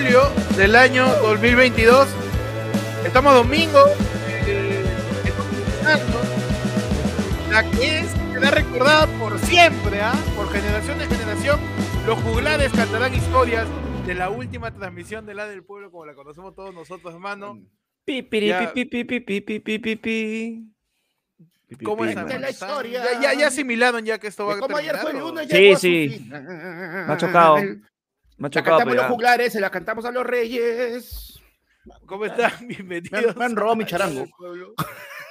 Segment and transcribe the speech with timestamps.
[0.00, 2.08] julio del año 2022.
[3.04, 3.78] Estamos domingo.
[4.46, 4.82] eh,
[5.24, 6.26] estamos
[7.50, 10.14] la que es, será recordada por siempre, ¿ah?
[10.36, 11.60] por generación en generación.
[12.06, 13.66] Los juglares cantarán historias
[14.06, 17.60] de la última transmisión de la del pueblo, como la conocemos todos nosotros, hermano.
[18.06, 18.72] Pi, Ya.
[18.72, 19.96] pi, pi, pi, pi, pi, pi, pi, pi.
[19.96, 23.04] Pi, pi, ¿Cómo pi, es, la historia.
[23.04, 25.28] Ya, ya, ya asimilaron ya que esto va a Como ayer fue terminar, ¿o?
[25.28, 26.26] lunes, Sí, sí.
[26.30, 27.58] Me ha chocado.
[28.46, 31.40] ha La cantamos los juglares, se la cantamos a los reyes.
[32.06, 32.52] ¿Cómo están?
[32.66, 33.36] Bienvenidos.
[33.36, 34.26] me han robado mi charango.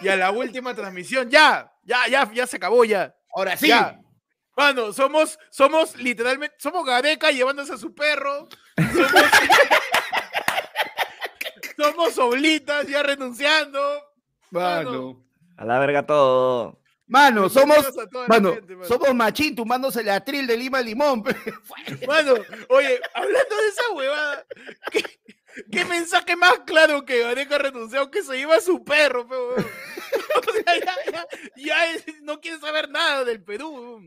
[0.02, 3.16] Y a la última transmisión, ya, ya, ya, ya se acabó ya.
[3.34, 3.68] Ahora sí.
[3.68, 4.00] Ya.
[4.56, 8.48] Mano, somos, somos literalmente, somos Gareca llevándose a su perro.
[8.78, 9.32] Somos,
[11.78, 13.80] somos Oblitas ya renunciando.
[14.52, 15.26] Mano.
[15.58, 16.79] A la verga todo.
[17.10, 17.78] Mano, somos.
[17.80, 18.88] A la Mano, gente, mano.
[18.88, 21.24] somos machín tumbándose la tril de Lima Limón.
[22.08, 22.36] Mano,
[22.70, 24.46] oye, hablando de esa huevada,
[24.92, 25.04] ¿qué,
[25.72, 29.66] qué mensaje más claro que Gareca renunciado que se lleva a su perro, pe, huevón?
[30.48, 34.02] O sea, ya, ya, ya es- no quiere saber nada del Perú.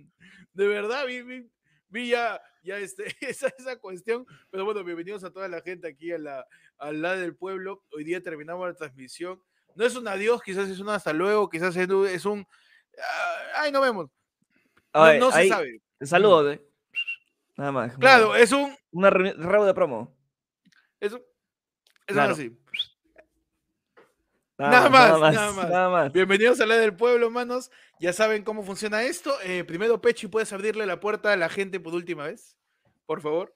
[0.52, 1.50] De verdad, vi, vi,
[1.88, 4.24] vi ya, ya este, esa, esa cuestión.
[4.50, 6.46] Pero bueno, bienvenidos a toda la gente aquí a la,
[6.78, 7.82] al lado del pueblo.
[7.90, 9.42] Hoy día terminamos la transmisión.
[9.74, 12.46] No es un adiós, quizás es un hasta luego, quizás es un-
[12.92, 13.04] es un.
[13.04, 14.10] ah, Ay, nos vemos.
[14.94, 15.80] No, se ahí, sabe.
[16.02, 16.54] Saludos.
[16.54, 16.66] eh.
[17.56, 17.96] Nada más.
[17.98, 18.76] Claro, es un.
[18.92, 20.14] Una reuni- rebo de promo.
[21.00, 21.24] Eso, eso
[22.06, 22.32] Claro.
[22.32, 22.58] es así.
[24.58, 25.70] Nada más, nada más.
[25.70, 26.12] Nada más.
[26.12, 27.70] Bienvenidos a la del pueblo, manos.
[27.98, 29.34] Ya saben cómo funciona esto.
[29.42, 32.56] Eh, primero, Pechi, ¿puedes abrirle la puerta a la gente por última vez?
[33.06, 33.54] Por favor.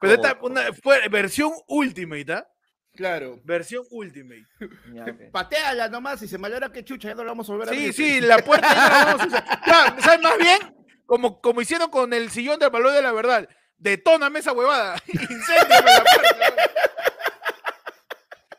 [0.00, 2.48] Pero esta una fue versión Ultimate, ¿ah?
[2.94, 3.40] Claro.
[3.44, 4.46] Versión Ultimate.
[4.94, 5.30] Ya, ok.
[5.32, 7.76] Pateala nomás y se malora que chucha, ya no la vamos a volver a Sí,
[7.78, 7.92] abrir.
[7.94, 9.44] sí, la puerta ya la vamos a usar.
[9.66, 10.58] Ya, ¿sabes más bien?
[11.06, 13.48] Como, como hicieron con el sillón del valor de la verdad.
[13.76, 14.96] Detóname esa huevada.
[15.06, 16.54] Incéndiame la puerta.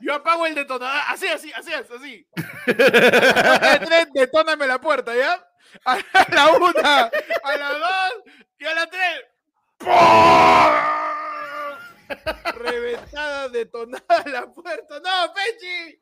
[0.02, 1.02] Yo apago el detonador.
[1.08, 2.28] Así, así, así, así.
[2.68, 5.44] A las tres, detóname la puerta, ¿ya?
[5.86, 5.98] A
[6.32, 7.12] la una,
[7.44, 8.24] a la dos
[8.60, 9.24] y a la tres.
[9.80, 11.05] ¡Pum!
[12.58, 15.00] Reventada, detonada la puerta.
[15.00, 16.02] ¡No, Pechi!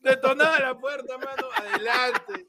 [0.00, 1.48] Detonada la puerta, mano.
[1.56, 2.48] Adelante.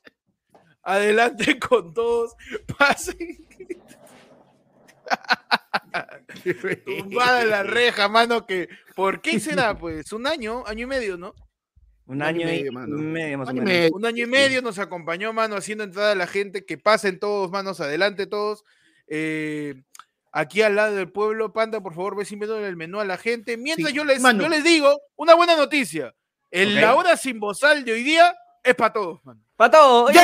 [0.83, 2.33] Adelante con todos.
[2.77, 3.47] Pasen.
[6.85, 8.45] Tumbada la reja, mano.
[8.45, 9.77] Que, ¿Por qué será?
[9.77, 11.33] Pues un año, año y medio, ¿no?
[12.05, 12.97] Un año y medio, mano.
[12.97, 13.73] medio más o Año menos.
[13.79, 13.91] medio.
[13.95, 16.65] Un año y medio nos acompañó, mano, haciendo entrada a la gente.
[16.65, 18.63] Que pasen todos, manos, adelante todos.
[19.07, 19.83] Eh,
[20.33, 23.55] aquí al lado del pueblo, Panda, por favor, ve viendo el menú a la gente.
[23.55, 24.43] Mientras Sí, yo, les, mano.
[24.43, 26.13] yo les digo una buena noticia.
[26.55, 26.59] Ok.
[26.81, 29.41] la hora sin bozal de hoy día es para todos, mano.
[29.55, 30.09] ¡Para todo!
[30.11, 30.21] ¡Yeah!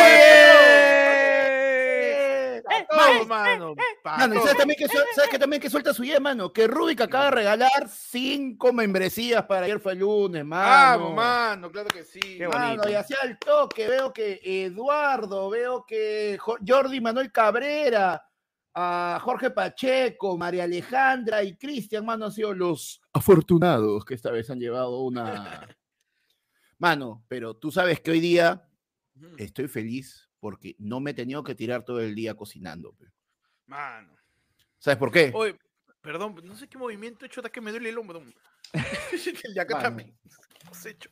[2.88, 3.76] Pa' todos, mano.
[4.04, 4.50] pa' Mano, y todos.
[4.50, 6.52] sabes también que, suel- sabes que también que suelta su idea, mano.
[6.54, 11.00] Que Rubik acaba de regalar cinco membresías para ayer fue el lunes, mano.
[11.04, 12.20] Vamos, mano, claro que sí.
[12.20, 12.90] Qué Mano, bonito.
[12.90, 18.24] y hacia el toque veo que Eduardo, veo que Jo- Jordi Manuel Cabrera,
[18.74, 24.50] a Jorge Pacheco, María Alejandra y Cristian, mano, han sido los afortunados que esta vez
[24.50, 25.68] han llevado una.
[26.78, 28.66] Mano, pero tú sabes que hoy día
[29.38, 32.94] estoy feliz porque no me he tenido que tirar todo el día cocinando.
[32.94, 33.08] pe.
[33.68, 34.16] Mano.
[34.78, 35.32] ¿Sabes por qué?
[35.36, 35.58] Oye,
[36.00, 38.24] perdón, no sé qué movimiento he hecho, hasta que me duele el hombro.
[39.44, 40.18] El de acá también.
[40.58, 41.10] ¿Qué has hecho?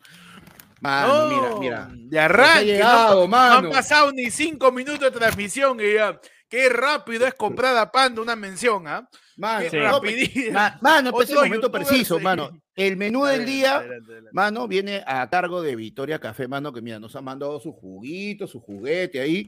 [0.79, 1.89] Mano, No, mira, mira.
[1.91, 2.65] De arranque.
[2.65, 3.55] Llegado, no, no mano.
[3.67, 6.17] han pasado ni cinco minutos de transmisión y ya.
[6.49, 9.07] Qué rápido es comprar a Panda una mención, ¿ah?
[9.35, 9.77] Mano, Qué Sí.
[9.79, 10.51] rapidito.
[10.53, 12.49] ma- mano, pues, es el momento preciso, mano.
[12.75, 14.29] El menú del día, adelante, adelante.
[14.33, 18.47] mano, viene a cargo de Victoria Café, mano, que mira, nos ha mandado su juguito,
[18.47, 19.47] su juguete ahí.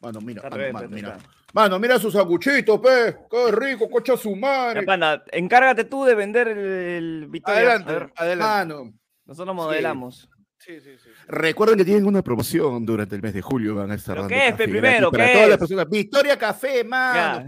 [0.00, 1.18] Mano, mira, mano, mano, mira.
[1.52, 3.16] Mano, mira sus aguchitos, pe.
[3.30, 4.82] Qué rico, cocha su Ya, madre.
[4.82, 7.60] panda, encárgate tú de vender el, el Victoria.
[7.76, 8.74] Adelante, adelante.
[8.74, 8.92] Mano,
[9.24, 10.28] nosotros modelamos.
[10.30, 10.35] Sí,
[10.66, 11.10] sí, sí.
[11.28, 13.74] recuerden que tienen una promoción durante el mes de julio.
[13.76, 15.10] Van a estar ¿Pero dando qué es, café primero?
[15.10, 15.58] para ¿Qué todas las es?
[15.60, 15.88] personas.
[15.90, 17.44] Victoria Café, mano.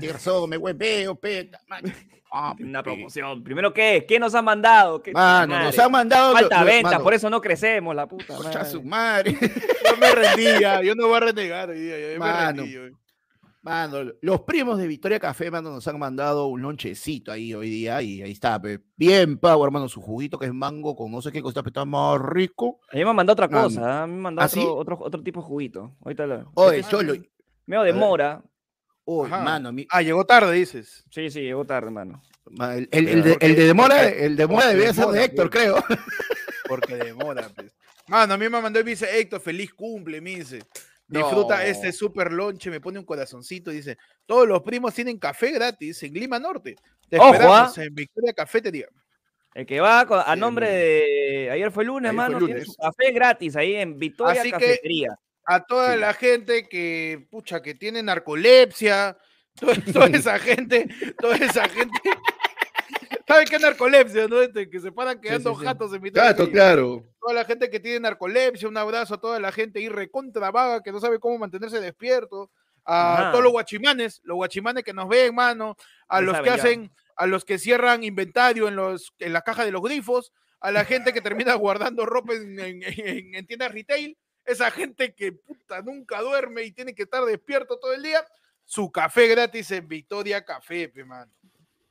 [0.48, 1.50] Me hueveo, pe.
[1.68, 1.88] mano.
[2.30, 3.42] Ah, Una promoción.
[3.42, 4.04] Primero, ¿qué?
[4.06, 5.02] ¿Qué nos han mandado?
[5.02, 5.64] ¿Qué Mano, madre?
[5.64, 6.34] nos han mandado.
[6.34, 8.38] Falta lo- venta, mano, por eso no crecemos, la puta.
[8.38, 8.64] Madre.
[8.70, 9.32] su madre.
[9.40, 11.98] Yo me rendía, yo no voy a renegar hoy día.
[11.98, 12.60] Yo me Mano.
[12.62, 12.92] rendí hoy.
[13.60, 18.00] Mano, los primos de Victoria Café, mano, nos han mandado un lonchecito ahí hoy día
[18.02, 18.78] y ahí está, pe.
[18.96, 21.84] bien pago, hermano, su juguito que es mango con no sé qué cosa, pero está
[21.84, 22.78] más rico.
[22.92, 23.64] A mí me han mandado otra Mano.
[23.64, 24.02] cosa, ¿ah?
[24.04, 24.60] a mí me han mandado ¿Ah, sí?
[24.60, 25.96] otro, otro, otro tipo de juguito.
[26.04, 26.50] Ahorita lo.
[26.54, 27.14] Oye, este es cholo,
[27.66, 28.00] Medio de ver.
[28.00, 28.42] mora.
[29.04, 31.04] uy, mano, mi- Ah, llegó tarde, dices.
[31.10, 32.22] Sí, sí, llegó tarde, hermano.
[32.52, 35.24] ma- el, el- el de, el de demora, el de demora porque debía ser de
[35.24, 35.62] Héctor, pues.
[35.64, 35.84] creo.
[36.68, 37.74] Porque demora, pues.
[38.06, 40.60] Mano, a mí me mandó y me dice, Héctor, feliz cumple, me dice.
[41.08, 43.96] Disfruta este super lonche, me pone un corazoncito, dice,
[44.26, 46.76] todos los primos tienen café gratis en Lima Norte.
[47.08, 47.84] Te Ojo, esperamos ah.
[47.84, 48.86] en Victoria Cafetería.
[49.54, 51.50] El que va a nombre de.
[51.50, 52.38] Ayer fue lunes, Ayer fue mano.
[52.38, 52.66] Tiene lunes.
[52.68, 55.18] su café gratis ahí en Victoria Así que- Cafetería.
[55.46, 56.00] A toda Sí.
[56.00, 59.16] la gente que, pucha, que tiene narcolepsia,
[59.58, 60.88] toda, toda esa gente,
[61.18, 61.98] toda esa gente.
[63.28, 64.40] ¿Sabe qué es narcolepsia, no?
[64.40, 65.66] Este, que se paran quedando sí, sí.
[65.66, 66.52] jatos en mitad de la Gato, calle.
[66.52, 67.04] claro.
[67.20, 70.82] toda la gente que tiene narcolepsia, un abrazo a toda la gente ahí recontra vaga
[70.82, 72.50] que no sabe cómo mantenerse despierto,
[72.84, 73.30] a Ajá.
[73.32, 75.76] todos los guachimanes, los guachimanes que nos ven, mano,
[76.08, 76.62] a Ya los que saben, ya.
[76.62, 80.70] hacen, a los que cierran inventario en los en la caja de los grifos, a
[80.72, 84.16] la gente que termina guardando ropa en, en- en- en tiendas retail,
[84.46, 88.24] esa gente que puta nunca duerme y tiene que estar despierto todo el día,
[88.64, 91.30] su café gratis en Victoria Café, pe, mano.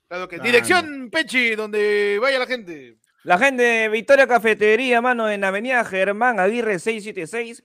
[0.07, 0.45] Claro que Mano.
[0.47, 2.97] dirección Pechi, donde vaya la gente.
[3.23, 7.61] La gente de Victoria Cafetería, mano, en Avenida Germán Aguirre 676.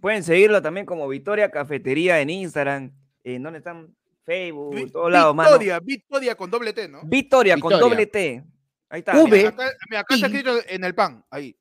[0.00, 2.92] Pueden seguirlo también como Victoria Cafetería en Instagram.
[3.22, 3.94] ¿En dónde están?
[4.24, 5.50] Facebook, Vi- en todos lados, mano.
[5.50, 7.02] Victoria, Victoria con doble T, ¿no?
[7.04, 8.42] Victoria con doble T.
[8.88, 9.12] Ahí está.
[9.22, 9.30] V.
[9.36, 11.54] mira, acá, mira, acá está escrito en el pan, ahí,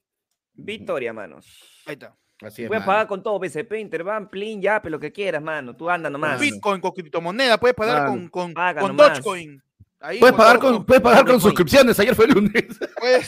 [0.53, 1.45] Victoria, manos.
[1.85, 2.15] ahí está.
[2.41, 2.85] Así es, Puedes mano.
[2.91, 5.75] pagar con todo, BCP, Interbank, Plin, Yape, lo que quieras, mano.
[5.75, 6.39] Tú anda nomás.
[6.39, 8.29] Bitcoin con criptomoneda, puedes pagar Mano.
[8.29, 8.97] con, con, con.
[8.97, 9.61] Dogecoin.
[10.05, 11.97] Ahí, Puedes pagar con, puedes pagar con suscripciones.
[11.97, 12.51] Ayer fue lunes.
[12.99, 13.27] Puedes,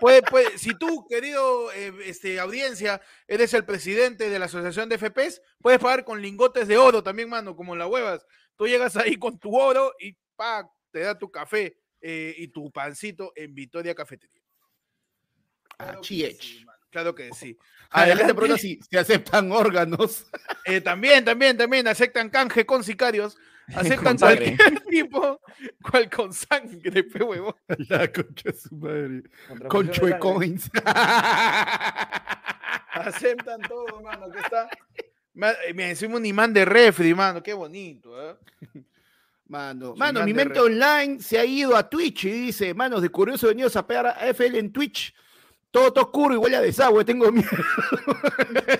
[0.00, 4.98] puede- puede- si tú, querido eh, este, audiencia, eres el presidente de la Asociación de
[4.98, 8.26] FPs, puedes pagar con lingotes de oro también, mano, como en las huevas.
[8.56, 12.72] Tú llegas ahí con tu oro y pa, te da tu café eh, y tu
[12.72, 14.42] pancito en Victoria Cafetería.
[15.78, 17.56] Claro que sí, Claro que sí.
[17.90, 18.34] Ah, Adelante.
[18.34, 20.26] pregunta si aceptan órganos.
[20.64, 23.36] Eh, también, también, también aceptan canje con sicarios.
[23.74, 24.56] Aceptan sangre.
[24.56, 25.40] cualquier tipo,
[25.82, 27.54] cual con sangre, pe huevón.
[27.88, 29.22] La concha de su madre.
[29.68, 30.70] Con chuecoins.
[32.92, 34.68] Aceptan todo, mano, que está.
[35.34, 38.36] Me, me encima un imán de refri, mano, qué bonito, ¿eh?
[39.48, 43.46] Mano, mano, mi mente online se ha ido a Twitch y dice, manos de curioso
[43.46, 45.14] venidos a pegar a FL en Twitch.
[45.70, 47.50] Todo, todo oscuro y huele a desagüe, tengo miedo.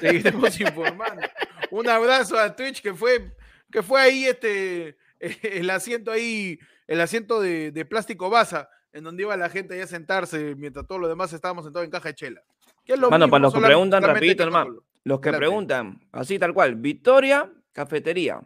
[0.01, 1.23] Seguiremos informando.
[1.71, 3.33] Un abrazo a Twitch que fue,
[3.77, 9.25] que fue ahí este, el asiento ahí, el asiento de, de plástico basa, en donde
[9.25, 12.15] iba la gente ahí a sentarse mientras todos los demás estábamos sentados en caja de
[12.15, 12.43] chela.
[12.87, 15.47] Que es lo Mano, para mismo, los que preguntan rapidito con- Los que Adelante.
[15.47, 18.41] preguntan, así tal cual, Victoria Cafetería.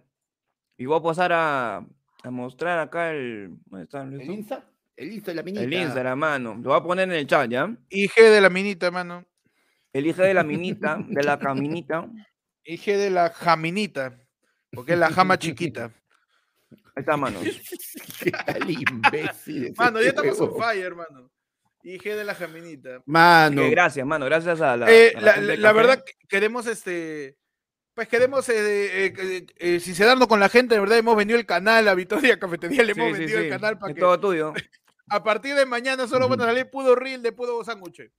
[0.76, 1.76] Y voy a pasar a,
[2.24, 3.50] a mostrar acá el.
[3.66, 4.28] ¿Dónde está ¿El?
[4.28, 4.64] Insta?
[4.96, 5.62] El Insta de la minita.
[5.62, 6.54] El Instagram, mano.
[6.60, 7.72] Lo voy a poner en el chat, ¿ya?
[7.88, 9.24] IG de la minita, mano.
[9.92, 12.08] El hijo de la minita, de la caminita.
[12.64, 14.19] IG de la jaminita,
[14.72, 15.92] porque es la jama chiquita.
[16.96, 17.40] está, mano.
[18.20, 19.74] ¿Qué tal imbécil?
[19.76, 21.30] Mano, ya estamos on fire, hermano.
[21.82, 23.02] IG de la jaminita.
[23.06, 24.26] Mano, gracias, mano.
[24.26, 24.92] Gracias a la.
[24.92, 27.36] Eh, a la, verdad, que queremos este.
[27.94, 31.44] Pues queremos eh, eh, eh, eh, sincerarnos con la gente, de verdad hemos vendido el
[31.44, 33.44] canal a Victoria Cafetería, le Sí, hemos sí, vendido sí.
[33.46, 34.54] el canal para Es que todo tuyo.
[35.08, 38.10] a partir de mañana solo van a salir puro reel de puro sándwich.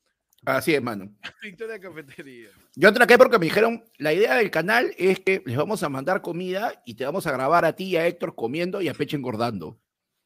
[0.45, 1.13] Así es, mano.
[1.41, 2.49] Victoria Cafetería.
[2.75, 6.21] Yo atraqué porque me dijeron, la idea del canal es que les vamos a mandar
[6.21, 9.17] comida y te vamos a grabar a ti y a Héctor comiendo y a Peche
[9.17, 9.79] engordando.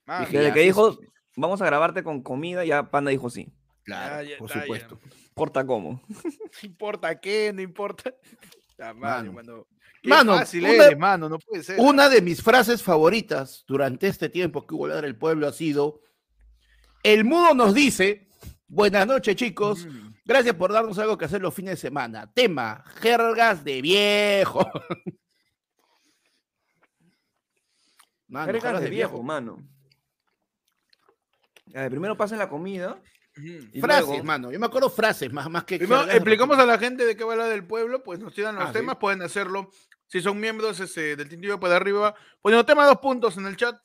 [0.05, 0.99] Ah, Dije, Desde ya, que sí, dijo, sí.
[1.35, 3.51] vamos a grabarte con comida, ya Panda dijo sí.
[3.83, 4.61] Claro, ya por ya.
[4.61, 4.99] supuesto.
[5.33, 6.01] Porta cómo.
[6.07, 6.15] no
[6.63, 8.13] importa qué, no importa.
[8.77, 9.33] La madre, Mano.
[9.33, 9.67] mano.
[10.01, 11.79] Qué Mano, fácil una- eres, mano, no puede ser.
[11.79, 16.01] Una de mis frases favoritas durante este tiempo que hubo Ladra el Pueblo ha sido,
[17.03, 18.27] el mudo nos dice,
[18.67, 19.87] buenas noches chicos,
[20.25, 22.31] gracias por darnos algo que hacer los fines de semana.
[22.33, 24.69] Tema, jergas de viejo.
[28.27, 29.57] Mano, Jergas jergas de viejo, mano.
[31.75, 32.99] A ver, primero pasen la comida.
[33.37, 34.51] Y Frases, luego- mano.
[34.51, 35.77] Yo me acuerdo frases más, más que.
[35.77, 38.63] Primero, explicamos a la gente de qué va hablar del pueblo, pues nos tiran los
[38.63, 38.73] Ah, sí.
[38.73, 39.69] temas, pueden hacerlo.
[40.07, 43.75] Si son miembros este, del Tintillo para arriba, poniendo tema dos puntos en el chat.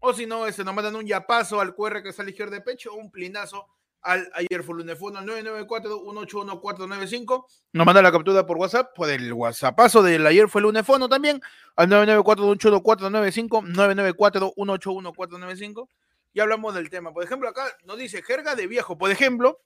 [0.00, 2.54] O si no, este, nos mandan un yapazo al QR que está a la izquierda
[2.54, 3.66] de pecho o un plinazo
[4.02, 7.44] al ayer fue lunefono al 994-181-495.
[7.72, 11.40] Nos manda la captura por WhatsApp, por el WhatsAppazo del ayer fue lunefono también,
[11.76, 15.88] al 994-181-495, 994-181-495.
[16.32, 17.12] Y hablamos del tema.
[17.12, 18.98] Por ejemplo, acá nos dice jerga de viejo.
[18.98, 19.60] Por ejemplo,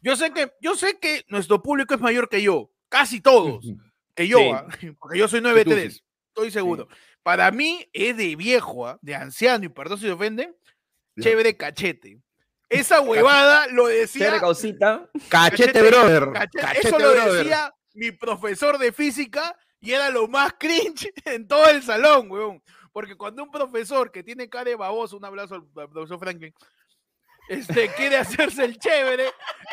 [0.00, 3.64] yo sé que, yo sé que nuestro público es mayor que yo, casi todos,
[4.14, 4.50] que yo, Sí.
[4.52, 4.66] ah,
[4.98, 6.02] porque yo soy tú 9-3, sí.
[6.28, 6.88] estoy seguro.
[7.22, 10.54] Para mí es de viejo, ah, de anciano, y perdón si se ofenden,
[11.18, 12.18] chévere cachete.
[12.68, 14.40] Esa huevada lo decía.
[14.40, 15.08] Causita.
[15.28, 16.22] Cachete, Cachete- brother.
[16.32, 21.46] cachete- Cachete, eso lo decía mi profesor de física y era lo más cringe en
[21.46, 22.62] todo el salón, weón.
[22.92, 26.54] Porque cuando un profesor que tiene cara de baboso, un abrazo al profesor Franklin,
[27.48, 29.26] este, quiere hacerse el chévere,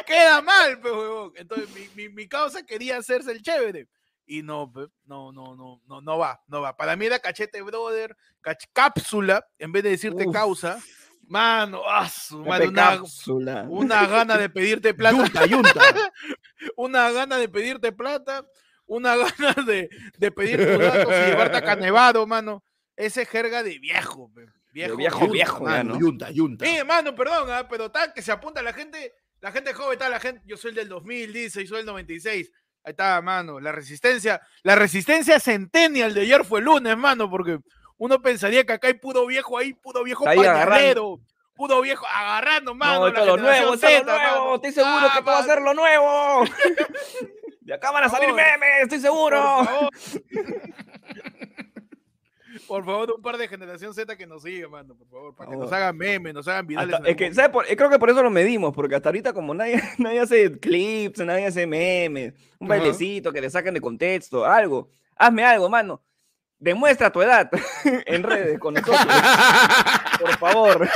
[0.05, 1.31] queda mal, pues, huevón.
[1.35, 3.87] Entonces, mi, mi, mi causa quería hacerse el chévere.
[4.25, 6.75] Y no, pe, no, no, no, no, no va, no va.
[6.77, 10.33] Para mí era cachete brother, cach- cápsula, en vez de decirte Uf.
[10.33, 10.79] causa.
[11.31, 15.79] Mano, ah, su madre, una, una gana de pedirte plata, Yunta, yunta.
[16.75, 18.45] una gana de pedirte plata,
[18.85, 22.65] una gana de, de pedir tus datos y llevarte a Canevado, mano.
[22.97, 25.99] Ese es jerga de viejo, pe, viejo, viejo, Yunta, viejo, ya, mano, ¿no?
[26.01, 26.65] Yunta, yunta.
[26.65, 30.09] Sí, mano, perdón, ah, pero tal que se apunta la gente, la gente joven, está
[30.09, 32.51] la gente, yo soy el del 2000, dice, soy el 96.
[32.83, 37.59] Ahí está, mano, la resistencia, la resistencia centennial de ayer fue el lunes, mano, porque
[38.01, 40.71] uno pensaría que acá hay puro viejo ahí, puro viejo Ahí agarrando.
[40.71, 41.19] pañalero,
[41.55, 42.99] puro viejo agarrando, mano.
[43.01, 44.55] No, esto lo nuevo, esto lo nuevo.
[44.55, 46.43] Estoy seguro Ah, que esto va a ser lo nuevo.
[47.61, 49.37] De acá van a salir memes, estoy Por seguro.
[49.65, 49.89] favor.
[52.67, 55.55] Por favor, un par de generación Z que nos siga, mano, por favor, para que
[55.57, 55.83] nos favor.
[55.83, 56.95] hagan memes, nos hagan virales.
[56.95, 57.35] Hasta- es que, mundo.
[57.35, 60.57] ¿sabe por- creo que por eso lo medimos, porque hasta ahorita como nadie, nadie hace
[60.59, 62.79] clips, nadie hace memes, un Ajá.
[62.79, 64.89] bailecito que le saquen de contexto, algo.
[65.17, 66.01] Hazme algo, mano.
[66.61, 67.49] Demuestra tu edad
[68.05, 69.03] en redes con nosotros,
[70.19, 70.87] por favor.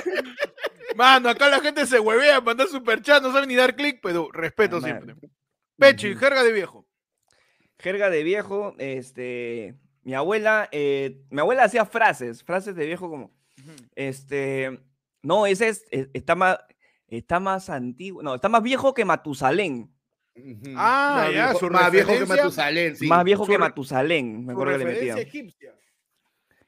[0.96, 4.30] Mano, acá la gente se huevea, manda super chat, no sabe ni dar clic, pero
[4.32, 5.16] respeto Ah, siempre.
[5.76, 6.86] Pecho y jerga de viejo.
[7.80, 13.32] Jerga de viejo, este, mi abuela, eh, mi abuela hacía frases, frases de viejo como,
[13.96, 14.80] este,
[15.24, 16.60] no, ese es, eh, está más,
[17.08, 19.92] está más antiguo, no, está más viejo que Matusalén,
[20.76, 23.08] Ah, Más ya, viejo- su más viejo que Matusalén, sí.
[23.08, 25.28] más viejo Su que Matusalén, me acuerdo que le referencia metía.
[25.30, 25.76] egipcia.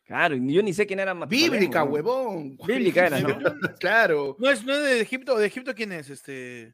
[0.05, 1.51] Claro, yo ni sé quién era Matusalén.
[1.51, 1.91] Bíblica, ¿no?
[1.91, 2.57] huevón.
[2.65, 3.27] Bíblica era, ¿no?
[3.79, 4.37] Claro.
[4.39, 6.09] No es, no es de Egipto, ¿de Egipto quién es?
[6.09, 6.73] Este.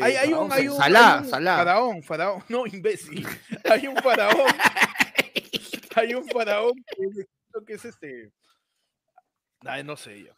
[0.00, 1.56] Hay, Eh, hay un, hay un, Salá, hay un Salá.
[1.58, 3.26] faraón, faraón, no imbécil.
[3.70, 4.46] Hay un faraón.
[5.94, 8.32] hay un faraón que es, que este.
[9.66, 10.32] Ay, no sé yo.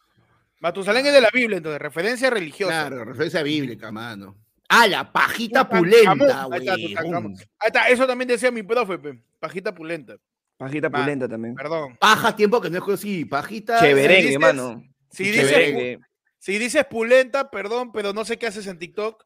[0.59, 2.87] Matusalén es de la Biblia, entonces, referencia religiosa.
[2.87, 4.35] Claro, referencia bíblica, mano.
[4.67, 6.11] Ah, la pajita pulenta,
[6.51, 6.89] ahí está, huevón.
[6.89, 7.33] Tutankamón.
[7.59, 10.15] Ahí está, eso también decía mi profe, pe, pajita pulenta.
[10.57, 11.53] Pajita Ma- pulenta también.
[11.55, 11.97] Perdón.
[11.99, 13.25] Paja, tiempo que no es así.
[13.25, 13.79] Pajita.
[13.79, 14.81] Cheverengue, dices- mano.
[15.11, 15.99] Si dices,
[16.39, 19.23] si dices pulenta, perdón, pero no sé qué haces en TikTok.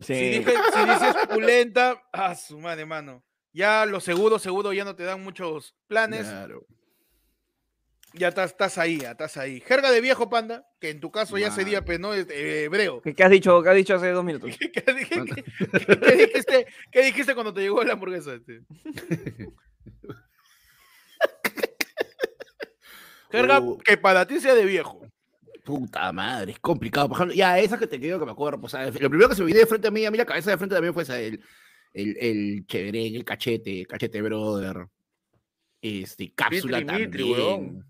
[0.00, 0.14] Sí.
[0.14, 3.22] Si, dije- si dices pulenta, ah, su madre, mano.
[3.52, 6.26] Ya los seguros, seguro ya no te dan muchos planes.
[6.26, 6.64] Claro.
[8.12, 9.60] Ya estás, estás ahí, ya estás ahí.
[9.60, 12.12] Jerga de viejo panda, que en tu caso ya sería, pues, ¿no?
[12.12, 13.00] Este, hebreo.
[13.02, 13.62] ¿Qué, qué has dicho?
[13.62, 14.50] ¿Qué has dicho hace dos minutos?
[14.58, 15.44] ¿Qué, qué- qué- qué-
[15.86, 18.34] qué- qué dijiste, qué dijiste cuando te llegó la hamburguesa?
[18.34, 18.62] Este?
[23.30, 23.78] Jerga Uh.
[23.78, 25.06] que para ti sea de viejo.
[25.64, 27.08] Puta madre, es complicado.
[27.08, 28.60] Por ejemplo, ya esa que te quedo que me acuerdo.
[28.60, 30.50] Pues, lo primero que se me viene de frente a mí, a mí la cabeza
[30.50, 31.40] de frente también fue esa, el,
[31.92, 32.64] el, el
[33.14, 34.86] el cachete, cachete brother.
[35.82, 37.84] Este, cápsula Mitri, también.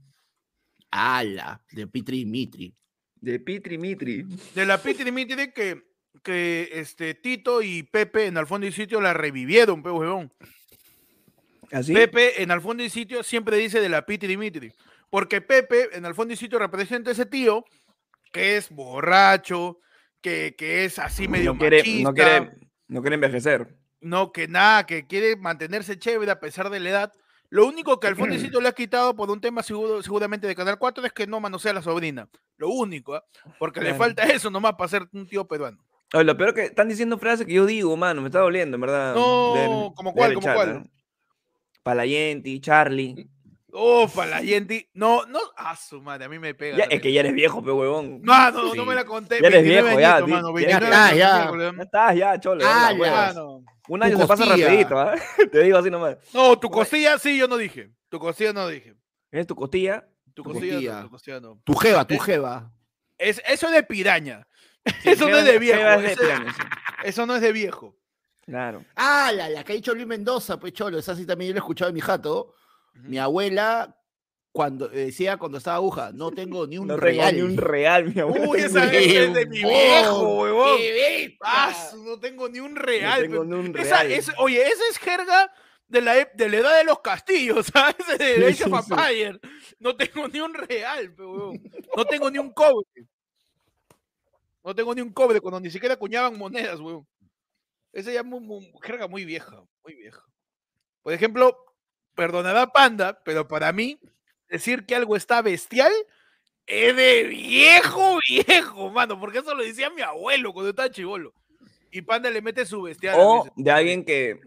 [0.91, 2.75] Ala, de Pitri Mitri.
[3.21, 4.25] De Pitri Mitri.
[4.55, 5.83] De la Pitri Mitri que,
[6.23, 10.33] que este, Tito y Pepe en Al fondo y sitio la revivieron, pe huevón.
[11.71, 11.93] ¿Así?
[11.93, 14.73] Pepe en Al fondo y sitio siempre dice de la Piti Dimitri.
[15.11, 17.65] Porque Pepe en Al fondo y sitio representa ese tío
[18.33, 19.81] que es borracho,
[20.21, 22.51] que, que es así medio no quiere, machista, no quiere,
[22.89, 23.77] no quiere envejecer.
[24.01, 27.13] no, que nada, que quiere mantenerse chévere a pesar de la edad.
[27.51, 30.79] Lo único que al sitio le ha quitado por un tema seguro, seguramente de Canal
[30.79, 32.29] 4 es que no manosea a la sobrina.
[32.57, 33.25] Lo único, ¿ah?
[33.59, 35.79] porque le falta eso nomás para ser un tío peruano.
[36.13, 38.81] Oye, lo peor que están diciendo frases que yo digo, mano, me está doliendo, en
[38.81, 39.15] verdad.
[39.15, 40.71] No, ¿como cuál, como cuál?
[40.85, 40.91] ¿eh?
[41.83, 43.29] Palayenti, Charlie.
[43.73, 44.89] Oh, Falayenti.
[44.95, 46.77] No, no, ah, su madre, a mí me pega.
[46.79, 48.21] Ya, es que ya eres viejo, pe huevón.
[48.23, 49.41] No, no, no me la conté.
[49.41, 51.37] Ya eres 29 viejo, ya, añitos, di- mano, ya 29 está, años, ya.
[51.39, 52.65] miércoles, Ya estás, ya, cholo.
[52.67, 53.11] Ah, ya.
[53.13, 53.65] mano.
[53.91, 55.17] Un año se pasa rapidito, ¿ah?
[55.51, 56.17] Te digo así nomás.
[56.33, 57.91] No, tu costilla sí, yo no dije.
[58.09, 58.95] Tu costilla no dije.
[59.33, 60.07] Es tu costilla.
[60.33, 60.95] Tu Tu costilla, costilla.
[60.97, 61.61] no, tu costilla no.
[61.65, 62.73] Tu jeva, tu Eh, jeva.
[63.19, 64.47] Es, eso es de piraña.
[65.03, 65.81] Sí, eso no es de viejo.
[65.81, 66.63] es de eso, piraña, sí.
[67.05, 67.97] eso no es de viejo.
[68.47, 68.85] Claro.
[68.95, 71.59] Ah, la, la que ha dicho Luis Mendoza, pues cholo, esa sí también yo lo
[71.59, 72.55] he escuchado en mi jato.
[72.95, 73.97] Mi abuela,
[74.53, 77.35] cuando eh, decía cuando estaba aguja, no tengo ni un No tengo real.
[77.37, 78.51] ni un real, mi abuelo.
[78.51, 80.81] Uy, esa esa es de mi Huevón, viejo, huevón.
[82.05, 83.23] no tengo ni un real.
[83.23, 84.13] tengo pe- ni un esa- real.
[84.13, 85.53] es- oye, esa es jerga
[85.87, 87.97] de la, ep- de la edad de los castillos, ¿sabes?
[88.19, 88.93] De Sí, Age sí, of sí.
[88.93, 89.39] Empires.
[89.79, 91.63] No tengo ni un real, huevón.
[91.97, 92.87] No tengo ni un cobre.
[94.63, 97.07] No tengo ni un cobre cuando ni siquiera acuñaban monedas, weón.
[97.93, 100.23] Esa ya es muy, muy- jerga muy vieja, muy vieja.
[101.03, 101.57] Por ejemplo,
[102.15, 103.99] perdonará Panda, pero para mí,
[104.51, 105.93] decir que algo está bestial
[106.67, 111.33] es de viejo, viejo, mano, porque eso lo decía mi abuelo cuando estaba chivolo.
[111.91, 113.17] Y Panda le mete su bestial.
[113.19, 114.39] O de alguien que,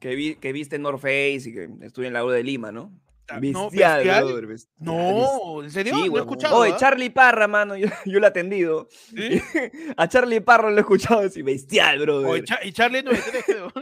[0.00, 2.92] que, vi- que viste North Face y que estudia en la U de Lima, ¿no?
[3.28, 4.24] Ah, no, Bestial, bestial.
[4.24, 4.74] brother, bestial.
[4.80, 5.94] No, ¿en serio?
[5.94, 6.56] Sí, no he escuchado.
[6.56, 6.76] Oye, ¿ah?
[6.76, 8.88] Charlie Parra, mano, yo, yo lo he atendido.
[8.90, 9.40] ¿Sí?
[9.96, 12.28] A Charlie Parra lo he escuchado decir bestial, brother.
[12.28, 13.72] Oye, Cha- y Charlie 93, creo.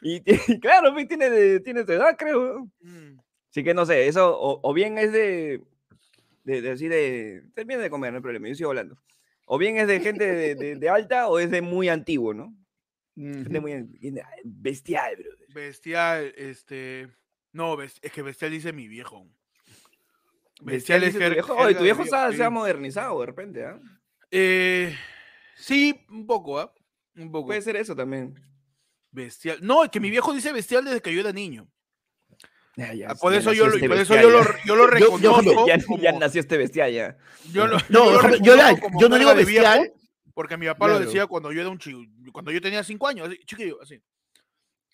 [0.00, 2.68] Y, y claro, pues, tiene, de- tiene edad, creo.
[2.82, 3.18] Mm.
[3.54, 5.62] Así que no sé, eso, o, o bien es de,
[6.42, 8.98] de, de así de, termina de comer, no hay problema, yo sigo hablando.
[9.46, 12.52] O bien es de gente de, de- de alta o es de muy antiguo, ¿no?
[13.14, 13.72] Gente muy
[14.42, 15.30] bestial, bro.
[15.54, 17.08] Bestial, este.
[17.52, 19.24] No, es que bestial dice mi viejo.
[20.62, 21.54] Bestial es tu viejo.
[21.54, 22.38] Oye, tu viejo se ha, sí.
[22.38, 23.78] se ha modernizado de repente, ¿ah?
[24.32, 24.96] Eh,
[25.54, 26.74] sí, un poco, ¿ah?
[27.14, 27.46] Un poco.
[27.46, 28.34] Puede ser eso también.
[29.12, 29.58] Bestial.
[29.62, 31.68] No, es que mi viejo dice bestial desde que yo era niño.
[32.76, 34.58] Ya, ya, Ah, por ya eso yo, lo- este por eso bestial, yo lo, ya.
[34.64, 35.66] yo lo Yo- yo, reconozco.
[35.68, 37.16] Ya, ya como- nació este bestial, ya.
[37.52, 39.92] yo lo- No, yo lo déjame- yo, reconozco yo no digo de viejo, bestial.
[40.34, 41.06] Porque mi papá lo Claro.
[41.06, 42.00] decía cuando yo era un chico,
[42.32, 44.02] cuando yo tenía cinco años, así, chiquillo, así.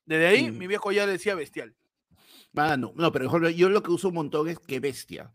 [0.04, 0.58] Desde ahí, Mm.
[0.58, 1.74] mi viejo ya decía bestial.
[2.52, 5.32] Mano, no, pero mejor yo lo que uso un montón es que bestia.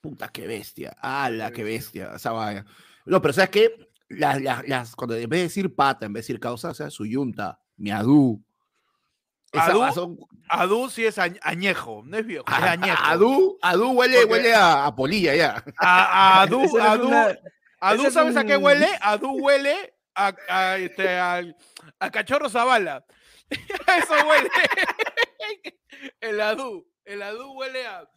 [0.00, 0.96] Puta, qué bestia.
[1.00, 2.12] ¡Hala, Qué bestia!
[2.16, 2.64] Esa vaya.
[3.04, 3.88] No, pero ¿sabes qué?
[4.08, 6.74] Las, las, las, cuando en vez de decir pata, en vez de decir causa, o
[6.74, 7.90] sea, su yunta, mi
[9.94, 10.18] son-
[10.48, 13.02] Adu sí es añ- añejo, no es viejo, es a- añejo.
[13.04, 15.64] Adú, adú huele, Porque- huele a, a polilla ya.
[15.78, 17.38] A, a Adu, Adu, una-
[17.80, 18.86] Adu, ¿sabes a qué huele?
[19.00, 21.56] Adu huele a, a, este, al-
[21.98, 23.04] a cachorro Zavala.
[23.50, 24.50] Eso huele.
[26.20, 26.86] El Adu.
[27.04, 28.08] El Adu huele a,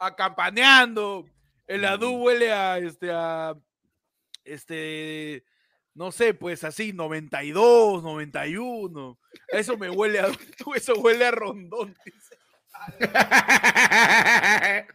[0.00, 1.26] a campaneando.
[1.66, 3.54] El Adu huele a este a
[4.44, 5.44] este
[5.94, 9.18] no sé, pues así 92, 91.
[9.48, 10.26] Eso me huele a
[10.76, 11.96] eso huele a rondón.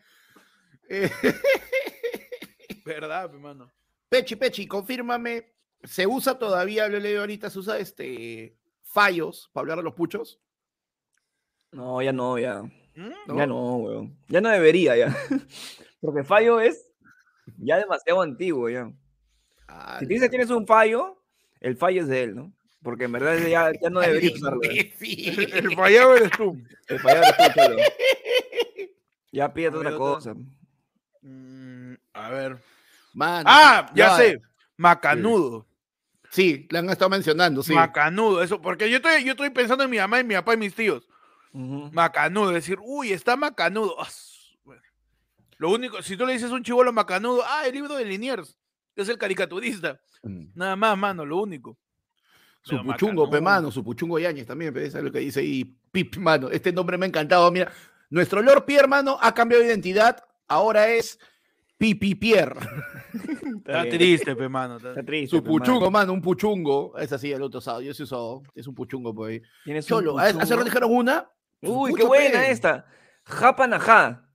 [2.85, 3.71] ¿Verdad, hermano?
[4.09, 5.53] Pechi, Pechi, confírmame.
[5.83, 10.41] ¿Se usa todavía, lo leído ahorita, se usa este fallos para hablar de los puchos?
[11.71, 12.63] No, ya no, ya.
[12.95, 13.37] ¿Mm?
[13.37, 14.17] Ya no, weón.
[14.27, 15.15] Ya no debería, ya.
[16.01, 16.91] Porque fallo es
[17.57, 18.91] ya demasiado antiguo, ya.
[19.99, 21.21] Si te dice que tienes un fallo,
[21.59, 22.53] el fallo es de él, ¿no?
[22.81, 24.61] Porque en verdad ya, ya no debería usarlo.
[24.63, 26.61] El, fallado eres tú.
[26.87, 27.77] El fallo es tú, cholo.
[29.31, 30.33] Ya pídete otra cosa.
[31.21, 32.57] Mm, a ver.
[33.13, 34.41] Mano, Ah, ya ya, sé.
[34.75, 35.67] Macanudo.
[36.31, 37.73] Sí, le han estado mencionando, sí.
[37.73, 38.41] Macanudo.
[38.41, 40.73] Eso, porque yo estoy, yo estoy pensando en mi mamá, y mi papá y mis
[40.73, 41.07] tíos.
[41.53, 41.91] Ujú.
[41.93, 42.51] Macanudo.
[42.51, 43.95] Decir, uy, está macanudo.
[43.99, 44.07] Ah,
[44.63, 44.81] bueno.
[45.57, 48.58] Lo único, si tú le dices un chivolo macanudo, ah, el libro de Liniers,
[48.95, 49.99] es el caricaturista.
[50.23, 50.45] Mm.
[50.55, 51.77] Nada más, mano, lo único.
[52.61, 55.77] Su Pero puchungo, pe mano, su puchungo Yañez también, pe, ¿sabes lo que dice ahí?
[55.91, 57.71] Pip, mano, este nombre me ha encantado, mira.
[58.09, 61.17] Nuestro Lord Pierre, mano, ha cambiado de identidad, ahora es
[61.77, 62.59] Pipi Pierre.
[63.59, 64.77] Está triste, pe, mano.
[64.77, 65.37] está- Está triste.
[65.37, 66.97] Su pe, puchungo, mano, un puchungo.
[66.97, 69.41] Es así, el otro sábado, yo sí usado, es un puchungo por ahí.
[69.65, 71.29] Un Cholo, hace rato dijeron una.
[71.61, 72.51] Uy, qué buena pe.
[72.51, 72.85] esta.
[73.23, 74.25] Japanajá.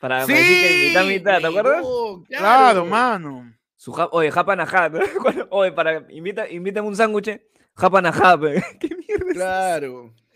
[0.00, 1.84] Para para decir que mitad, mitad, ¿te acuerdas?
[2.28, 3.54] Claro, mano.
[3.80, 4.90] Su ja- Oye, japanajá.
[4.90, 5.00] ¿no?
[5.22, 7.40] Cuando- Oye, para invita, invítame un sándwich.
[7.74, 8.62] Japanajá, pe.
[8.80, 10.14] ¿Qué mierda es Claro.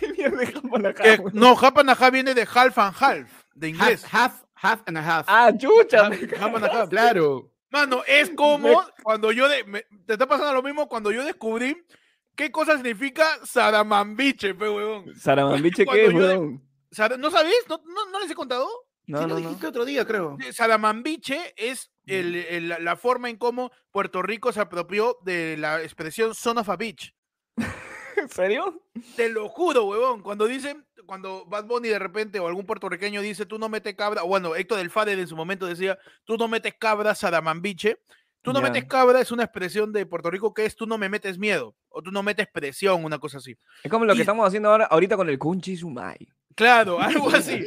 [0.00, 1.04] ¿Qué mierda es japanajá?
[1.04, 1.30] Eh, weón?
[1.34, 4.02] no, Japanajá viene de half and half, de inglés.
[4.10, 5.26] Half, half, half and a half.
[5.28, 6.06] Ah, chucha.
[6.06, 6.88] And a half.
[6.88, 7.52] claro.
[7.70, 11.76] Mano, es como cuando yo de- me- te está pasando lo mismo cuando yo descubrí
[12.34, 15.14] qué cosa significa Saramambiche, pe huevón.
[15.16, 16.62] Saramambiche, ¿qué, yo de- weón?
[16.90, 17.62] Sara- ¿No sabéis?
[17.68, 18.66] ¿No, no, no les he contado?
[19.06, 19.40] No, sí, lo no, no.
[19.48, 20.38] dijiste otro día, creo.
[20.42, 25.82] Eh, Saramambiche es el- el- la- forma en cómo Puerto Rico se apropió de la
[25.82, 27.14] expresión son of a bitch.
[28.16, 28.82] ¿En serio?
[29.16, 30.22] Te lo juro, huevón.
[30.22, 34.24] Cuando dicen, cuando Bad Bunny de repente o algún puertorriqueño dice tú no metes cabra,
[34.24, 37.98] o bueno, Héctor del Fader en su momento decía tú no metes cabra, Saramambiche.
[38.42, 41.08] Tú no metes cabra es una expresión de Puerto Rico que es tú no me
[41.08, 43.56] metes miedo o tú no metes presión, una cosa así.
[43.82, 46.16] Es como lo Y- que estamos haciendo ahora, ahorita con el Kunchi Sumai.
[46.56, 47.64] Claro, algo así.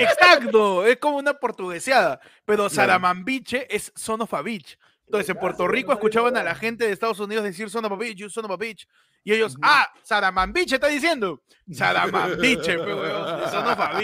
[0.00, 4.76] Exacto, es como una portugueseada, pero Saramambiche es son of a bitch.
[5.06, 7.96] Entonces, en Puerto Rico escuchaban a la gente de Estados Unidos decir son of a
[7.96, 8.88] bitch, you son of a bitch.
[9.22, 11.42] Y ellos, ah, Saramambiche está diciendo.
[11.70, 14.00] Saramambiche, pe, huevón, son of a.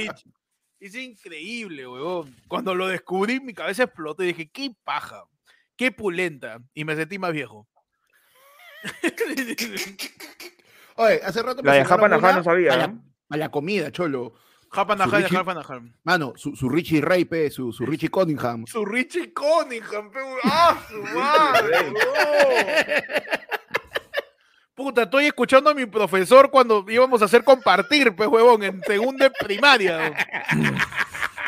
[0.78, 2.36] Es increíble, huevón.
[2.46, 5.24] Cuando lo descubrí, mi cabeza explotó y dije, qué paja,
[5.74, 6.58] qué pulenta.
[6.74, 7.66] Y me sentí más viejo.
[10.96, 13.07] Oye, hace rato La de una no sabía, ¿no?
[13.30, 14.34] A la comida, cholo.
[14.70, 15.80] Richie- Japanajá.
[16.04, 18.64] Mano, su, su Richie Ray, pe, su, su Richie Cunningham.
[18.66, 20.18] Su Richie Cunningham, pe.
[20.44, 21.92] ¡Ah, su madre!
[24.74, 29.24] Puta, estoy escuchando a mi profesor cuando íbamos a hacer compartir, pues, huevón, en segundo
[29.24, 30.14] de primaria.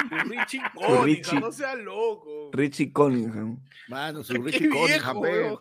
[0.09, 1.40] Su Richie Cunningham, Richie.
[1.40, 2.51] no seas loco.
[2.53, 3.59] Richie Cunningham.
[3.88, 5.59] Mano, su Richie viejo, Cunningham, pe.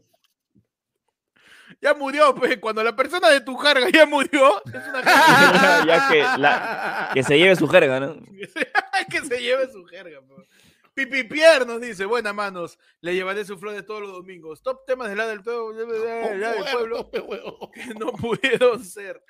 [1.81, 5.01] Ya murió, pues, cuando la persona de tu carga ya murió, es una
[5.85, 8.15] ya que, la- que se lleve su jerga, ¿no?
[9.09, 10.19] que se lleve su jerga.
[10.27, 10.47] pues.
[10.93, 14.61] Pipi Pierre nos dice, buenas manos, le llevaré sus flores todos los domingos.
[14.61, 16.73] Top temas del lado del pueblo, del lado del
[17.21, 19.23] pueblo que no pudieron ser.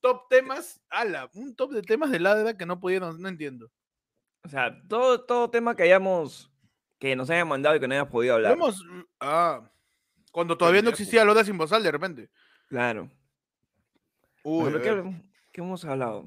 [0.00, 3.70] top temas, ala, un top de temas de ladra que no pudieron, no entiendo.
[4.44, 6.50] O sea, todo, todo tema que hayamos,
[6.98, 8.52] que nos hayan mandado y que no hayamos podido hablar.
[8.52, 8.84] Hemos-
[9.20, 9.62] ah,
[10.34, 12.28] cuando todavía no existía Loda sin bozal, de repente.
[12.68, 13.08] Claro.
[14.42, 14.80] Uy, a
[15.52, 16.24] ¿qué, hemos hablado?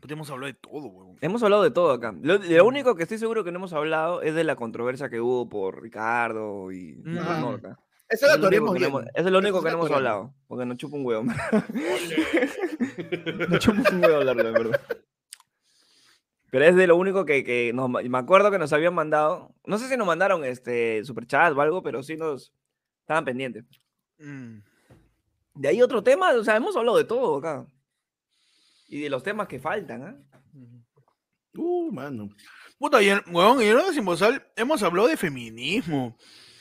[0.00, 1.16] podríamos hablar de todo, huevón.
[1.20, 2.14] Hemos hablado de todo acá.
[2.22, 5.20] Lo, lo único que estoy seguro que no hemos hablado es de la controversia que
[5.20, 7.40] hubo por Ricardo y por Mm.
[7.40, 7.78] Norca.
[8.08, 9.70] Eso Eso lo es lo único que no hemos- eso es lo único Eso que
[9.70, 9.96] sí no lo hemos toreamos.
[9.96, 10.34] hablado.
[10.46, 11.24] Porque nos chupa un huevo.
[13.48, 14.80] nos chupa un huevo hablarlo, de verdad.
[16.50, 19.54] Pero es de lo único que, que nos, me acuerdo que nos habían mandado.
[19.66, 22.52] No sé si nos mandaron este superchat o algo, pero sí nos
[23.08, 23.64] estaban pendientes.
[24.18, 24.58] Mm.
[25.54, 27.66] De ahí otro tema, o sea, hemos hablado de todo acá.
[28.86, 30.16] Y de los temas que faltan, ¿ah?
[31.54, 32.28] Uh, mano.
[32.78, 36.16] Puta, y en, huevón, y en bozal hemos hablado de feminismo.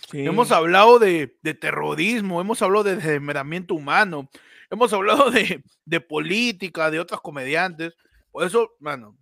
[0.09, 0.25] Sí.
[0.25, 4.29] Hemos hablado de, de terrorismo, hemos hablado de desmembramiento humano,
[4.69, 7.93] hemos hablado de, de política, de otros comediantes.
[8.31, 9.17] Por eso, mano,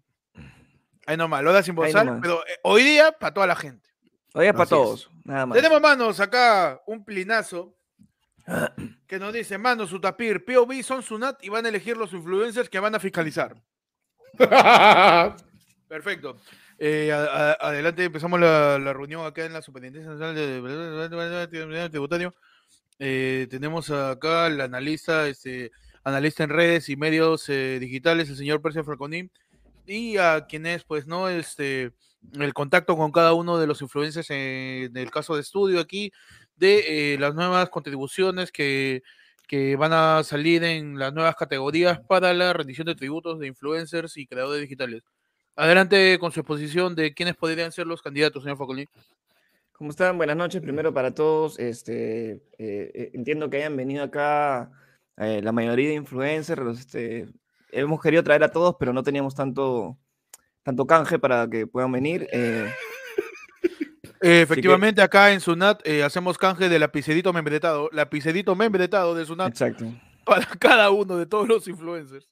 [1.08, 2.22] ahí nomás, Loda sin Ahí bozal, nomás.
[2.22, 3.85] pero eh, hoy día para toda la gente.
[4.36, 5.56] Oye, para todos, nada más.
[5.56, 7.76] Tenemos, manos, acá un plinazo
[9.08, 12.70] que nos dice, mano, su tapir, POV son Sunat y van a elegir los influencers
[12.70, 13.56] que van a fiscalizar.
[15.88, 16.38] Perfecto.
[16.78, 20.36] Eh, a- a- adelante, empezamos la, la reunión acá en la Superintendencia Nacional
[21.50, 22.34] de Tributario.
[23.00, 25.72] Eh, tenemos acá al analista, este,
[26.04, 29.32] analista en redes y medios eh, digitales, el señor Percio Falconín,
[29.86, 31.30] y a quien es, pues, ¿no?
[31.30, 31.92] Este,
[32.34, 36.12] el contacto con cada uno de los influencers en el caso de estudio aquí,
[36.56, 39.04] de eh, las nuevas contribuciones que,
[39.48, 44.18] que van a salir en las nuevas categorías para la rendición de tributos de influencers
[44.18, 45.04] y creadores digitales.
[45.56, 48.88] Adelante con su exposición de quiénes podrían ser los candidatos, señor Facolín.
[49.72, 50.18] ¿Cómo están?
[50.18, 51.60] Buenas noches primero para todos.
[51.60, 54.72] Este, eh, eh, entiendo que hayan venido acá
[55.18, 56.80] la mayoría de influencers.
[56.80, 57.28] Este,
[57.72, 59.98] hemos querido traer a todos, pero no teníamos tanto,
[60.66, 62.28] tanto canje para que puedan venir.
[62.34, 62.70] eh,
[64.22, 69.50] Eh, efectivamente, acá en Sunat eh, hacemos canje de lapicedito membretado, lapicedito membretado de Sunat
[69.50, 69.86] exacto.
[70.26, 72.28] para cada uno de todos los influencers.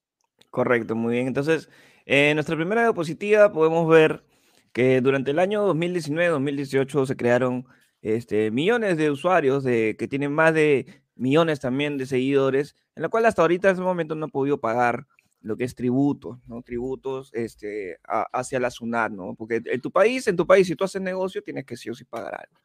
[0.50, 1.28] Correcto, muy bien.
[1.28, 1.70] Entonces,
[2.08, 4.24] eh, en nuestra primera diapositiva podemos ver
[4.72, 7.68] que durante el año 2019-2018 se crearon
[8.02, 13.10] este, millones de usuarios de, que tienen más de millones también de seguidores, en la
[13.10, 15.06] cual hasta ahorita en ese momento no han podido pagar
[15.44, 16.62] lo que es tributos, ¿no?
[16.64, 19.36] Tributos este, a- hacia la SUNAT, ¿no?
[19.36, 21.94] Porque en tu país, en tu país, si tú haces negocio, tienes que sí o
[21.96, 22.60] sí pagar algo.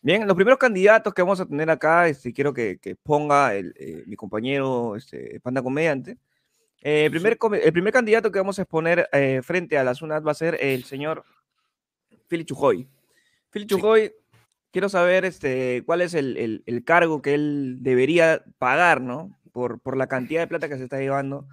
[0.00, 3.74] Bien, los primeros candidatos que vamos a tener acá, este, quiero que, que ponga el,
[3.78, 6.18] eh, mi compañero este, Panda Comediante.
[6.82, 10.26] Eh, el, primer, el primer candidato que vamos a exponer eh, frente a la SUNAT
[10.26, 11.24] va a ser el señor
[12.28, 12.86] Philly Chujoy.
[13.50, 14.12] Philly Chujoy,
[14.70, 19.30] quiero saber este, cuál es el, el- el cargo que él debería pagar, ¿no?
[19.52, 21.46] Por, por la cantidad de plata que se está llevando.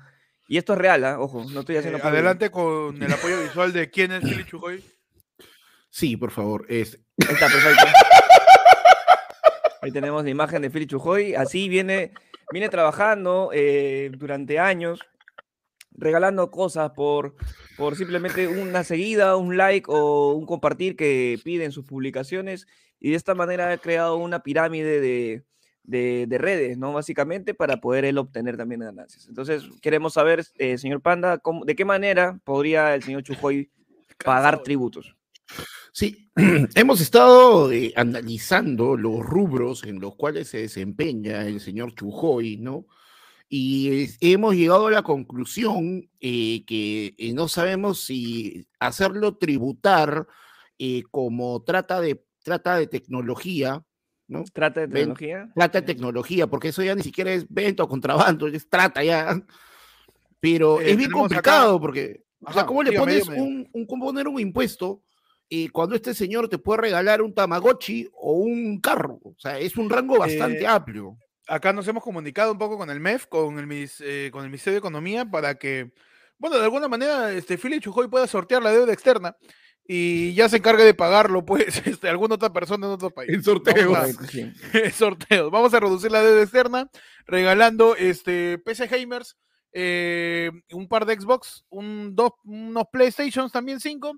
[0.51, 1.17] Y esto es real, ¿ah?
[1.17, 1.99] ojo, no estoy haciendo...
[1.99, 4.83] Eh, adelante con el apoyo visual de quién es Philly Chujoy.
[5.89, 6.65] Sí, por favor.
[6.67, 6.99] Es...
[7.25, 7.85] Ahí está, perfecto.
[9.81, 11.35] Ahí tenemos la imagen de Philly Chujoy.
[11.35, 12.11] Así viene,
[12.51, 14.99] viene trabajando eh, durante años,
[15.93, 17.33] regalando cosas por,
[17.77, 22.67] por simplemente una seguida, un like o un compartir que piden sus publicaciones.
[22.99, 25.45] Y de esta manera ha creado una pirámide de,
[25.83, 26.93] de- de redes, ¿no?
[26.93, 29.27] Básicamente para poder él obtener también ganancias.
[29.27, 33.69] Entonces, queremos saber, eh, señor Panda, cómo- de qué manera podría el señor Chujoy
[34.25, 35.15] pagar tributos.
[35.91, 36.29] Sí,
[36.75, 42.85] hemos estado eh, analizando los rubros en los cuales se desempeña el señor Chujoy, ¿no?
[43.49, 50.27] Y es- hemos llegado a la conclusión eh, que eh, no sabemos si hacerlo tributar
[51.11, 53.83] como trata de, trata de tecnología,
[54.31, 54.43] ¿no?
[54.51, 55.51] Trata de Ven- tecnología.
[55.53, 59.39] Trata de tecnología, porque eso ya ni siquiera es venta o contrabando, es trata ya.
[60.39, 63.23] Pero Eh, es bien tenemos acá- complicado porque, o sea, Ajá, ¿cómo le dígame, pones
[63.29, 63.41] dígame.
[63.41, 65.03] un, un, cómo poner un impuesto
[65.49, 69.19] eh, cuando este señor te puede regalar un Tamagotchi o un carro?
[69.23, 71.17] O sea, es un rango bastante Eh, amplio.
[71.47, 74.49] Acá nos hemos comunicado un poco con el MEF, con el, mis- eh, con el
[74.49, 75.91] Ministerio de Economía, para que,
[76.37, 79.35] bueno, de alguna manera, este Philly Chujoy pueda sortear la deuda externa
[79.87, 83.29] y ya se encargue de pagarlo, pues, este, alguna otra persona en otro país.
[83.33, 83.91] En sorteos.
[83.91, 84.53] Vamos a- sí.
[84.93, 85.51] sorteos.
[85.51, 86.89] Vamos a reducir la deuda externa
[87.25, 89.37] regalando este PC Gamers,
[89.73, 94.13] eh, un par de Xbox, un, dos, unos PlayStations también cinco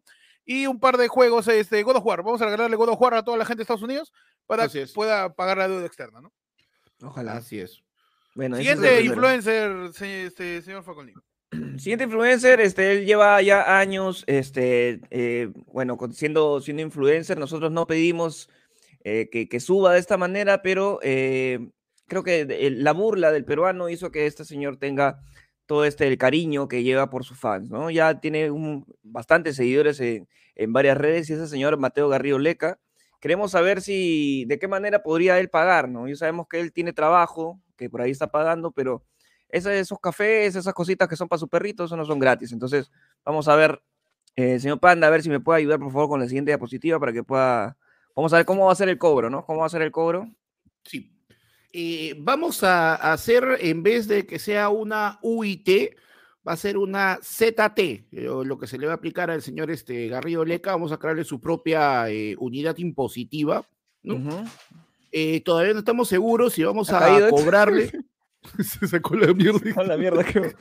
[0.45, 2.23] y un par de juegos este, God of War.
[2.23, 4.11] Vamos a regalarle God of War a toda la gente de Estados Unidos
[4.45, 4.91] para Así que es.
[4.91, 6.33] pueda pagar la deuda externa, ¿no?
[7.01, 7.33] Ojalá.
[7.37, 7.81] Así es.
[8.35, 11.15] Bueno, Siguiente influencer, se- este, señor Facolín.
[11.77, 17.87] Siguiente influencer, este, él lleva ya años, este, eh, bueno, siendo, siendo influencer, nosotros no
[17.87, 18.49] pedimos
[19.03, 21.59] eh, que, que suba de esta manera, pero eh,
[22.07, 25.19] creo que la burla del peruano hizo que este señor tenga
[25.65, 27.89] todo este el cariño que lleva por sus fans, ¿no?
[27.89, 32.79] Ya tiene un, bastantes seguidores en, en varias redes y ese señor Mateo Garrido Leca.
[33.19, 36.13] Queremos saber si, de qué manera podría él pagar, ¿no?
[36.15, 39.03] Sabemos que él tiene trabajo, que por ahí está pagando, pero
[39.53, 42.51] esa- esos cafés, esas cositas que son para su perrito, eso no son gratis.
[42.51, 42.91] Entonces,
[43.23, 43.81] vamos a ver,
[44.35, 46.99] eh, señor Panda, a ver si me puede ayudar, por favor, con la siguiente diapositiva
[46.99, 47.77] para que pueda...
[48.15, 49.45] Vamos a ver cómo va a ser el cobro, ¿no?
[49.45, 50.27] ¿Cómo va a ser el cobro?
[50.83, 51.11] Sí.
[51.71, 55.95] Eh, vamos a hacer, en vez de que sea una UIT,
[56.47, 59.71] va a ser una ZT, eh, lo que se le va a aplicar al señor
[59.71, 60.71] este, Garrido Leca.
[60.73, 63.65] Vamos a crearle su propia eh, unidad impositiva.
[64.03, 64.45] ¿no?
[65.11, 67.91] Eh, todavía no estamos seguros si vamos ¿Ha a cobrarle.
[68.63, 69.83] se sacó la mierda.
[69.83, 70.55] La mierda que...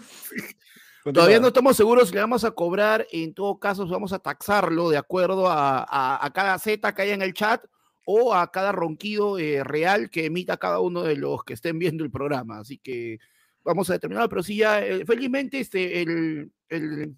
[1.04, 4.88] Todavía no estamos seguros si le vamos a cobrar, en todo caso vamos a taxarlo
[4.88, 7.64] de acuerdo a, a- a cada Z que haya en el chat
[8.06, 12.04] o a cada ronquido eh, real que emita cada uno de los que estén viendo
[12.04, 12.60] el programa.
[12.60, 13.18] Así que
[13.64, 17.16] vamos a determinar, pero sí ya, eh, felizmente este, el, el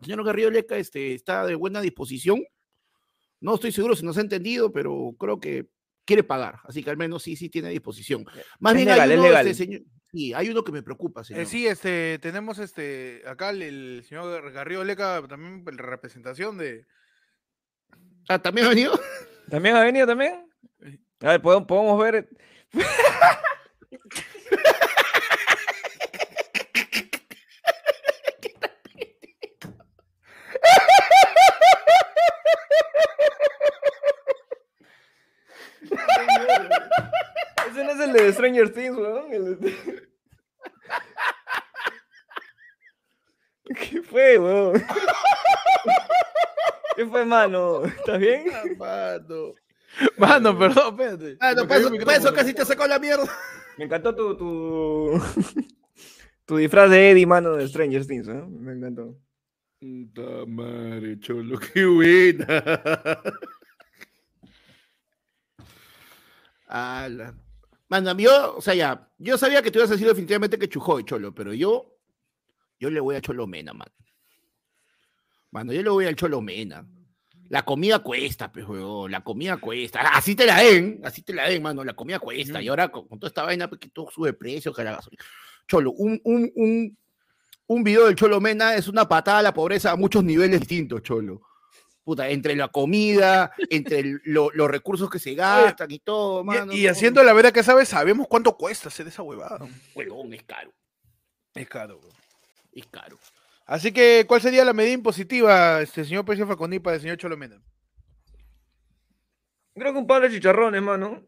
[0.00, 2.42] señor Garrido Leca este, está de buena disposición.
[3.40, 5.66] No estoy seguro si nos ha entendido, pero creo que
[6.06, 8.24] quiere pagar, así que al menos sí, sí tiene disposición.
[8.60, 9.46] Más Es bien legal, hay es legal.
[9.46, 11.42] este, señor, sí, hay uno que me preocupa, señor.
[11.42, 16.86] Eh, sí, este, tenemos este, acá el, el señor Garrido Leca, también en representación de...
[18.28, 18.98] Ah, ¿También ha venido?
[19.50, 20.46] ¿También ha venido también?
[21.20, 22.28] A ver, podemos, podemos ver...
[38.22, 39.32] de Stranger Things, weón.
[39.32, 39.58] el
[43.78, 44.82] ¿Qué fue, weón?
[46.96, 47.84] ¿Qué fue, mano?
[47.84, 48.44] ¿Estás bien?
[48.78, 49.54] Mano.
[50.18, 51.36] Mano, perdón, espérate.
[51.40, 52.36] Ah, no, Me para cayó eso, el para eso micrófono.
[52.36, 53.26] casi te sacó la mierda.
[53.76, 55.20] Me encantó tu, tu,
[56.46, 58.42] tu disfraz de Eddie, mano, de Stranger Things, ¿eh?
[58.48, 59.18] Me encantó.
[59.80, 63.20] Puta madre, cholo, qué buena.
[66.68, 67.34] Ala.
[67.88, 71.04] Mano, yo, o sea, ya, yo sabía que tú ibas a decir definitivamente que Chujoy,
[71.04, 71.96] cholo, pero yo,
[72.80, 73.92] yo le voy a Cholomena, mano.
[75.52, 76.84] Mano, yo le voy al Cholomena.
[77.48, 78.66] La comida cuesta, pues,
[79.08, 80.00] la comida cuesta.
[80.00, 82.60] Así te la den, así te la den, mano, la comida cuesta.
[82.60, 85.22] Y ahora con, con toda esta vaina, pues, que todo sube precio, que la gasolina.
[85.68, 86.98] Cholo, un, un, un,
[87.68, 91.02] un video del Cholo Mena es una patada a la pobreza a muchos niveles distintos,
[91.02, 91.40] Cholo.
[92.06, 96.72] Puta, entre la comida, entre el- lo- los recursos que se gastan y todo, mano.
[96.72, 99.58] Y, haciendo la verdad que sabes, sabemos cuánto cuesta hacer esa huevada.
[99.92, 100.72] Huevón, es caro,
[101.56, 101.98] Es caro.
[101.98, 102.14] weón.
[102.72, 103.18] es caro.
[103.66, 107.60] Así que, ¿cuál sería la medida impositiva, este señor Precio Falconi, para el señor Cholomena?
[109.74, 111.24] Creo que un par de chicharrones, mano.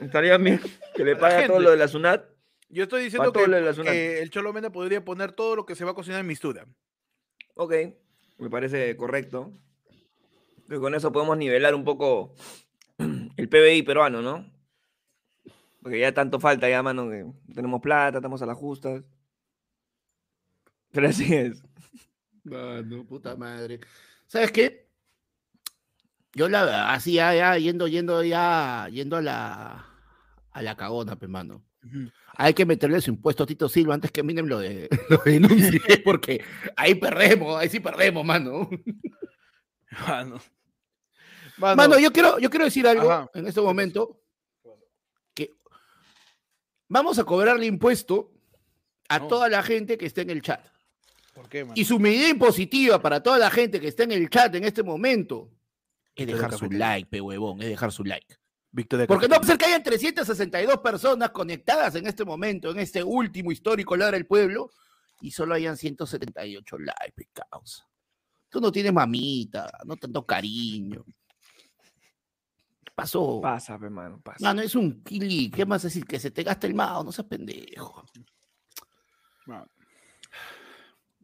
[0.00, 0.60] Estaría bien
[0.96, 2.24] que le pague todo lo de la SUNAT.
[2.68, 3.44] Yo estoy diciendo que,
[3.84, 6.66] que el Cholomena podría poner todo lo que se va a cocinar en mistura.
[7.54, 7.74] Ok,
[8.38, 9.52] me parece correcto.
[10.70, 12.32] Creo que con eso podemos nivelar un poco
[13.36, 14.48] el PBI peruano, ¿no?
[15.82, 19.02] Porque ya tanto falta ya, mano, que tenemos plata, estamos a las justas.
[20.92, 21.64] Pero así es.
[22.44, 23.80] Mano, puta madre.
[24.28, 24.86] ¿Sabes qué?
[26.34, 29.86] Yo la verdad, así ya, ya, yendo, yendo, ya, yendo a la,
[30.52, 31.64] a la cagona, pe, mano.
[32.36, 35.98] Hay que meterle su impuesto a Tito Silva antes que Minem lo, de, lo denuncie,
[36.04, 36.44] porque
[36.76, 38.70] ahí perdemos, ahí sí perdemos, mano.
[40.06, 40.38] Mano.
[41.58, 43.30] Mano, yo quiero, yo quiero decir algo Ajá.
[43.34, 44.20] en este momento,
[45.34, 45.50] que
[46.88, 48.32] vamos a cobrarle impuesto
[49.08, 49.28] a No.
[49.28, 50.64] toda la gente que esté en el chat.
[51.34, 51.74] ¿Por qué, mano?
[51.76, 54.82] Y su medida impositiva para toda la gente que está en el chat en este
[54.82, 55.50] momento
[56.14, 58.36] es de dejar su like, pe huevón, es dejar su like.
[58.72, 62.78] Víctor de Porque no puede ser que hayan 362 personas conectadas en este momento, en
[62.78, 64.70] este último histórico Ladra del Pueblo,
[65.20, 67.88] y solo hayan 178 likes, causa.
[68.48, 71.04] Tú no tienes mamita, no tanto cariño.
[73.00, 73.40] ¿Qué pasó?
[73.40, 74.44] Pasa, pe, mano, pasa.
[74.44, 75.50] Mano, es un kili.
[75.50, 76.04] ¿Qué más decir?
[76.04, 78.04] Que se te gasta el mao, no seas pendejo.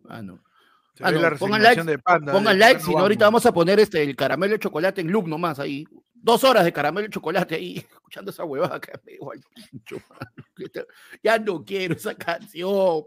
[0.02, 0.40] Mano.
[1.00, 3.78] Ah, no, la pongan de Panda, Pongan de like, si no, ahorita vamos a poner
[3.80, 5.84] este, el caramelo de chocolate en loop nomás ahí.
[6.14, 10.86] Dos horas de caramelo de chocolate ahí, escuchando esa huevada que me igual pincho, mano.
[11.22, 13.04] Ya no quiero esa canción.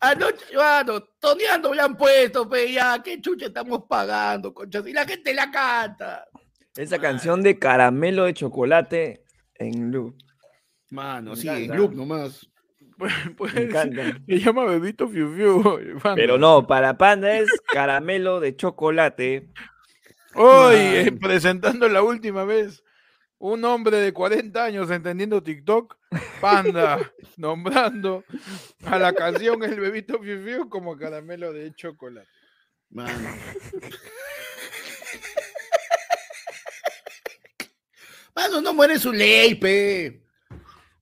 [0.00, 4.92] Anoche, mano, toneando me la han puesto, pe, ya, qué chucha estamos pagando, concha, si
[4.92, 6.28] la gente la canta.
[6.76, 9.22] Esa canción de caramelo de chocolate
[9.56, 10.16] en loop.
[10.90, 11.74] Mano, Me sí, encanta.
[11.74, 12.48] en loop nomás.
[13.36, 14.20] Pues, Me encanta.
[14.24, 15.62] Se llama Bebito Fiu Fiu.
[16.04, 16.14] mano.
[16.14, 19.48] Pero no, para Panda es caramelo de chocolate.
[20.36, 22.82] Hoy, eh, presentando la última vez
[23.38, 25.96] Un hombre de 40 años entendiendo TikTok,
[26.40, 26.98] Panda,
[27.36, 28.24] nombrando
[28.84, 32.28] a la canción El bebito Fiu Fiu como caramelo de chocolate.
[32.90, 33.28] Mano.
[38.62, 40.22] No muere su ley, pe.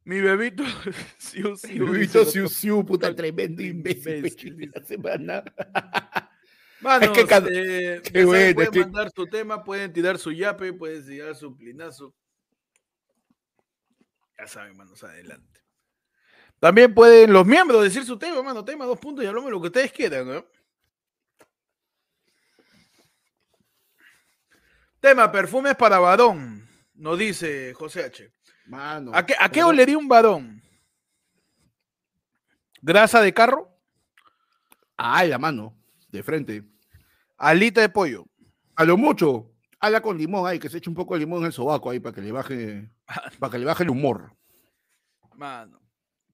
[0.05, 0.65] Mi bebito
[1.19, 1.87] Siu Siu.
[1.91, 2.49] Vito dice Siu.
[2.49, 4.17] Siu, puta tremendo imbécil.
[4.17, 5.45] Imbécil, la semana.
[6.81, 11.07] Manos, que cada- eh, qué bueno, pueden mandar su tema, pueden tirar su yape, pueden
[11.07, 12.12] tirar su plinazo.
[14.37, 15.61] Ya saben, manos, adelante.
[16.59, 19.61] También pueden los miembros decir su tema, mano, tema, dos puntos y hablamos de lo
[19.61, 20.45] que ustedes quieran, ¿no?
[25.01, 26.69] Tema, perfumes para varón,
[27.03, 28.33] nos dice José H.
[28.67, 29.11] Mano.
[29.12, 30.62] ¿A qué, a qué olería un varón?
[32.81, 33.77] ¿Grasa de carro?
[34.97, 35.77] Ay, la mano.
[36.11, 36.62] De frente.
[37.37, 38.25] ¿Alita de pollo?
[38.77, 39.51] A lo mucho.
[39.81, 41.99] Ala con limón ahí, que se eche un poco de limón en el sobaco ahí
[41.99, 42.88] para que le baje,
[43.41, 44.37] para que le baje el humor.
[45.35, 45.81] Mano.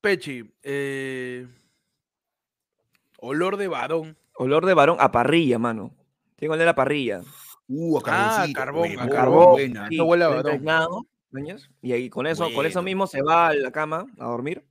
[0.03, 1.49] Pechi, eh,
[3.17, 4.19] olor de varón.
[4.35, 5.97] Olor de varón a parrilla, mano.
[6.37, 7.23] Tengo olor a parrilla.
[7.69, 9.53] Uh, a Ah, carbón, a carbón.
[9.53, 9.89] buena.
[9.89, 10.87] Sí, huele a.
[11.83, 14.65] Y ahí con eso, con eso mismo se va a la cama a dormir.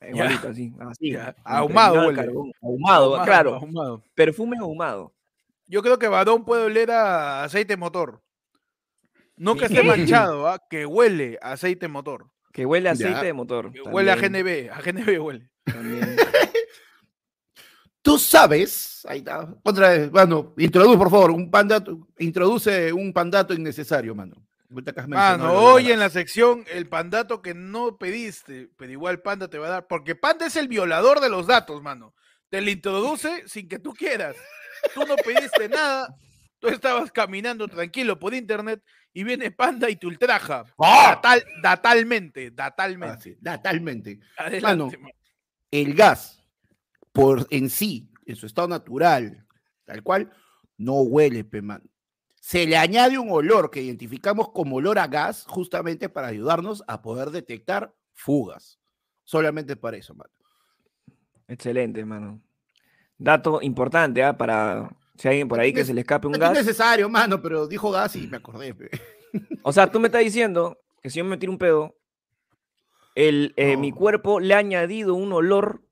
[0.00, 1.14] Igualito, así, así.
[1.44, 2.14] Ahumado huele.
[2.14, 2.52] carbón.
[2.62, 3.54] Ahumado, Ahumado, claro.
[3.56, 4.02] ahumado.
[4.14, 5.12] Perfume ahumado.
[5.66, 8.20] Yo creo que varón puede oler a aceite motor.
[9.36, 9.74] No que ¿Qué?
[9.74, 10.58] esté manchado, ¿ah?
[10.70, 12.26] que huele a aceite motor.
[12.52, 13.22] Que huele a aceite Ya.
[13.22, 13.72] de motor.
[13.72, 15.48] Que huele a GNB, a GNB huele.
[15.64, 16.16] también.
[18.02, 23.54] Tú sabes, ahí está, otra vez, bueno, introduce por favor un pandato, introduce un pandato
[23.54, 24.34] innecesario, mano.
[25.06, 29.66] Mano, hoy en la sección el pandato que no pediste, pero igual Panda te va
[29.66, 32.14] a dar, porque Panda es el violador de los datos, mano.
[32.48, 34.34] Te lo introduce sin que tú quieras.
[34.94, 36.14] Tú no pediste nada,
[36.58, 40.64] tú estabas caminando tranquilo por internet y viene Panda y te ultraja.
[40.78, 41.20] ¡Ah!
[41.22, 43.22] Datal- datalmente, Ah, datalmente.
[43.22, 44.20] sí, totalmente.
[44.38, 45.14] Adelante, mano.
[45.70, 46.41] El gas,
[47.12, 49.46] por en sí, en su estado natural,
[49.84, 50.32] tal cual,
[50.76, 51.84] no huele, pe, mano.
[52.40, 57.00] Se le añade un olor que identificamos como olor a gas, justamente para ayudarnos a
[57.02, 58.80] poder detectar fugas.
[59.22, 60.30] Solamente para eso, mano.
[61.46, 62.40] Excelente, mano.
[63.16, 64.36] Dato importante, ¿ah?
[64.36, 66.52] Para si hay alguien por ahí que se le escape un No es gas.
[66.54, 68.74] necesario, mano, pero dijo gas y me acordé.
[68.74, 68.90] pe.
[69.62, 71.96] O sea, tú me estás diciendo que si yo me tiro un pedo,
[73.14, 75.82] el, eh, mi cuerpo le ha añadido un olor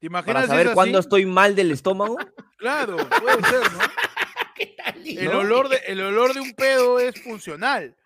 [0.00, 1.06] ¿Te para imaginas si saber es cuándo así?
[1.06, 2.16] estoy mal del estómago.
[2.60, 3.78] Claro, puede ser, ¿no?
[5.06, 5.38] El, ¿No?
[5.38, 7.96] olor de, el olor de un pedo es funcional.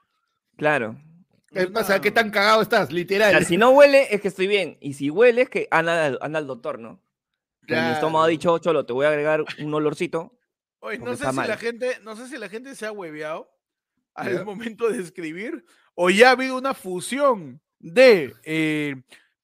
[0.57, 0.97] Claro.
[1.53, 1.95] ¿Qué Es pasa?
[1.95, 2.83] una- ¿Qué tan cagado estás?
[2.85, 3.45] O sea, Literal.
[3.47, 4.77] si no huele, es que estoy bien.
[4.81, 7.01] Y si huele, es que anda, al- anda al doctor, ¿no?
[7.67, 8.31] Que Mi estómago ha Claro.
[8.31, 10.39] dicho, Cholo, te voy a agregar un olorcito.
[10.79, 13.51] Oye, no sé si la gente, no sé si la gente se ha hueveado
[14.15, 14.45] al Ya.
[14.45, 15.65] momento de escribir
[15.97, 18.95] o ya ha habido una fusión de eh,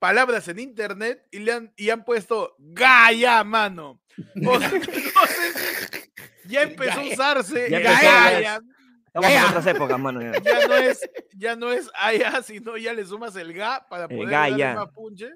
[0.00, 4.00] palabras en internet y le han, y han puesto Gaia, mano.
[4.46, 4.80] O sea, si
[6.46, 8.40] ya empezó a usarse Ya el empezó, Gaia.
[8.40, 8.60] ya
[9.06, 9.46] Estamos en Ya.
[9.48, 10.20] otras épocas, mano.
[10.22, 10.32] ya.
[10.42, 11.00] Ya no es,
[11.36, 14.66] ya no es Aya, sino ya le sumas el Ga para El poder Gaia.
[14.66, 15.30] darle más punche.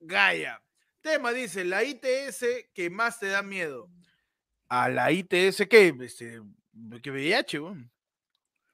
[0.00, 0.60] Gaia.
[1.00, 3.88] Tema dice, la ITS que más te da miedo.
[4.68, 5.94] ¿A la ITS qué?
[6.00, 6.40] Este,
[7.02, 7.58] ¿Qué VIH?
[7.60, 7.90] weón?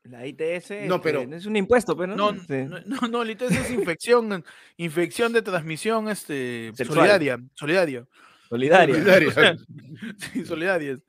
[0.04, 3.24] La ITS No, este, pero- es un impuesto, pero No, no, Este, no, no, no,
[3.24, 4.44] la ITS es infección,
[4.76, 8.04] infección de transmisión este, solidaria, solidaria.
[8.48, 8.94] solidaria.
[8.94, 9.56] Solidaria.
[10.32, 11.00] Sí, solidarias.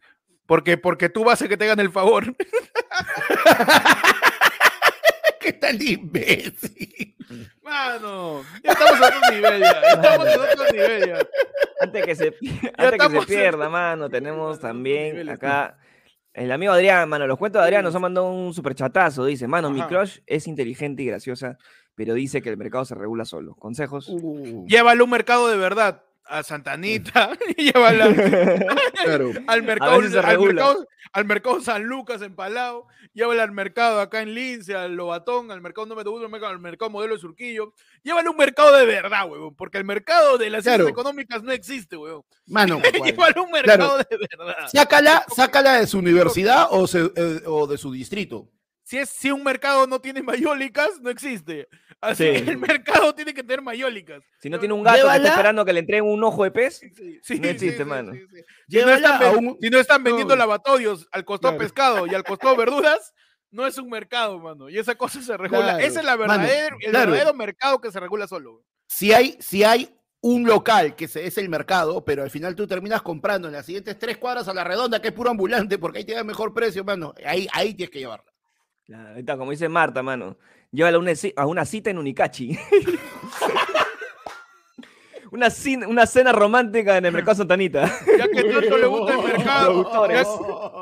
[0.46, 2.36] Porque, porque tú vas a que te hagan el favor.
[5.40, 7.16] ¿Qué tal imbécil?
[7.64, 9.82] Mano, ya estamos a otro nivel ya.
[9.82, 11.20] Estamos a otro nivel ya.
[11.82, 12.34] Antes que se,
[12.78, 15.78] antes que se pierda, mano, tenemos también acá
[16.36, 19.26] el amigo Adrián, mano, los cuentos de Adrián nos ha mandado un superchatazo.
[19.26, 21.58] Dice, mano, mi crush es inteligente y graciosa,
[21.96, 23.56] pero dice que el mercado se regula solo.
[23.56, 24.10] ¿Consejos?
[24.10, 26.04] Uh, Llévalo a un mercado de verdad.
[26.28, 28.08] A Santanita, llévala
[29.04, 29.32] claro.
[29.48, 30.10] al mercado, al,
[30.40, 35.52] mercado, al mercado San Lucas en Palau, llévala al mercado acá en Lince, al Lobatón,
[35.52, 37.74] al mercado número uno, al mercado, al mercado modelo de Surquillo.
[38.02, 40.90] Llévalo a un mercado de verdad, huevón, porque el mercado de las ciencias Claro.
[40.90, 42.24] económicas no existe, huevón.
[42.48, 44.56] Mano, Llévalo a un mercado de verdad.
[44.72, 48.50] sácala, sácala de su universidad o, se- eh, o de su distrito.
[48.88, 51.68] Si, es, si un mercado no tiene mayólicas, no existe.
[52.00, 52.44] Así Sí.
[52.44, 54.22] que el mercado tiene que tener mayólicas.
[54.40, 56.78] Si no tiene un gato que está esperando que le entreguen un ojo de pez,
[56.78, 58.14] Sí, sí, No existe, sí, mano.
[58.14, 58.42] sí, sí.
[58.70, 60.40] Si no, están, a ven- un- si no están vendiendo No.
[60.40, 61.66] lavatorios al costado Claro.
[61.66, 63.12] pescado y al costado verduras,
[63.50, 64.70] no es un mercado, mano.
[64.70, 65.62] Y esa cosa se regula.
[65.64, 65.80] Claro.
[65.80, 67.12] Ese es la Mano, el claro.
[67.12, 68.64] verdadero mercado que se regula solo.
[68.88, 69.90] Si hay, si hay
[70.22, 73.66] un local que se, es el mercado, pero al final tú terminas comprando en las
[73.66, 76.54] siguientes tres cuadras a la redonda, que es puro ambulante, porque ahí te da mejor
[76.54, 77.14] precio, mano.
[77.26, 78.26] Ahí, ahí tienes que llevarla.
[78.86, 80.38] Claro, está, como dice Marta, mano.
[80.72, 82.58] Llévala a una, a una cita en Unicachi.
[85.32, 87.92] una, cin- una cena romántica en el Mercado Santanita.
[88.18, 90.24] Ya que tanto le gusta el mercado, ya,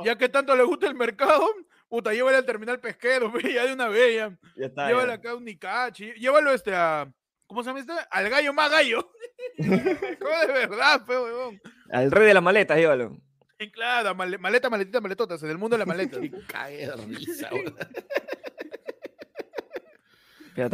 [0.06, 1.46] ya que tanto le gusta el mercado,
[1.90, 4.38] puta, llévale al terminal pesquero, pe, ya de una vez, ya.
[4.56, 4.88] ya está.
[4.88, 5.14] Llévalo ya.
[5.14, 7.12] acá a un Nicachi, llévalo este a.
[7.48, 7.94] ¿Cómo se llama este?
[8.10, 9.12] Al gallo más gallo.
[9.58, 11.62] ¿Cómo de verdad, pe, huevón?
[11.92, 13.18] Al rey de las maletas, llévalo.
[13.72, 16.20] Claro, male- maleta, maletita, maletotas, en el mundo de la maleta.
[16.22, 17.50] Qué cague de risa.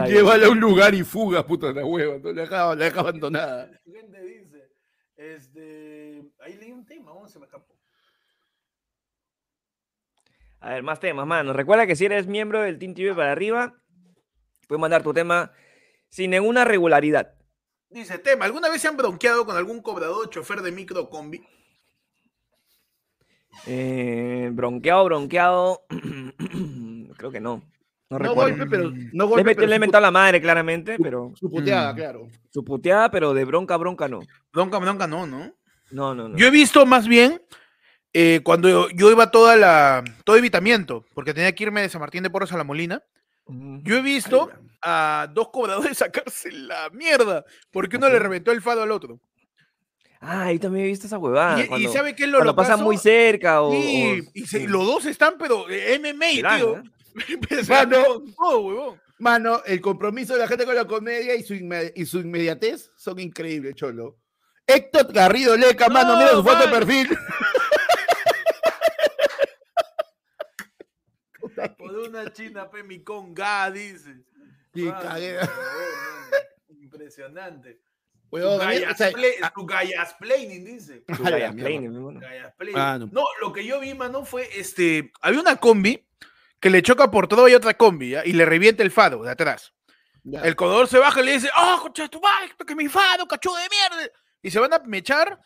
[0.07, 2.17] Llévala a un lugar y fuga, puta la hueva.
[2.19, 3.69] No la deja, la deja abandonada.
[3.85, 4.71] gente dice,
[5.15, 7.77] este, ahí leí un tema, ¿cómo se me escapó?
[10.61, 11.53] A ver, más temas, mano.
[11.53, 13.81] Recuerda que si eres miembro del Team TV para arriba,
[14.67, 15.53] puedes mandar tu tema
[16.09, 17.35] sin ninguna regularidad.
[17.89, 21.41] Dice, tema, ¿alguna vez se han bronqueado con algún cobrador chofer de micro combi?
[23.65, 25.81] Eh, bronqueado, bronqueado.
[27.17, 27.61] Creo que no.
[28.11, 28.57] No, No recuerdo.
[28.57, 28.89] golpe, pero.
[28.89, 31.93] No Le, golpe, he met- pero le he mentado la madre, claramente, pero su puteada,
[31.93, 31.95] Mm.
[31.95, 32.27] claro.
[32.51, 34.21] su puteada, pero de bronca, bronca no.
[34.51, 35.53] Bronca, bronca no, ¿no?
[35.91, 36.37] No, no, no.
[36.37, 37.41] Yo he visto más bien
[38.13, 42.01] eh, cuando yo, yo iba toda la, todo evitamiento, porque tenía que irme de San
[42.01, 43.03] Martín de Porros a La Molina,
[43.47, 44.49] yo he visto
[44.81, 49.19] a dos cobradores sacarse la mierda, porque uno le reventó el fado al otro.
[50.21, 51.61] Ah, yo también he visto esa huevada.
[51.61, 52.83] y, y cuando, ¿sabe qué es lo pasan locazo?
[52.83, 53.71] muy cerca o.
[53.71, 54.67] Sí, o- y se- sí.
[54.67, 56.77] los dos están, pero eh, MMA, dan, tío.
[56.77, 56.83] ¿eh?
[57.69, 58.03] Mano.
[58.37, 59.01] todo, huevón.
[59.17, 62.91] Mano, el compromiso de la gente con la comedia y su, inme- y su inmediatez
[62.95, 64.17] son increíbles, Cholo.
[64.67, 67.09] Héctor Garrido Leca, mano, No, mira su foto de perfil.
[71.77, 74.23] Por una china, pe, mi conga, dice.
[74.73, 75.39] Y Mano, cagué.
[75.39, 75.65] por favor,
[76.31, 76.45] mano.
[76.81, 77.81] Impresionante.
[78.31, 81.03] Mí- o sea, gallas su gallasplaining, dice.
[81.07, 82.19] Mono.
[82.19, 82.77] Gallasplaining.
[82.77, 83.07] Ah, no.
[83.11, 83.25] no.
[83.41, 85.11] lo que yo vi, mano, fue este.
[85.21, 86.05] Había una combi
[86.59, 88.25] que le choca por todo y otra combi, ¿ya?
[88.25, 89.73] y le revienta el fado de atrás.
[90.23, 90.41] ya.
[90.41, 93.55] El codador se baja y le dice, ¡Oh, concha tu madre, que mi fado, cachudo
[93.55, 94.11] de mierda!
[94.41, 95.39] Y se van a mechar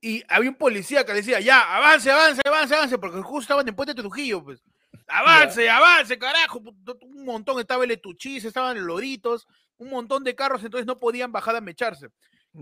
[0.00, 3.68] y había un policía que le decía, ya, avance, avance, avance, avance, porque justo estaban
[3.68, 4.60] en Puente Trujillo, pues.
[5.06, 6.58] Avance, avance, carajo.
[6.58, 9.46] Un montón, estaba el Etuchis, estaban los Loritos,
[9.82, 12.08] un montón de carros, entonces no podían bajar a mecharse.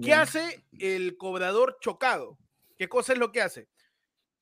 [0.03, 2.39] ¿Qué hace el cobrador chocado?
[2.79, 3.69] ¿Qué cosa es lo que hace?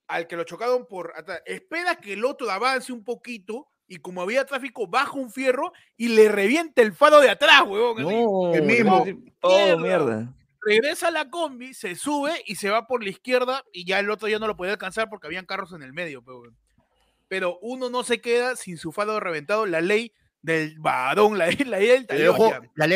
[0.06, 4.20] Al que lo chocaron por atrás, espera que el otro avance un poquito y como
[4.20, 8.02] había tráfico, baja un fierro y le revienta el faro de atrás, huevón.
[8.02, 9.04] No, el mismo.
[9.40, 9.76] Oh, Mierda.
[9.78, 10.34] mierda.
[10.60, 14.10] Regresa a la combi, se sube y se va por la izquierda y ya el
[14.10, 16.22] otro ya no lo podía alcanzar porque habían carros en el medio.
[16.22, 16.42] Pero,
[17.28, 19.64] pero uno no se queda sin su faro reventado.
[19.64, 20.12] La ley
[20.42, 21.78] del varón, la, la
[22.76, 22.86] la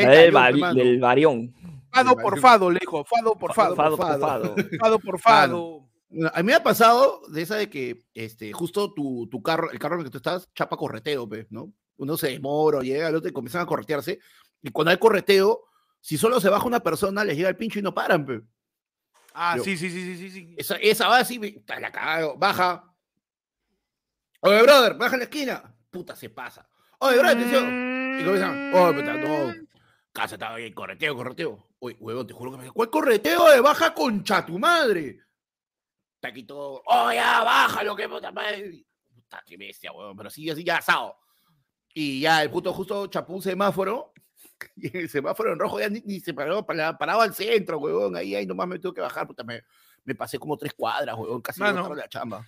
[0.72, 1.55] del varión.
[1.93, 3.05] Fado por fado, le dijo.
[3.05, 3.76] Fado por fado.
[3.76, 4.20] Fado por fado.
[4.20, 4.57] fado.
[4.80, 5.88] Fado por Fado.
[6.34, 9.78] A mí me ha pasado de esa de que este, justo tu, tu carro, el
[9.78, 11.72] carro en el que tú estás, chapa correteo, pues, ¿no?
[11.97, 14.18] Uno se demora, o llega al otro y comienzan a corretearse.
[14.62, 15.64] Y cuando hay correteo,
[16.01, 18.43] si solo se baja una persona, les llega el pincho y no paran, pues.
[19.32, 20.55] Ah, Yo- sí, sí, sí, sí, sí, sí.
[20.59, 22.84] Esa, esa va así, la cagado, baja.
[24.40, 25.74] Oye, brother, baja en la esquina.
[25.90, 26.68] Puta, se pasa.
[27.03, 27.64] Oye, brother, atención.
[28.20, 29.55] Y comienzan, oye, puta, no.
[30.12, 31.68] Casa estaba ahí, correteo, correteo.
[31.80, 35.20] Oye, huevón, te juro que me ¿Cuál correteo de baja concha tu madre?
[36.14, 36.82] Está aquí todo.
[36.86, 38.84] Oh, ya, baja lo que puta madre.
[39.14, 40.16] Puta, qué bestia, huevón.
[40.16, 41.16] Pero sí, así ya asado.
[41.94, 44.12] Y ya, el puto justo chapó un semáforo.
[44.76, 48.14] Y el semáforo en rojo ya ni, ni se paró, para- paraba al centro, huevón.
[48.14, 49.62] Ahí, ahí nomás me tuve que bajar, puta, me,
[50.05, 51.42] me pasé como tres cuadras, huevón.
[51.42, 52.46] Casi botaron la chamba.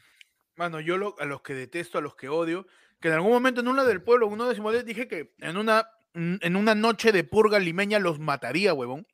[0.55, 2.67] Mano, yo lo- a los que detesto, a los que odio,
[3.05, 5.91] que en algún momento en una del pueblo, uno de Simonet, dije que en una,
[6.15, 9.07] mm, en una noche de purga limeña los mataría, huevón.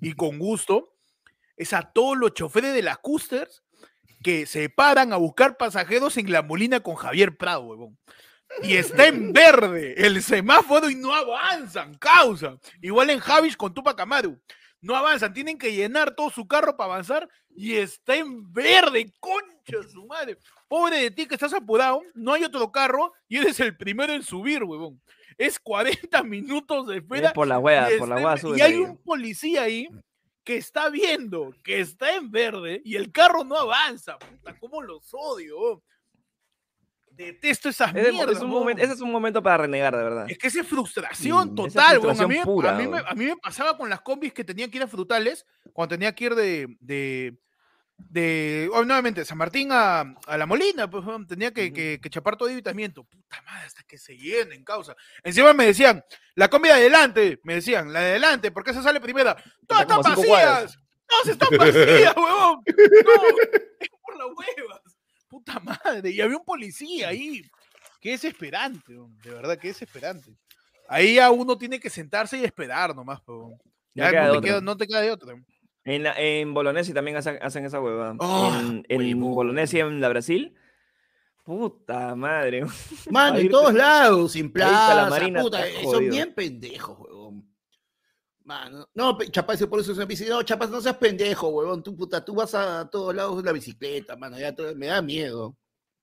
[0.00, 0.96] Y con gusto,
[1.56, 3.62] es a todos los choferes de las Custers
[4.24, 7.96] que se paran a buscar pasajeros en la molina con Javier Prado, huevón.
[8.64, 12.58] Y está en verde el semáforo y no avanzan, causa.
[12.82, 14.40] Igual en Javis con Tupac Amaru.
[14.82, 19.82] No avanzan, tienen que llenar todo su carro para avanzar y está en verde, concha
[19.90, 20.38] su madre.
[20.68, 24.22] Pobre de ti que estás apurado, no hay otro carro y eres el primero en
[24.22, 25.00] subir, huevón.
[25.36, 27.28] Es 40 minutos de espera.
[27.28, 29.88] Es por la wea, y por la wea en- sube Y hay un policía ahí
[30.44, 34.18] que está viendo que está en verde y el carro no avanza.
[34.18, 35.82] Puta, cómo los odio.
[37.26, 38.30] Detesto esas mierdas.
[38.36, 40.26] es un momento, ese es un momento para renegar, de verdad.
[40.30, 42.16] Es que esa es frustración Mm, esa total, weón.
[42.16, 43.04] frustración a, mí, me- pura, a, mí me, weón.
[43.08, 46.14] a mí me pasaba con las combis que tenía que ir a frutales, cuando tenía
[46.14, 47.38] que ir de, de,
[47.98, 52.36] de oh, nuevamente, San Martín a, a La Molina, pues tenía que, que- que chapar
[52.36, 53.04] todo evitamiento.
[53.04, 54.96] Puta madre, hasta que se llenen, causa.
[55.22, 56.02] Encima me decían,
[56.34, 59.34] la combi de adelante, me decían, la de adelante, ¿por qué se sale primera?
[59.66, 62.62] Todas Está están vacías, todas están vacías, huevón.
[62.66, 63.12] No,
[63.80, 64.80] es por las huevas.
[65.30, 67.42] Puta madre, y había un policía ahí.
[68.00, 70.32] Qué desesperante, de verdad, qué desesperante.
[70.88, 73.20] Ahí ya uno tiene que sentarse y esperar nomás.
[73.94, 75.34] Ya Ya queda de no, te queda, no te queda de otra.
[75.84, 78.16] En, la- en Bolognesi también hacen, hacen esa huevada.
[78.18, 79.20] Oh, en en.
[79.20, 80.54] Bolognesi, en la Brasil.
[81.44, 82.64] Puta madre.
[83.10, 87.09] Mano, en todos lados, sin a plaza, marina, puta, eh, son bien pendejos, huevón.
[88.50, 91.94] Mano, no, Chapaz, por eso se me dice, no, Chapaz, no seas pendejo, huevón, tú,
[91.94, 95.56] puta, tú vas a todos lados en la bicicleta, mano, ya todo- me da miedo.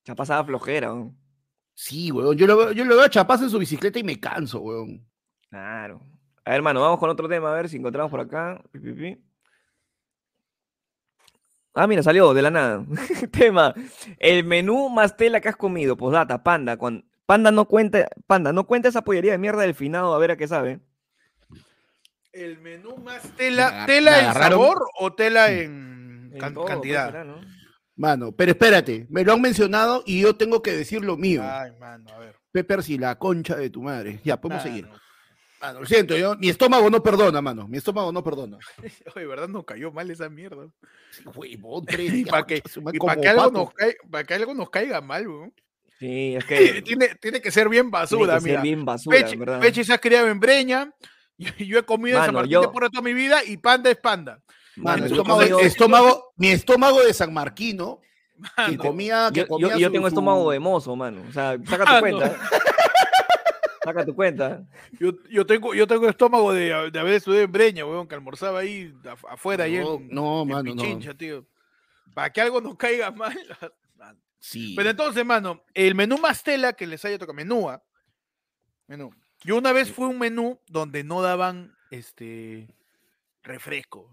[0.06, 0.94] Ya pasaba flojera.
[0.94, 1.14] weón.
[1.74, 4.18] Sí, huevón, yo lo, veo- yo lo veo a Chapaz en su bicicleta y me
[4.18, 5.06] canso, huevón.
[5.50, 6.00] Claro.
[6.42, 8.62] A ver, hermano, vamos con otro tema, a ver si encontramos por acá.
[8.72, 9.18] Pi, pi, pi.
[11.74, 12.86] Ah, mira, salió de la nada.
[13.30, 13.74] tema.
[14.18, 15.98] El menú más tela que has comido.
[15.98, 16.78] Posdata, panda.
[16.78, 20.30] cuan- Panda no cuenta, panda, no cuenta esa pollería de mierda del finado, a ver
[20.30, 20.80] a qué sabe.
[22.32, 27.06] El menú más tela, tela en sabor o tela en, En can- todo, pues, cantidad.
[27.06, 27.40] será, ¿no?
[27.96, 31.42] Mano, pero espérate, me lo han mencionado y yo tengo que decir lo mío.
[31.44, 32.36] Ay, mano, a ver.
[32.52, 34.20] Pepper, si la concha de tu madre.
[34.24, 34.86] Ya, podemos seguir.
[34.86, 35.00] Mano.
[35.60, 37.66] Mano, lo siento, yo, mi estómago no perdona, mano.
[37.66, 38.58] Mi estómago no perdona.
[39.16, 39.48] Oye, ¿verdad?
[39.48, 40.68] Nos cayó mal esa mierda.
[41.34, 42.62] Huevón, tres Y para que,
[42.92, 45.52] y para que, algo nos caiga, para que algo nos caiga mal, weón.
[45.98, 48.62] Sí, es que Tiene, tiene que ser bien tiene basura, que ser mira.
[48.62, 49.60] bien basura, ¿verdad?
[49.60, 50.92] Peche se ha criado en Breña.
[51.58, 53.56] Yo, yo he comido en San Mano, Martín yo- de Porres toda mi vida y
[53.58, 54.42] panda es panda.
[54.76, 58.00] Mano, Mano, yo estómago, comido- estómago- mi estómago de San Marquino,
[58.56, 61.22] que Mano, comía, que Yo, yo- comía yo su- tengo su- estómago de mozo, mano.
[61.28, 62.00] O sea, saca tu Mano.
[62.00, 62.36] cuenta.
[63.84, 64.62] Saca tu cuenta.
[65.00, 68.58] yo, yo tengo, yo tengo estómago de, de haber estudiado en Breña, weón, que almorzaba
[68.58, 71.14] ahí af- afuera, ahí No, en, no, en mano, no.
[71.16, 71.46] Tío.
[72.14, 73.38] Para que algo nos caiga mal.
[73.96, 74.18] mano.
[74.40, 74.74] Sí.
[74.76, 77.82] Pero entonces, mano, el menú más tela que les haya tocado, menú, ¿ah?
[78.88, 79.10] menú.
[79.42, 82.74] Yo una vez fui a un menú donde no daban este
[83.42, 84.10] refresco.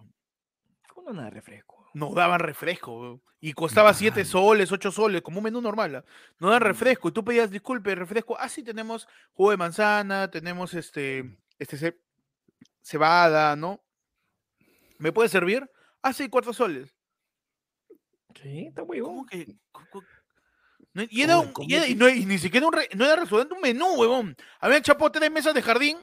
[0.93, 1.89] ¿Cómo no de refresco?
[1.93, 3.21] No daban refresco.
[3.39, 4.29] Y costaba 7 Mano.
[4.29, 6.03] soles, 8 soles, como un menú normal.
[6.39, 7.09] No dan refresco.
[7.09, 8.37] Y tú pedías, disculpe, refresco.
[8.39, 11.99] Ah, sí, tenemos jugo de manzana, tenemos este, este ce-
[12.81, 13.83] cebada, ¿no?
[14.97, 15.69] ¿Me puede servir?
[16.01, 16.95] Ah, sí, 4 soles.
[18.41, 19.09] Sí, está huevón.
[19.15, 19.55] ¿Cómo que?
[20.95, 22.73] No, y, era Oye, un- ¿cómo y era- y que- no, y ni siquiera un
[22.73, 24.35] re- no era restaurante, un menú, huevón.
[24.59, 25.97] Habían chapado tres mesas de jardín,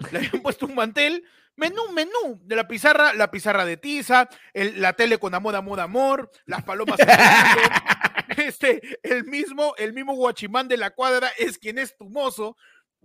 [0.12, 1.22] le habían puesto un mantel,
[1.56, 5.80] menú, menú, de la pizarra, la pizarra de tiza, el- la tele con amor, amor,
[5.80, 6.96] amor, las palomas
[8.36, 12.56] este, el mismo, el mismo guachimán de la cuadra es quien es tu mozo.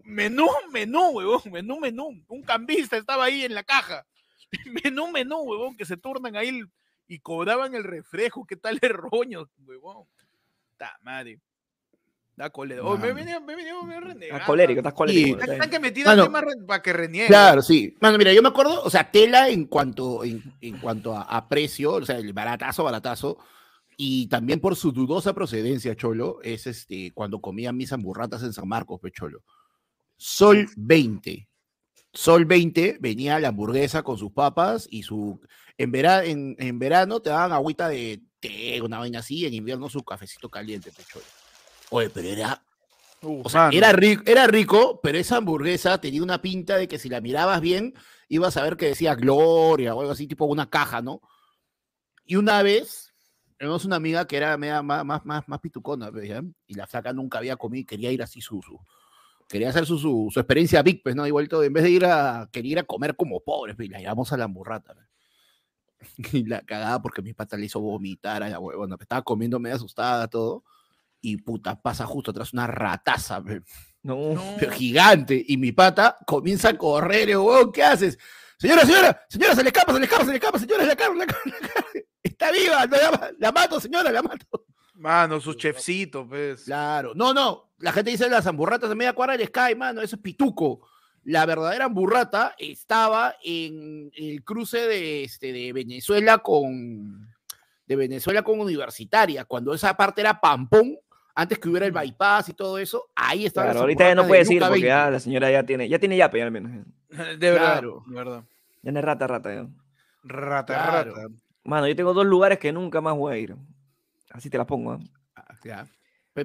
[0.04, 2.24] Menú, menú, huevón, menú, menú.
[2.28, 4.06] Un cambista estaba ahí en la caja.
[4.84, 6.62] Menú, menú, huevón, que se turnan ahí
[7.08, 8.46] y cobraban el refresco.
[8.46, 10.06] ¿Qué tal el roño, huevón?
[10.82, 11.40] Ta madre.
[12.36, 12.82] Da cólera.
[12.84, 14.24] Oh, me venido, me he venido me he renegado.
[14.34, 15.28] Estás colérico, estás colérico.
[15.28, 15.42] Sí.
[15.42, 17.28] está Están que me tiran Mano, temas re- para que reniegue.
[17.28, 17.96] Claro, sí.
[18.02, 21.48] Mano, mira, yo me acuerdo, o sea, tela en cuanto, en, en cuanto a, a
[21.48, 23.38] precio, o sea, el baratazo, baratazo,
[23.96, 28.68] y también por su dudosa procedencia, Cholo, es este, cuando comían mis hamburratas en San
[28.68, 29.44] Marcos, pe, Cholo.
[30.18, 31.48] Sol 20.
[32.12, 35.40] Sol 20 venía la hamburguesa con sus papas y su.
[35.82, 39.90] En, vera- en, en verano te daban agüita de té, una vaina así, en invierno
[39.90, 41.26] su cafecito caliente, pe, Cholo.
[41.90, 42.62] Oye, pero era
[43.24, 47.08] o sea, era rico, era rico, pero esa hamburguesa tenía una pinta de que si
[47.10, 47.94] la mirabas bien,
[48.30, 51.22] ibas a ver que decía Gloria o algo así, tipo una caja, ¿no?
[52.26, 53.14] Y una vez,
[53.58, 56.42] tenemos una amiga que era media más, más, más, más pitucona, pues, ¿ya?
[56.68, 58.80] y la flaca nunca había comido, quería ir así su, su-
[59.48, 61.28] quería hacer su, su, su experiencia big, pues, ¿no?
[61.28, 63.92] Y vuelto, en vez de ir a, quería ir a comer como pobres, pues, y
[63.92, 65.06] la llevamos a la hamburrata, pues.
[66.34, 69.76] Y la cagada porque mi pata le hizo vomitar a la huevona, estaba comiendo media
[69.76, 70.64] asustada, todo,
[71.22, 73.44] y puta, pasa justo atrás una rataza,
[74.04, 74.34] No.
[74.60, 75.44] Pero gigante.
[75.48, 78.18] Y mi pata comienza a correr, y "Huevón, ¿qué haces?
[78.58, 81.18] Señora, señora, señora, se le escapa, se le escapa, se le escapa, señora, la carne,
[81.20, 82.06] la carne, la carne.
[82.24, 84.66] Está viva, no, la, la mato, señora, la mato.
[84.94, 86.64] Mano, sus chefcitos, pues.
[86.66, 90.16] Claro, no, no, la gente dice las hamburratas de media cuadra les cae, mano, eso
[90.16, 90.82] es pituco.
[91.24, 97.28] La verdadera hamburrata estaba en el cruce de, este, de Venezuela con
[97.86, 100.98] de Venezuela con Universitaria, cuando esa parte era Pampón,
[101.36, 103.68] antes que hubiera el bypass y todo eso, ahí estaba.
[103.68, 106.42] Claro, ahorita ya no puedes ir porque ya la señora ya tiene, ya tiene yape
[106.42, 106.86] al menos.
[107.10, 107.74] De verdad.
[107.74, 108.04] Claro.
[108.08, 108.44] De verdad.
[108.82, 109.54] Ya no es rata, rata.
[109.54, 109.68] ya.
[110.24, 111.16] Rata, Claro.
[111.16, 111.28] rata.
[111.64, 113.56] Mano, yo tengo dos lugares que nunca más voy a ir.
[114.32, 114.98] Así te las pongo.
[115.36, 115.86] ¿ah?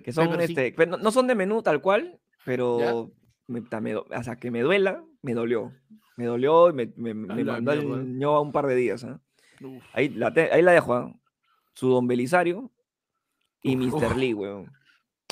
[0.03, 3.11] Que son, este, no son de menú tal cual, pero
[3.47, 5.73] me, me o sea, que me duela, me dolió.
[6.17, 8.03] Me dolió y me, me, me mandó al mierda.
[8.05, 9.05] ño a un par de días.
[9.05, 9.21] ¿ah?
[9.93, 10.95] Ahí, la te- ahí la dejo.
[10.95, 11.13] ¿ah?
[11.75, 12.73] Su Don Belisario
[13.63, 14.17] y Uf, Mr.
[14.17, 14.73] Lee, weón.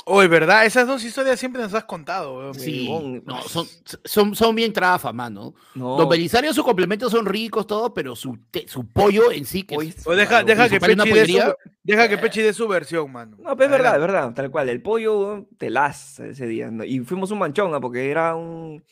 [0.07, 2.53] Oh, es verdad, esas dos historias siempre nos has contado, weón.
[2.53, 2.87] Sí,
[3.25, 3.65] no, son,
[4.03, 5.55] son, son bien trafas, mano.
[5.73, 5.97] No.
[5.97, 9.73] Los Belisario, sus complementos son ricos, todo, pero su, te- su pollo en sí que
[9.75, 13.11] es- O deja, Claro, deja, que Pechi dé su, deja que Pechi dé su versión,
[13.11, 13.35] mano.
[13.39, 14.69] No, pero es verdad, es verdad, tal cual.
[14.69, 16.69] El pollo, telas ese día.
[16.69, 16.83] ¿no?
[16.83, 18.83] Y fuimos un manchón, porque era un,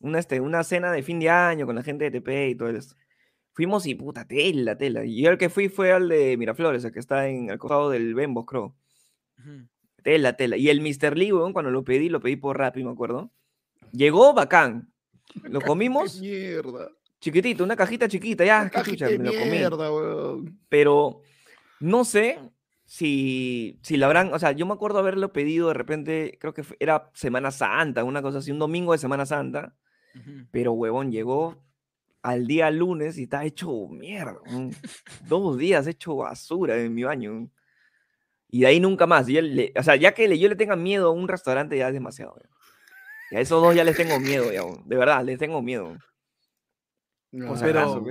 [0.00, 2.70] una, este, una cena de fin de año con la gente de TP y todo
[2.70, 2.96] eso.
[3.52, 5.04] Fuimos y puta, tela, tela.
[5.04, 7.88] Y yo el que fui fue al de Miraflores, el que está en el costado
[7.88, 8.74] del Bembos, creo.
[9.38, 9.68] Ujú.
[10.06, 10.56] Tela, tela.
[10.56, 11.18] Y el Mr.
[11.18, 13.32] Lee, weón, cuando lo pedí, lo pedí por Rappi, me acuerdo.
[13.90, 14.92] Llegó bacán.
[15.42, 16.92] Lo comimos Mierda.
[17.18, 19.50] chiquitito, una cajita chiquita, ya, qué chucha, me lo comí.
[19.50, 20.60] mierda, weón.
[20.68, 21.22] pero
[21.80, 22.38] no sé
[22.84, 26.62] si, si la habrán, o sea, yo me acuerdo haberlo pedido de repente, creo que
[26.78, 29.74] era Semana Santa, una cosa así, un domingo de Semana Santa,
[30.52, 31.64] pero huevón, llegó
[32.22, 34.38] al día lunes y está hecho mierda,
[35.28, 37.50] dos días hecho basura en mi baño.
[38.48, 39.28] Y de ahí nunca más.
[39.28, 41.76] y ya le- o sea, ya que le- yo le tenga miedo a un restaurante
[41.76, 42.36] ya es demasiado.
[43.30, 45.96] Y a esos dos ya les tengo miedo, ya, de verdad, les tengo miedo.
[47.60, 48.04] Pero- acaso,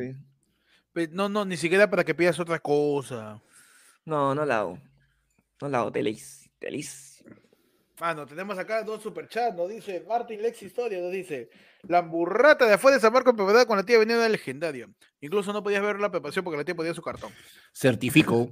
[1.11, 3.41] No, no, ni siquiera para que pidas otra cosa.
[4.05, 4.79] No, no la hago.
[5.61, 6.49] No la hago, telis.
[6.59, 7.23] Telis.
[7.99, 11.49] Mano, tenemos acá dos superchats, nos dice Martin Lex Historia, nos dice
[11.83, 14.87] la burrata de afuera de San Marcos preparada con la tía venida legendaria.
[15.21, 17.31] Incluso no podías ver la preparación porque la tía podía su cartón.
[17.73, 18.51] Certifico.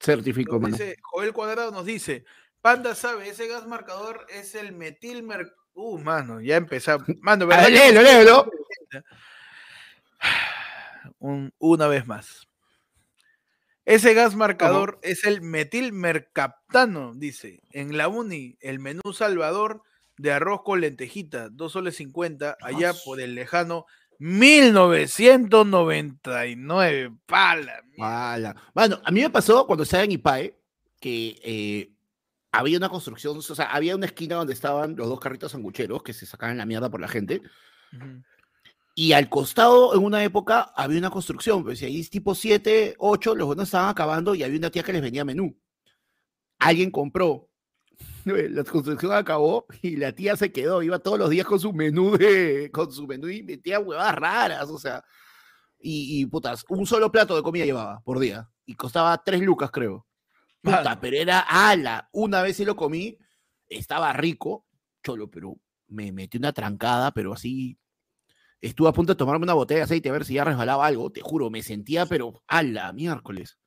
[0.00, 0.76] Certifico, Nos mano.
[0.76, 2.24] dice, Joel Cuadrado nos dice,
[2.60, 5.52] Panda sabe, ese gas marcador es el metilmer...
[5.74, 7.06] Uh, mano, ya empezamos.
[7.20, 7.68] Mano, Ah, ¿verdad?
[7.68, 8.50] léelo, léelo.
[11.20, 12.46] Un- una vez más.
[13.84, 17.62] Ese gas marcador es el metilmercaptano, dice.
[17.70, 19.82] En la uni, el menú salvador
[20.18, 23.86] de arroz con lentejita, 2 soles 50, allá por el lejano
[24.18, 27.12] 1999.
[27.26, 27.82] Pala.
[27.96, 28.32] mierda.
[28.32, 28.56] Ala.
[28.74, 30.54] Mano, a mí me pasó cuando estaba en IPAE
[31.00, 31.90] que eh,
[32.50, 36.12] había una construcción, o sea, había una esquina donde estaban los dos carritos sangucheros que
[36.12, 37.42] se sacaban la mierda por la gente.
[37.92, 38.24] Ujú.
[38.94, 41.62] Y al costado, en una época, había una construcción.
[41.62, 44.92] Pues y ahí tipo 7, 8, los buenos estaban acabando y había una tía que
[44.92, 45.56] les vendía menú.
[46.58, 47.47] Alguien compró.
[48.24, 50.82] La construcción acabó y la tía se quedó.
[50.82, 54.68] Iba todos los días con su menú de, con su menú y metía huevadas raras,
[54.70, 55.04] o sea.
[55.80, 58.50] Y, y, putas, un solo plato de comida llevaba por día.
[58.66, 60.06] Y costaba 3 lucas, creo.
[60.60, 62.08] Puta, pero era ala.
[62.12, 63.16] Una vez sí lo comí,
[63.68, 64.66] estaba rico,
[65.02, 67.78] cholo, pero me metí una trancada, pero así
[68.60, 71.10] estuve a punto de tomarme una botella de aceite a ver si ya resbalaba algo,
[71.10, 73.58] te juro, me sentía, pero a la miércoles.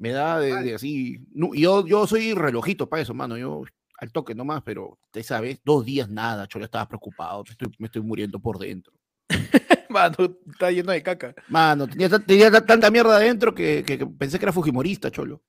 [0.00, 1.20] Me da de, de así.
[1.32, 3.36] no, yo, yo soy relojito para eso, mano.
[3.36, 3.62] Yo
[3.98, 7.86] al toque nomás, pero te sabes, dos días nada, yo estaba preocupado, me estoy, me
[7.86, 8.94] estoy muriendo por dentro.
[9.90, 10.16] Mano,
[10.50, 11.34] está lleno de caca.
[11.48, 15.42] Mano, tenía, tenía ta- tanta mierda adentro que, que- que pensé que era Fujimorista, cholo.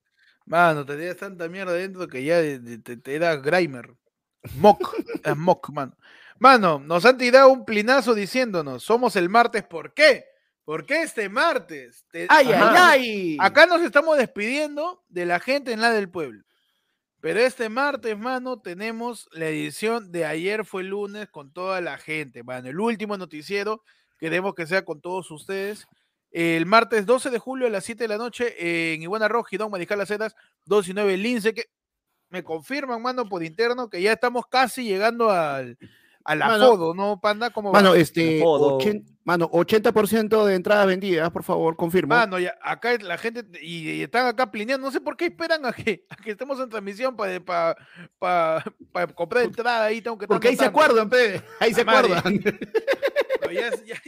[0.45, 3.95] Mano, tenías tanta mierda dentro que ya de- te, te era Grimer.
[4.57, 4.95] Mock.
[5.23, 5.95] es Mock, mano.
[6.39, 10.25] Mano, nos han tirado un plinazo diciéndonos, somos el martes, ¿por qué?
[10.63, 12.05] ¿Por qué este martes?
[12.11, 12.91] Te- ¡Ay, Ajá.
[12.91, 13.37] ay, ay!
[13.39, 16.43] Acá nos estamos despidiendo de la gente en la del pueblo.
[17.19, 22.43] Pero este martes, mano, tenemos la edición de ayer fue lunes con toda la gente,
[22.43, 22.69] mano.
[22.69, 23.83] El último noticiero,
[24.17, 25.87] queremos que sea con todos ustedes.
[26.31, 29.69] El martes 12 de julio a las 7 de la noche en Iguana Roja, Don
[29.69, 30.35] Mariscal Las Heras,
[30.65, 31.65] 2 y 9 Lince, que
[32.29, 35.77] me confirman, mano, por interno, que ya estamos casi llegando al,
[36.25, 37.49] a la Mano, fodo, ¿no, Panda?
[37.49, 37.79] ¿Cómo va?
[37.81, 42.15] Mano, este, ochen- mano, 80% de entradas vendidas, por favor, confirma.
[42.17, 45.65] Mano, ya, acá la gente, y, y están acá plineando, no sé por qué esperan
[45.65, 47.75] a que, a que estemos en transmisión para pa,
[48.19, 51.41] pa- pa comprar entrada ahí, tengo que Porque ahí se acuerdan, pe.
[51.59, 52.15] Ahí se madre.
[52.15, 52.41] acuerdan.
[53.51, 54.01] Ya, ya-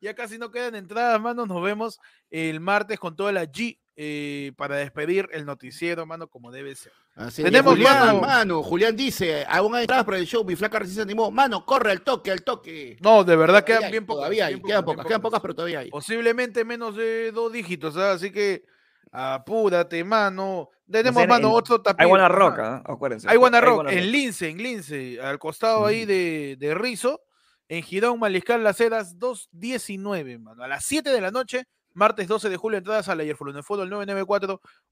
[0.00, 4.52] ya casi no quedan entradas, mano, nos vemos el martes con toda la G eh,
[4.56, 6.92] para despedir el noticiero, mano, como debe ser.
[7.14, 8.20] Así Tenemos, Julián, mano.
[8.20, 8.62] mano.
[8.62, 11.30] Julián dice, aún hay entradas para el show, mi flaca recién se animó.
[11.30, 12.98] Mano, corre al toque, al toque.
[13.00, 14.18] No, de verdad Todavía quedan hay, bien pocas.
[14.20, 15.90] Todavía hay, bien quedan pocas, quedan pocas, pero todavía hay.
[15.90, 18.12] Posiblemente menos de dos dígitos, ¿ah?
[18.12, 18.64] así que
[19.12, 20.68] apúrate, mano.
[20.90, 22.04] Tenemos, mano, en- otro tapete.
[22.04, 22.92] Hay buena roca, ¿ah?
[22.92, 23.28] acuérdense.
[23.28, 23.86] Hay buena Rock.
[23.88, 26.08] en Lince, en Lince, al costado ahí Mm.
[26.08, 27.22] de, de Rizo,
[27.68, 30.62] en Girón, Mariscal, Las Heras, 2.19, mano.
[30.62, 31.64] A las 7 de la noche,
[31.96, 33.92] martes 12 de julio, entradas al ayer Fútbol, el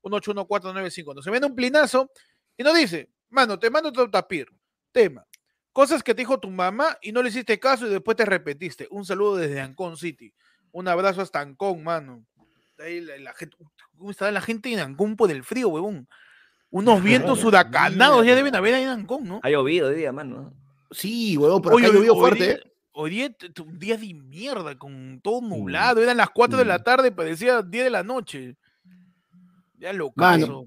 [0.03, 1.15] 994-181-495.
[1.15, 2.11] Nos viene un plinazo
[2.57, 4.49] y nos dice, mano, te mando otro tapir.
[4.91, 5.27] Tema.
[5.73, 8.87] Cosas que te dijo tu mamá y no le hiciste caso y después te arrepentiste.
[8.91, 10.33] Un saludo desde Ancón City.
[10.71, 12.25] Un abrazo hasta Ancón, mano.
[12.79, 13.57] Ahí la, la gente,
[13.97, 16.09] ¿Cómo está la gente en Ancón por el frío, huevón?
[16.71, 19.41] Unos vientos huracanados ya deben haber ahí en Ancón, ¿no?
[19.43, 20.55] Ha llovido hoy día, mano.
[20.91, 22.74] Sí, huevón, pero Oye, acá llovió hoy fuerte.
[22.97, 23.37] Hoy día,
[23.67, 26.01] un día de mierda, con todo nublado.
[26.01, 26.85] Eran las 4 de la Mm.
[26.85, 28.57] tarde, parecía 10 de la noche.
[29.79, 30.67] Ya lo Mano,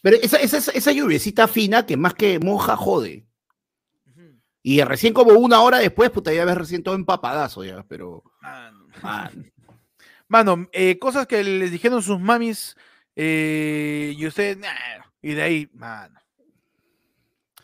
[0.00, 3.26] Pero esa, esa, lluviecita fina que más que moja, jode.
[4.62, 8.22] Y recién como una hora después, puta, ya ves recién todo empapadazo ya, pero...
[8.40, 8.86] Mano.
[9.02, 9.52] man,
[10.28, 12.76] Mano, eh, cosas que les dijeron sus mamis
[13.16, 16.18] eh, y usted, nah, y de ahí, mano.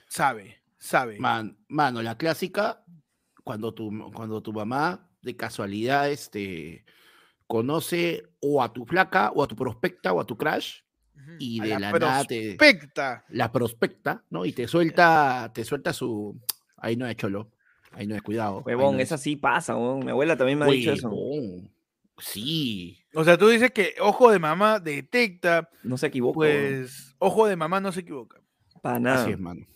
[0.09, 1.19] Sabe, sabe.
[1.19, 2.85] man- mano, la clásica,
[3.51, 6.85] cuando tu, cuando tu mamá de casualidad este,
[7.49, 10.83] conoce o a tu flaca, o a tu prospecta, o a tu crush,
[11.17, 11.33] Ujú.
[11.41, 12.55] y A de la la, nada te...
[12.57, 13.25] prospecta.
[13.29, 14.45] La prospecta, ¿no?
[14.45, 16.41] Y te suelta, te suelta su...
[16.77, 17.51] Ahí no es cholo,
[17.91, 18.63] ahí no es cuidado.
[18.65, 20.05] Huevón, no es- esa sí pasa, huevón.
[20.05, 21.11] Mi abuela también me ha dicho eso.
[22.19, 22.99] Sí.
[23.15, 26.35] O sea, tú dices que ojo de mamá detecta, No se equivoca.
[26.37, 28.41] pues ojo de mamá no se equivoca.
[28.81, 29.23] Para nada.
[29.23, 29.67] Así es, mano.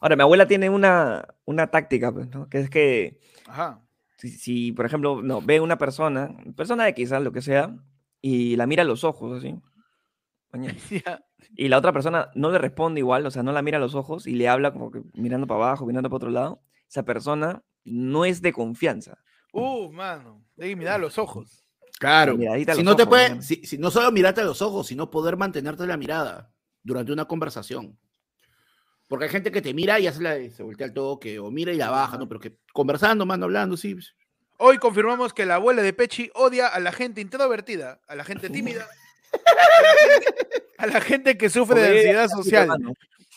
[0.00, 2.48] Ahora, mi abuela tiene una, una táctica, pues, ¿no?
[2.48, 3.82] Que es que Ajá.
[4.18, 7.74] si, si, por ejemplo, no, ve una persona, persona de quizás lo que sea,
[8.20, 9.54] y la mira a los ojos, así.
[11.56, 13.94] Y la otra persona no le responde igual, o sea, no la mira a los
[13.94, 16.60] ojos y le habla como que mirando para abajo, mirando para otro lado.
[16.88, 19.18] Esa persona no es de confianza.
[19.52, 20.44] Uh, mano.
[20.56, 21.64] De mirar los ojos.
[21.98, 22.34] Claro.
[22.34, 23.42] a Si los no te ojos, puede, ¿no?
[23.42, 27.26] si, si no solo mirarte a los ojos, sino poder mantenerte la mirada durante una
[27.26, 27.98] conversación.
[29.08, 31.72] Porque hay gente que te mira y hace la, se voltea al toque, o mira
[31.72, 32.28] y la baja, ¿no?
[32.28, 33.94] Pero que conversando, mano, hablando, sí.
[33.94, 34.14] pues,
[34.58, 38.48] Hoy confirmamos que la abuela de Pechi odia a la gente introvertida, a la gente
[38.48, 38.88] tímida,
[39.32, 42.70] a la gente, a la gente que sufre de ansiedad social,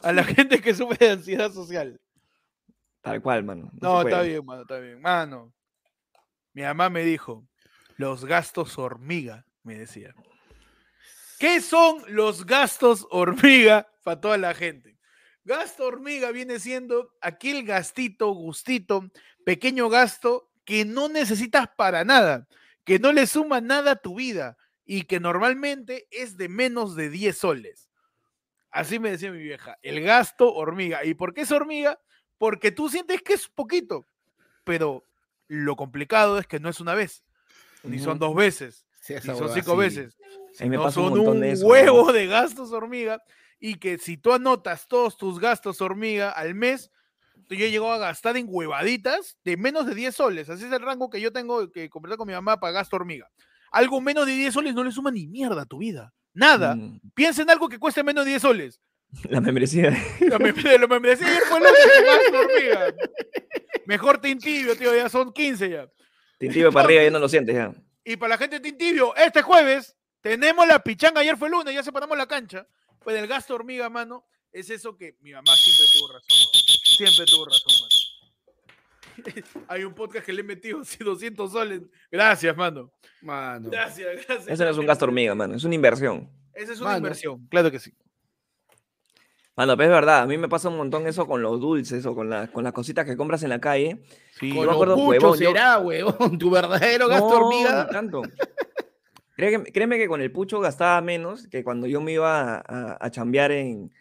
[0.02, 2.00] a la gente que sufre de ansiedad social.
[3.02, 3.70] Tal cual, mano.
[3.82, 5.02] No, está bien, mano, está bien.
[5.02, 5.54] Mano,
[6.54, 7.46] mi mamá me dijo,
[7.98, 10.14] los gastos hormiga, me decía.
[11.38, 14.99] ¿Qué son los gastos hormiga para toda la gente?
[15.50, 19.10] Gasto hormiga viene siendo aquel gastito, gustito,
[19.44, 22.48] pequeño gasto que no necesitas para nada,
[22.84, 27.10] que no le suma nada a tu vida y que normalmente es de menos de
[27.10, 27.90] 10 soles.
[28.70, 31.04] Así me decía mi vieja, el gasto hormiga.
[31.04, 32.00] ¿Y por qué es hormiga?
[32.38, 34.06] Porque tú sientes que es poquito,
[34.64, 35.04] pero
[35.48, 37.24] lo complicado es que no es una vez,
[37.82, 39.78] ni son dos veces, sí, ni son cinco sí.
[39.80, 40.16] veces.
[40.60, 41.66] Me No un son un de eso.
[41.66, 43.20] huevo de gastos hormiga
[43.60, 46.92] y que si tú anotas todos tus gastos hormiga al mes,
[47.48, 50.50] tú ya llegó a gastar en huevaditas de menos de 10 soles.
[50.50, 53.30] Así es el rango que yo tengo que completar con mi mamá para gasto hormiga.
[53.72, 56.14] Algo menos de 10 soles no le suma ni mierda a tu vida.
[56.34, 56.76] Nada.
[56.76, 58.82] Mm, Piensa en algo que cueste menos de 10 soles.
[59.30, 59.90] La membresía.
[60.22, 62.94] La mem- la membresía ayer fue gasto hormiga.
[63.86, 65.88] Mejor Tintibio, tío, ya son 15 ya.
[66.38, 67.74] Tintillo para arriba ya no lo sientes ya.
[68.04, 71.22] Y para la gente de Tintibio, este jueves tenemos la pichanga.
[71.22, 72.66] Ayer fue lunes, ya separamos la cancha.
[73.10, 76.38] Pues el gasto hormiga, mano, es eso que mi mamá siempre tuvo razón.
[76.96, 79.66] Siempre tuvo razón, mano.
[79.68, 81.82] Hay un podcast que le he metido así 200 soles.
[82.12, 82.92] Gracias, mano.
[83.24, 83.68] Mano.
[83.72, 84.48] Gracias, gracias.
[84.48, 85.56] Eso no es un gasto hormiga, mano.
[85.56, 86.30] Es una inversión.
[86.54, 86.98] Esa es una Mano.
[87.00, 87.92] inversión, claro que sí.
[89.56, 90.20] Mano, pero es verdad.
[90.22, 92.74] A mí me pasa un montón eso con los dulces o con, la- con las
[92.74, 94.04] cositas que compras en la calle.
[94.40, 96.38] Sí, Con me los acuerdo, huevón, yo- será, huevón.
[96.38, 97.86] Tu verdadero gasto No, hormiga.
[97.86, 98.22] ni tanto.
[99.40, 102.98] Créeme, créeme que con el pucho gastaba menos que cuando yo me iba a, a-
[103.00, 103.92] a chambear en,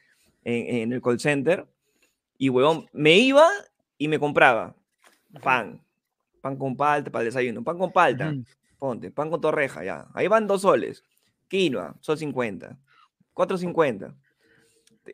[0.44, 1.66] en- en el call center.
[2.38, 3.46] Y, huevón, me iba
[3.98, 4.74] y me compraba
[5.42, 5.80] pan.
[6.40, 7.62] Pan con palta para el desayuno.
[7.62, 8.32] Pan con palta.
[8.78, 9.10] Ponte.
[9.10, 10.06] Pan con torreja, ya.
[10.14, 11.02] Ahí van dos soles.
[11.48, 12.76] Quinoa, sol 50.
[13.34, 14.14] 4.50.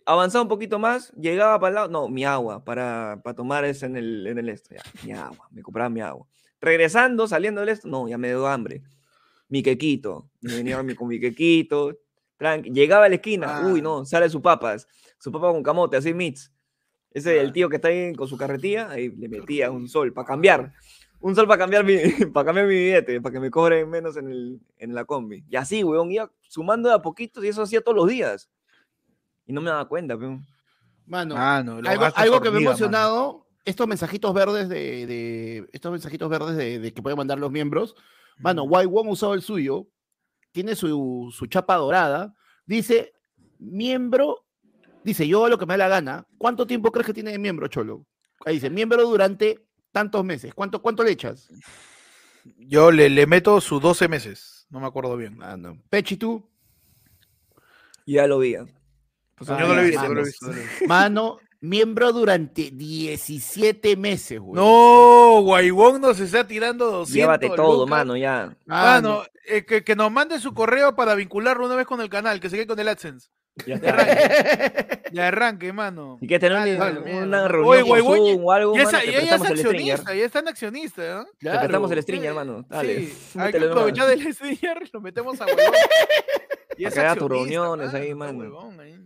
[0.07, 1.89] Avanzaba un poquito más, llegaba para el lado.
[1.89, 4.75] No, mi agua para, para tomar eso en el, en el esto.
[4.75, 5.47] Ya, mi agua.
[5.51, 6.27] Me compraba mi agua.
[6.61, 8.83] Regresando, saliendo del esto, no, ya me dio hambre.
[9.49, 10.31] Mi quequito.
[10.41, 11.99] Me venía con mi quequito.
[12.37, 12.71] tranqui.
[12.71, 13.63] Llegaba a la esquina.
[13.67, 13.83] Uy, Ah.
[13.83, 14.87] no, sale su papas.
[15.19, 16.53] Su papa con camote, así mix.
[17.13, 17.53] Ese, el Ah.
[17.53, 20.73] tío que está ahí con su carretilla, ahí le metía un sol para cambiar.
[21.21, 21.95] Un sol para cambiar mi,
[22.35, 25.45] para cambiar mi billete, para que me cobren menos en, el, en la combi.
[25.49, 28.51] Y así, weón, iba sumando de a poquitos y eso hacía todos los días.
[29.47, 30.45] Y no me daba cuenta, peón.
[31.07, 31.35] Mano.
[31.37, 32.71] Mano, algo, algo que me ha hormiga, mano.
[32.71, 37.51] emocionado, estos mensajitos verdes de, de- estos mensajitos verdes de, de que pueden mandar los
[37.51, 37.95] miembros.
[38.39, 38.65] Mano.
[38.65, 39.87] Wai Wong ha usado el suyo,
[40.53, 42.35] tiene su, su chapa dorada,
[42.67, 43.13] dice,
[43.59, 44.47] miembro,
[45.03, 46.27] dice, yo hago lo que me da la gana.
[46.39, 48.07] ¿Cuánto tiempo crees que tiene de miembro, Cholo?
[48.45, 50.55] Ahí dice, miembro durante tantos meses.
[50.55, 51.49] ¿Cuánto, cuánto le echas?
[52.59, 54.67] Yo le, le meto sus 12 meses.
[54.71, 55.37] No me acuerdo bien.
[55.39, 55.79] Mano.
[55.89, 56.47] Pechi, tú,
[58.07, 58.55] Ya lo vi.
[58.57, 58.67] ¿ah?
[59.37, 60.09] Pues yo no lo he no visto.
[60.09, 60.47] no lo he visto.
[60.87, 64.55] mano, miembro durante 17 meses, güey.
[64.55, 67.91] No, Guaybón nos está tirando 200 Llévate todo, lucas.
[67.91, 68.57] mano, ya.
[68.67, 72.41] Mano, eh, que, que nos mande su correo para vincularlo una vez con el canal,
[72.41, 73.29] que se quede con el AdSense.
[73.67, 73.91] Ya está.
[73.91, 76.17] arranque, de arranque, mano.
[76.21, 79.07] Si quieres tener Dale, una, reunión Oye, Guaybón, Zoom o algo, Y mano, esa, te
[79.07, 81.25] y ella es accionista, ya están accionista, ¿eh?
[81.39, 82.03] Te prestamos el Claro.
[82.03, 82.67] stringer, Sí, mano.
[82.69, 83.07] Dale.
[83.07, 85.63] Sí, hay que aprovechar del stringer, lo metemos a huevón.
[86.77, 88.39] Y es que accionista, reuniones ahí, está mano.
[88.41, 88.99] huevón ahí.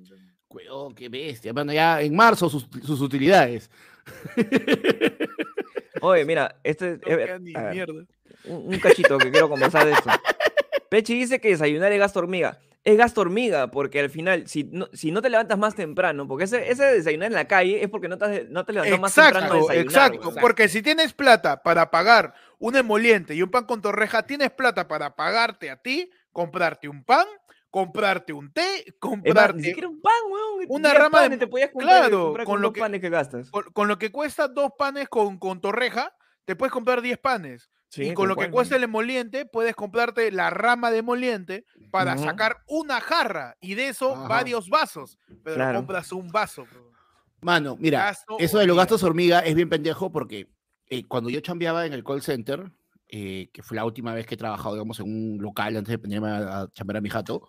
[0.50, 1.52] Huevón, qué bestia.
[1.52, 3.70] Bueno, ya en marzo sus, sus utilidades.
[6.00, 8.08] Oye, mira, este No eh, ni ver, un,
[8.44, 10.10] un cachito que quiero conversar de esto.
[10.90, 12.58] Pechi dice que desayunar es gasto hormiga.
[12.84, 16.44] Es gasto hormiga, porque al final, si no, si no te levantas más temprano, porque
[16.44, 19.46] ese, ese desayunar en la calle es porque no te, no te levantas más temprano
[19.46, 19.84] a Exacto, desayunar.
[19.84, 20.28] exacto.
[20.30, 20.40] weón.
[20.40, 24.88] Porque si tienes plata para pagar un emoliente y un pan con torreja, tienes plata
[24.88, 27.26] para pagarte a ti, comprarte un pan,
[27.70, 30.66] comprarte un té, comprarte un pan, weón.
[30.68, 33.50] una 10 rama de te podías claro, con con lo los que- panes que gastas.
[33.50, 36.14] con, con lo que cuesta dos panes con, con torreja,
[36.44, 37.70] te puedes comprar 10 panes.
[37.90, 42.18] Sí, y con lo que cuesta el emoliente, puedes comprarte la rama de emoliente para
[42.18, 44.28] sacar una jarra y de eso Ajá.
[44.28, 45.18] varios vasos.
[45.42, 45.78] Pero Claro.
[45.78, 46.66] compras un vaso.
[46.70, 46.92] bro.
[47.40, 50.48] Mano, mira, Gasto eso de los gastos hormiga es bien pendejo porque
[50.90, 52.70] eh, cuando yo chambeaba en el call center,
[53.08, 55.98] eh, que fue la última vez que he trabajado, digamos, en un local antes de
[55.98, 57.48] ponerme a, a chambear a mi jato,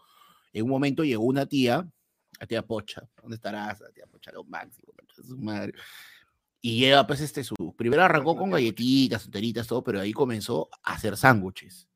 [0.53, 1.87] en un momento llegó una tía,
[2.39, 3.81] la tía Pocha, ¿dónde estarás?
[3.81, 4.93] La tía Pocha, lo máximo,
[5.23, 5.73] su madre.
[6.61, 10.93] Y llega, pues, este, su, primero arrancó con galletitas, tonteritas, todo, pero ahí comenzó a
[10.93, 11.87] hacer sándwiches.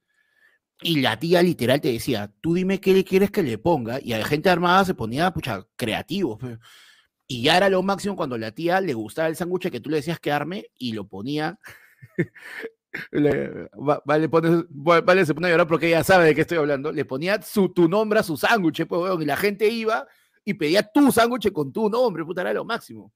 [0.81, 4.13] Y la tía literal te decía, tú dime qué le quieres que le ponga, y
[4.13, 6.59] a la gente armada se ponía, pucha, creativos, pues.
[7.25, 9.97] Y ya era lo máximo cuando la tía le gustaba el sándwich que tú le
[9.97, 11.57] decías que arme y lo ponía.
[13.11, 16.41] Le- va- vale, pone- va- vale, se pone a llorar porque ella sabe de qué
[16.41, 16.91] estoy hablando.
[16.91, 20.05] Le ponía su, tu nombre a su sándwich, pues, weón, y la gente iba
[20.45, 23.11] y pedía tu sándwich con tu nombre, puta, era lo máximo.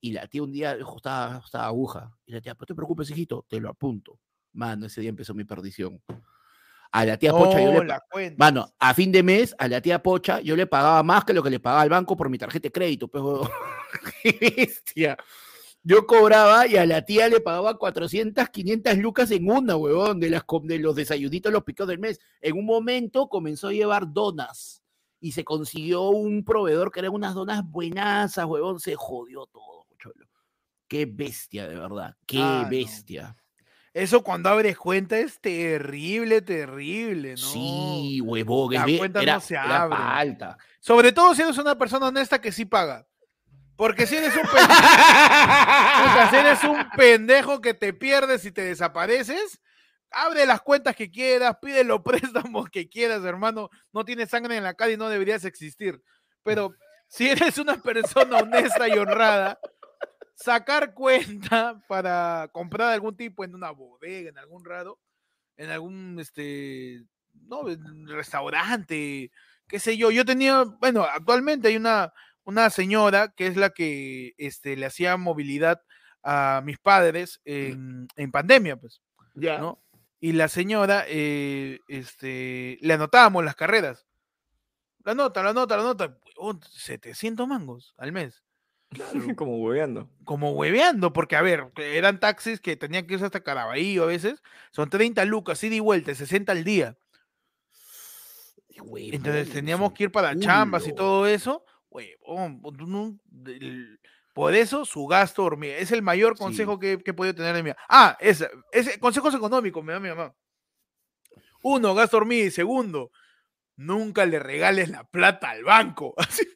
[0.00, 2.10] Y la tía un día dijo, estaba, estaba aguja.
[2.26, 4.18] Y la tía, no te preocupes, hijito, te lo apunto.
[4.52, 6.00] Mano, ese día empezó mi perdición.
[6.90, 7.86] A la tía Pocha yo le.
[8.38, 11.42] Mano, a fin de mes, a la tía Pocha, yo le pagaba más que lo
[11.42, 13.22] que le pagaba al banco por mi tarjeta de crédito, pues,
[14.40, 15.16] bestia.
[15.82, 20.28] Yo cobraba y a la tía le pagaba 400, 500 lucas en una, huevón, de,
[20.30, 22.20] las, de los desayunitos, los picados del mes.
[22.40, 24.82] En un momento comenzó a llevar donas
[25.20, 30.26] y se consiguió un proveedor que eran unas donas buenazas, huevón, se jodió todo, cholo.
[30.88, 32.70] Qué bestia, de verdad, qué Ah, no.
[32.70, 33.36] bestia.
[33.94, 37.36] Eso cuando abres cuenta es terrible, terrible, ¿no?
[37.38, 39.98] Sí, huevón, La cuenta era, no se era abre.
[39.98, 40.58] alta.
[40.80, 43.06] Sobre todo si eres una persona honesta que sí paga.
[43.78, 49.60] Porque si eres un pendejo, si eres un pendejo que te pierdes y te desapareces,
[50.10, 53.70] abre las cuentas que quieras, pide los préstamos que quieras, hermano.
[53.92, 56.02] No tienes sangre en la cara y no deberías existir.
[56.42, 56.74] Pero
[57.06, 59.60] si eres una persona honesta y honrada,
[60.34, 64.98] sacar cuenta para comprar algún tipo en una bodega, en algún raro,
[65.56, 67.04] en algún este
[67.46, 67.62] no,
[68.06, 69.30] restaurante,
[69.68, 70.10] qué sé yo.
[70.10, 72.12] Yo tenía, bueno, actualmente hay una,
[72.48, 75.82] una señora que es la que este, le hacía movilidad
[76.22, 79.02] a mis padres en, en pandemia, pues,
[79.34, 79.58] Ya.
[79.58, 79.84] ¿no?
[80.18, 84.06] Y la señora, eh, este, le anotábamos las carreras.
[85.04, 86.18] La nota, la nota, la nota.
[86.38, 88.42] huevón, 700 mangos al mes.
[89.36, 90.08] Como hueveando.
[90.24, 94.42] Como hueveando, porque a ver, eran taxis que tenían que irse hasta Caraballo a veces.
[94.72, 96.96] Son 30 lucas, ida y vuelta, 60 al día.
[98.96, 101.62] Entonces teníamos que ir para chambas y todo eso.
[101.90, 103.98] Huevón, del-
[104.34, 105.76] por eso su gasto hormiga.
[105.76, 106.42] Es el mayor Sí.
[106.44, 107.78] consejo que, que he podido tener en mi vida.
[107.88, 108.48] Ah, ese
[109.00, 110.32] consejos económicos me da mi mamá.
[111.62, 112.46] Uno, gasto hormiga.
[112.46, 113.10] Y segundo,
[113.76, 116.14] nunca le regales la plata al banco.
[116.18, 116.46] Así,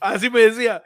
[0.00, 0.82] así me decía.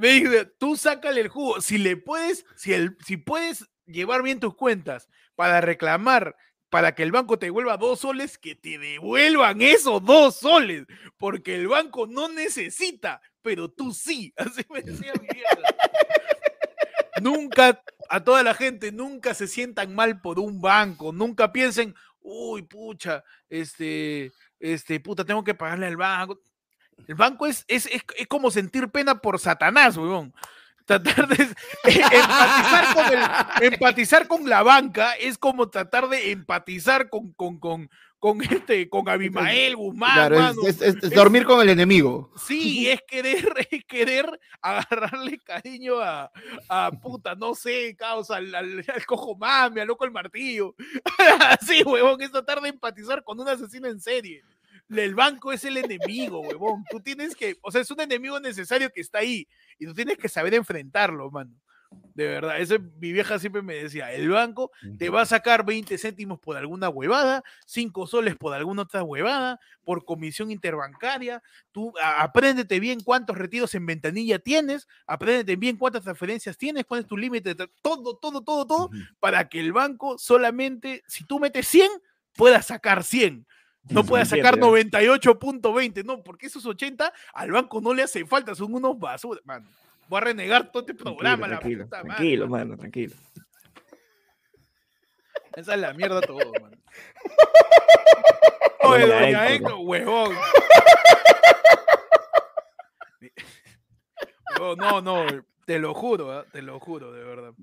[0.00, 1.60] Me dice, tú sácale el jugo.
[1.60, 6.36] Si le puedes, si, el, si puedes llevar bien tus cuentas para reclamar,
[6.70, 10.86] para que el banco te devuelva dos soles, que te devuelvan esos dos soles,
[11.18, 14.32] porque el banco no necesita, pero tú sí.
[14.38, 15.28] Así me decía mi.
[17.20, 22.62] Nunca, a toda la gente, nunca se sientan mal por un banco, nunca piensen, uy,
[22.62, 26.40] pucha, este, este, puta, tengo que pagarle al banco.
[27.06, 30.32] El banco es, es, es, es como sentir pena por Satanás, weón.
[30.90, 31.44] Tratar de
[31.84, 33.12] empatizar con,
[33.62, 37.88] el, empatizar con la banca es como tratar de empatizar con, con, con,
[38.18, 40.62] con este, con Abimael Guzmán, Claro, es- mano.
[40.66, 42.32] es, es- es dormir con el enemigo.
[42.36, 46.30] Sí, es querer, es querer agarrarle cariño a,
[46.68, 50.74] a puta, no sé, causa, al, al, al cojo mami, al loco el martillo.
[51.66, 54.42] sí, huevón, es tratar de empatizar con un asesino en serie.
[54.90, 56.84] El banco es el enemigo, huevón.
[56.90, 59.46] Tú tienes que, o sea, es un enemigo necesario que está ahí
[59.78, 61.52] y tú tienes que saber enfrentarlo, mano.
[62.14, 65.96] De verdad, eso mi vieja siempre me decía, el banco te va a sacar 20
[65.98, 71.42] céntimos por alguna huevada, 5 soles por alguna otra huevada, por comisión interbancaria.
[71.72, 77.00] Tú a- apréndete bien cuántos retiros en ventanilla tienes, apréndete bien cuántas transferencias tienes, cuál
[77.00, 81.66] es tu límite, todo, todo, todo, todo, para que el banco solamente, si tú metes
[81.66, 81.90] 100,
[82.36, 83.46] pueda sacar 100.
[83.88, 84.68] No entiende, sacar ¿no?
[84.76, 89.66] 98.20, no, porque esos 80 al banco no le hace falta, son unos basura, mano.
[90.08, 92.64] Voy a renegar todo este programa, la tranquilo, puta madre, tranquilo, mano.
[92.66, 93.14] mano, tranquilo.
[95.54, 96.76] Esa es la mierda todo, mano.
[98.82, 100.36] Oye, Doña huevón.
[104.58, 105.26] No, no, no,
[105.64, 106.44] te lo juro, ¿ah?
[106.52, 107.54] te lo juro, de verdad.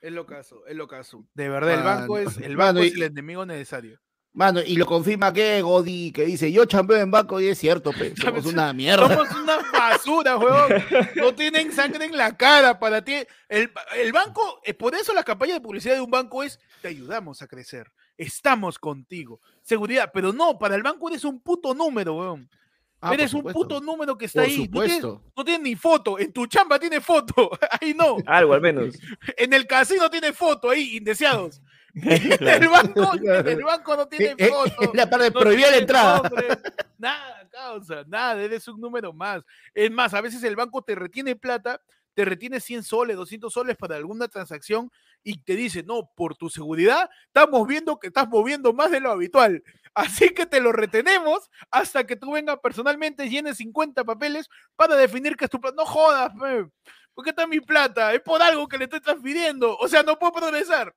[0.00, 1.26] Es lo caso, es lo caso.
[1.34, 4.00] De verdad, el banco Mano, es el mano, banco es y- el enemigo necesario.
[4.38, 7.90] Mano, y lo confirma que Godi, que dice, yo chambeo en banco y es cierto,
[7.90, 9.08] pe, somos una mierda.
[9.08, 10.84] Somos una basura, huevón.
[11.16, 13.14] No tienen sangre en la cara para ti.
[13.48, 16.86] El, el banco, eh, por eso la campaña de publicidad de un banco es te
[16.86, 17.90] ayudamos a crecer.
[18.16, 19.40] Estamos contigo.
[19.60, 22.48] Seguridad, pero no, para el banco eres un puto número, weón.
[23.00, 24.68] Ah, eres un puto número que está Por ahí.
[24.70, 25.32] No tienes, supuesto.
[25.36, 26.16] no tienes ni foto.
[26.16, 27.50] En tu chamba tiene foto.
[27.80, 28.18] Ahí no.
[28.24, 28.96] Algo al menos.
[29.36, 31.60] En el casino tiene foto ahí, indeseados.
[31.94, 33.12] El banco,
[33.46, 34.92] el banco no tiene Eh, eh, foto.
[34.94, 36.22] la parte de no prohibida la entrada.
[36.22, 36.48] nombre,
[36.98, 39.42] Nada, causa, nada, eres un número más.
[39.74, 41.80] Es más, a veces el banco te retiene plata,
[42.14, 44.90] te retiene 100 soles, 200 soles para alguna transacción
[45.22, 49.10] y te dice, no, por tu seguridad, estamos viendo que estás moviendo más de lo
[49.12, 49.62] habitual.
[49.94, 55.36] Así que te lo retenemos hasta que tú vengas personalmente, llenes 50 papeles para definir
[55.36, 55.76] que es tu plata.
[55.76, 56.32] No jodas.
[57.14, 58.12] ¿por qué está mi plata?
[58.14, 59.76] Es por algo que le estoy transfiriendo.
[59.78, 60.94] O sea, no puedo progresar.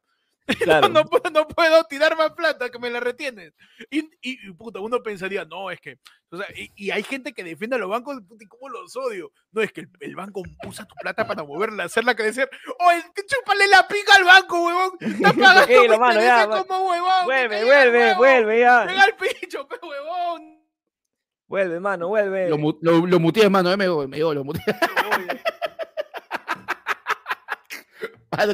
[0.62, 0.90] Claro.
[0.90, 3.54] No, puedo, no puedo tirar más plata que me la retienes.
[3.90, 5.98] Y, y, y, puta, uno pensaría, no, es que.
[6.30, 8.96] O sea, y, y hay gente que defiende a los bancos, puta, y cómo los
[8.96, 9.32] odio.
[9.52, 12.50] No, es que el, el banco usa tu plata para moverla, hacerla crecer.
[12.80, 14.92] Oye, que chúpale la pica al banco, huevón.
[15.00, 17.26] Está pagando Tranquilo, mi mano, ya, intereses como huevón.
[17.26, 18.18] Vuelve, vuelve, huevo.
[18.18, 18.86] vuelve ya.
[18.88, 20.62] Pega el pincho, pe huevón.
[21.48, 22.50] Vuelve, mano, vuelve.
[22.50, 24.64] Lo, lo, lo muteé, mano, eh, me, me digo, lo muteé.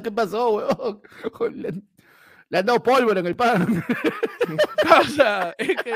[0.04, 1.02] ¿Qué pasó, weón?
[2.50, 3.86] Le, han dado pólvora en el pan.
[4.88, 5.94] causa, es que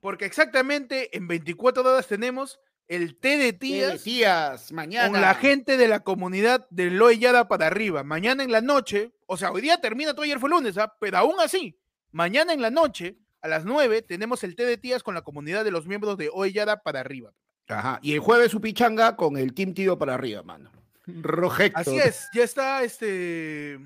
[0.00, 5.10] Porque exactamente en 24 horas tenemos el té de tías Tías, mañana.
[5.10, 8.02] con la gente de la comunidad de Loyada para arriba.
[8.02, 10.94] Mañana en la noche, o sea, hoy día termina, todo ayer fue lunes, ¿ah?
[11.00, 11.78] pero aún así,
[12.12, 15.64] mañana en la noche, a las 9, tenemos el té de tías con la comunidad
[15.64, 17.32] de los miembros de Oyada para arriba.
[17.68, 17.98] Ajá.
[18.02, 20.70] Y el jueves su pichanga con el Team Tío para arriba, mano.
[21.06, 21.80] Rojecto.
[21.80, 23.78] Así es, ya está este.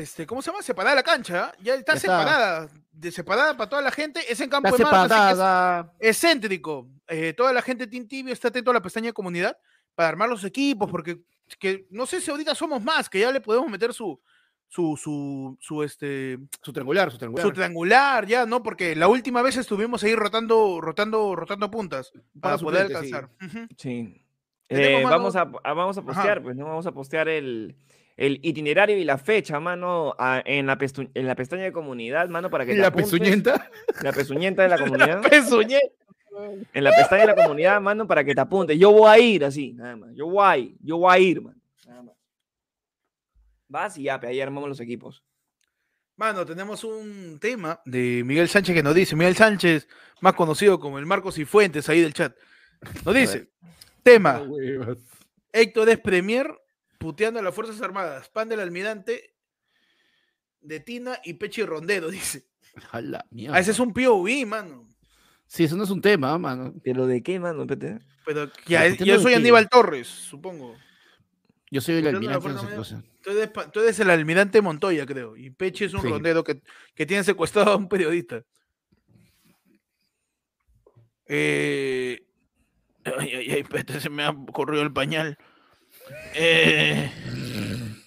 [0.00, 0.62] Este, ¿cómo se llama?
[0.62, 1.54] Separada la cancha, ¿ah?
[1.62, 2.18] ya está Ya está.
[2.18, 5.92] separada, de separada para toda la gente, es en campo Está de que es- separada.
[5.98, 6.88] es céntrico.
[7.08, 9.56] Eh, toda la gente de Team Tibio está atento a la pestaña de comunidad
[9.94, 11.18] para armar los equipos, porque
[11.58, 14.20] que, no sé si ahorita somos más, que ya le podemos meter su,
[14.68, 17.46] su, su, su, este, Su triangular, su triangular.
[17.46, 18.62] su triangular, ya, ¿no?
[18.62, 23.14] Porque la última vez estuvimos ahí rotando, rotando, rotando puntas para poder suplente, sí.
[23.14, 23.70] alcanzar.
[23.76, 24.24] Sí.
[24.68, 26.06] Eh, vamos, a, a- vamos a Ajá.
[26.12, 26.64] postear, pues, ¿no?
[26.66, 27.74] Vamos a postear el,
[28.20, 32.28] el itinerario y la fecha, mano, a- en, la pestu- en la pestaña de comunidad,
[32.28, 33.10] mano, para que te La apuntes.
[33.10, 33.70] pezuñenta.
[34.02, 35.22] La pezuñenta de la comunidad.
[36.72, 38.78] En la pestaña de la comunidad, mano, para que te apuntes.
[38.78, 40.10] Yo voy a ir así, nada más.
[40.14, 41.58] Yo voy a ir, yo voy a ir, mano.
[41.86, 42.14] Nada más.
[43.68, 45.22] Vas y ya, pe, ahí armamos los equipos.
[46.16, 49.88] Mano, tenemos un tema de Miguel Sánchez que nos dice, Miguel Sánchez,
[50.20, 52.34] más conocido como el Marcos y Fuentes ahí del chat,
[53.04, 53.48] nos dice,
[54.02, 54.42] tema,
[55.52, 56.46] Héctor es premier
[57.00, 59.34] puteando a las Fuerzas Armadas, pan del almirante
[60.60, 62.46] de Tina y Pechi Rondero, dice.
[62.92, 63.56] A la mierda.
[63.56, 64.86] Ah, ese es un POV, mano.
[65.46, 66.72] Sí, eso no es un tema, mano.
[66.84, 67.62] ¿Pero de qué, mano?
[67.62, 68.04] Espérate.
[68.24, 69.36] Pero ya, ¿Pero puteando yo de soy qué?
[69.38, 70.76] Aníbal Torres, supongo.
[71.72, 73.02] Yo soy el almirante fuerza esa cosa.
[73.22, 75.36] Tú eres, pa- tú eres el almirante Montoya, creo.
[75.36, 76.08] Y Peche es un Sí.
[76.08, 76.60] rondero que,
[76.94, 78.44] que tiene secuestrado a un periodista.
[81.26, 82.20] Eh,
[83.04, 85.38] Ay, ay, ay, espérate, se me ha corrido el pañal.
[86.34, 87.10] Eh,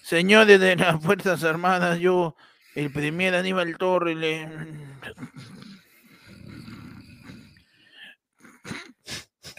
[0.02, 2.36] señores de las Fuerzas Armadas, yo,
[2.74, 4.48] el primer Aníbal Torres, le...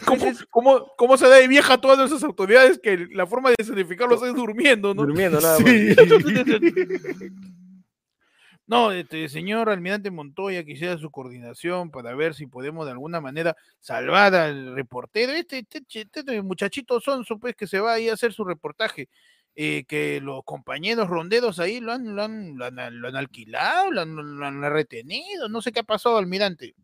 [0.05, 3.63] ¿Cómo, cómo, cómo se da de vieja a todas esas autoridades que la forma de
[3.63, 5.03] significarlos es durmiendo, ¿no?
[5.03, 5.71] Durmiendo nada más.
[8.67, 13.55] No, este señor almirante Montoya quisiera su coordinación para ver si podemos de alguna manera
[13.79, 15.33] salvar al reportero.
[15.33, 19.07] Este, este, este muchachito sonso, pues, que se va ahí a hacer su reportaje.
[19.55, 23.91] eh, que los compañeros ronderos ahí lo han, lo han, lo han, lo han alquilado,
[23.91, 25.47] lo han, lo han retenido.
[25.49, 26.75] No sé qué ha pasado, almirante.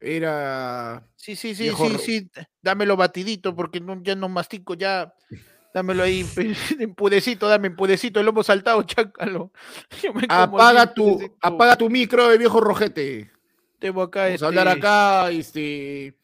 [0.00, 1.06] Era.
[1.14, 2.30] Sí, sí, sí, sí, sí.
[2.60, 5.14] Dámelo batidito porque no, ya no mastico, ya.
[5.72, 9.52] Dámelo ahí, pe- en pudecito, dame en pudecito, el lomo saltado, chácalo.
[10.28, 13.30] Apaga tu, apaga tu micro de viejo rojete.
[13.78, 16.16] Tengo acá Vamos a hablar este, acá, este.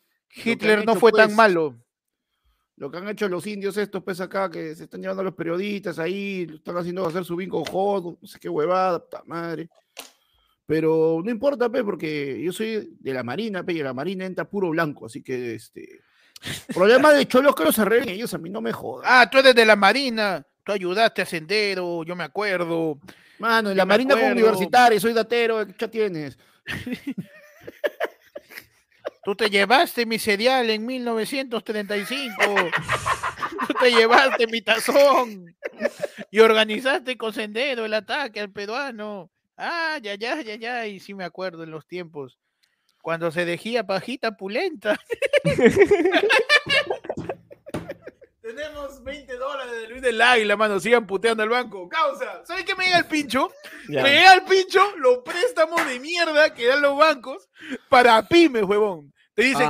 [0.44, 1.74] Hitler no hecho, fue tan pues, malo.
[2.76, 5.34] Lo que han hecho los indios estos, pues acá, que se están llevando a los
[5.34, 9.68] periodistas ahí, lo están haciendo hacer su bingo hot, no sé qué huevada, puta madre.
[10.64, 14.48] Pero no importa, pe, porque yo soy de la Marina, pe, y la Marina entra
[14.48, 16.02] puro blanco, así que este.
[16.72, 19.04] Problema de cholos que los arreglen ellos, a mí no me jodan.
[19.08, 20.44] Ah, tú eres de la Marina.
[20.64, 22.98] Tú ayudaste a Sendero, yo me acuerdo.
[23.38, 26.38] Mano, en la Marina como universitaria, soy datero, ¿qué ya tienes?
[29.24, 32.34] Tú te llevaste mi cereal en 1935.
[33.66, 35.54] Tú te llevaste mi tazón.
[36.30, 39.30] Y organizaste con Sendero el ataque al peruano.
[39.56, 40.86] Ah, ya, ya, ya, ya.
[40.86, 42.38] Y sí me acuerdo en los tiempos.
[43.02, 44.98] Cuando se dejía pajita pulenta.
[48.40, 50.80] Tenemos 20 dólares de Luis del Águila, mano.
[50.80, 51.88] Sigan puteando al banco.
[51.88, 52.44] Causa.
[52.46, 53.52] ¿Sabes qué me llega el pincho?
[53.88, 54.02] Ya.
[54.02, 57.48] Me llega el pincho los préstamos de mierda que dan los bancos
[57.90, 59.12] para pymes, huevón.
[59.34, 59.68] Te dicen,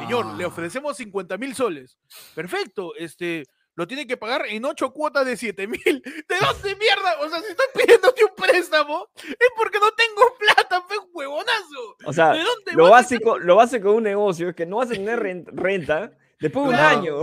[0.00, 0.48] Señor, le Ah.
[0.48, 1.96] ofrecemos 50 mil soles.
[2.34, 3.44] Perfecto, este,
[3.78, 5.78] lo tiene que pagar en ocho cuotas de 7 mil.
[5.84, 7.20] ¿De dónde mierda?
[7.20, 11.96] O sea, si estoy pidiéndote un préstamo, es porque no tengo plata, fe huevonazo.
[12.04, 14.78] O sea, ¿De dónde lo a básico, lo básico de un negocio es que no
[14.78, 16.10] vas a tener ren- renta
[16.40, 17.20] después de un año.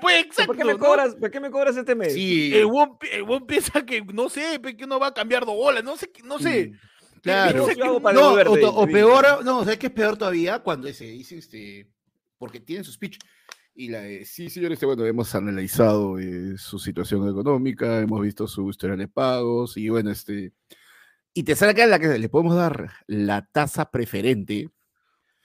[0.00, 0.78] Pues, exacto, ¿Por qué me ¿no?
[0.78, 2.14] cobras, ¿por qué me cobras este mes?
[2.14, 2.68] Sí, El
[3.00, 5.96] pi- el huevón piensa que, no sé, que uno va a cambiar de bola, no
[5.96, 6.68] sé, no sé.
[6.72, 7.66] mm, Claro.
[7.82, 10.60] Hago para No, o, o peor, no, ¿sabes qué es peor todavía?
[10.60, 11.90] Cuando se dice, este,
[12.38, 13.18] porque tienen su speech.
[13.78, 18.46] Y la de, sí, señor, este, bueno, hemos analizado eh, su situación económica, hemos visto
[18.48, 20.52] su historial de pagos, y bueno, este,
[21.34, 24.70] y te sale acá la que le podemos dar la tasa preferente.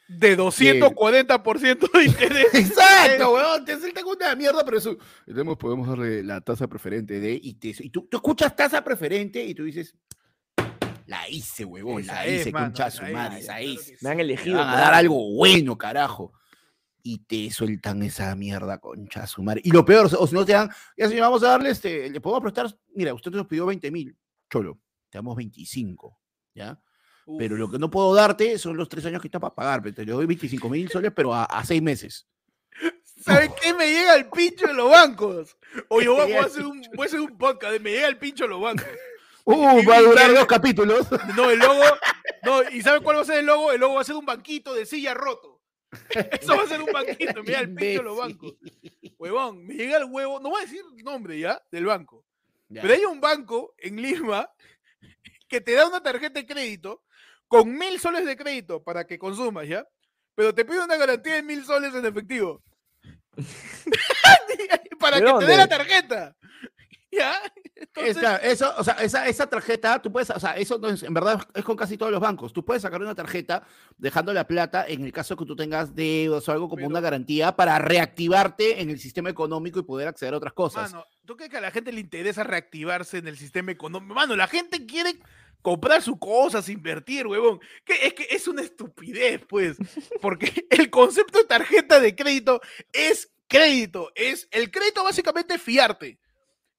[0.07, 2.47] De 240% de interés.
[2.53, 7.19] Exacto, weón, te salta con una mierda, pero eso, tenemos, podemos darle la tasa preferente
[7.19, 9.93] de, y, te- y tú, tú escuchas tasa preferente y tú dices,
[11.05, 13.97] la hice, huevón, la es, hice, mano, concha su es, madre, claro hice.
[13.99, 14.57] Me han elegido.
[14.59, 16.31] van a dar algo bueno, carajo.
[17.03, 19.61] Y te sueltan esa mierda, concha su madre.
[19.63, 22.21] Y lo peor, o si no te dan, ya señor, vamos a darle este, le
[22.21, 24.15] podemos prestar, mira, usted nos pidió 20 mil,
[24.49, 24.79] cholo,
[25.09, 26.19] te damos 25,
[26.55, 26.79] ¿ya?
[27.37, 29.95] Pero lo que no puedo darte son los tres años que está para pagar, pero
[29.95, 32.27] te le doy 25 mil soles, pero a, a seis meses.
[33.23, 33.73] ¿Sabes qué?
[33.73, 35.55] Me llega el pincho de los bancos.
[35.87, 38.43] Oye, voy, a- hacer un, voy a hacer un podcast de me llega el pincho
[38.45, 38.85] de los bancos.
[39.43, 41.07] Uh, va a durar dos capítulos.
[41.35, 41.81] No, el logo.
[42.43, 43.71] No, ¿y sabe cuál va a ser el logo?
[43.71, 45.59] El logo va a ser un banquito de silla roto.
[46.41, 47.41] Eso va a ser un banquito.
[47.43, 48.53] Llega el pincho de los bancos.
[49.17, 50.39] Huevón, me llega el huevo.
[50.39, 52.25] No voy a decir nombre ya del banco.
[52.69, 52.81] Ya.
[52.81, 54.49] Pero hay un banco en Lima
[55.47, 57.03] que te da una tarjeta de crédito
[57.47, 59.85] con mil soles de crédito para que consumas, ¿ya?
[60.35, 62.63] Pero te pide una garantía de mil soles en efectivo.
[64.99, 66.35] para ¿De que te dé la tarjeta.
[67.17, 67.35] ¿Ya?
[67.75, 71.03] Entonces, Esa, eso, o sea, esa, esa tarjeta, tú puedes, o sea, eso no es,
[71.03, 72.53] en verdad es con casi todos los bancos.
[72.53, 73.63] Tú puedes sacar una tarjeta
[73.97, 77.55] dejando la plata en el caso que tú tengas deudas o algo como una garantía
[77.55, 80.91] para reactivarte en el sistema económico y poder acceder a otras cosas.
[80.91, 84.13] Mano, ¿tú crees que a la gente le interesa reactivarse en el sistema económico?
[84.13, 85.19] Mano, la gente quiere
[85.61, 87.59] comprar sus cosas, invertir, huevón.
[87.83, 89.77] Que es que es una estupidez, pues.
[90.21, 92.61] Porque el concepto de tarjeta de crédito
[92.93, 94.11] es crédito.
[94.15, 96.19] Es el crédito básicamente es fiarte.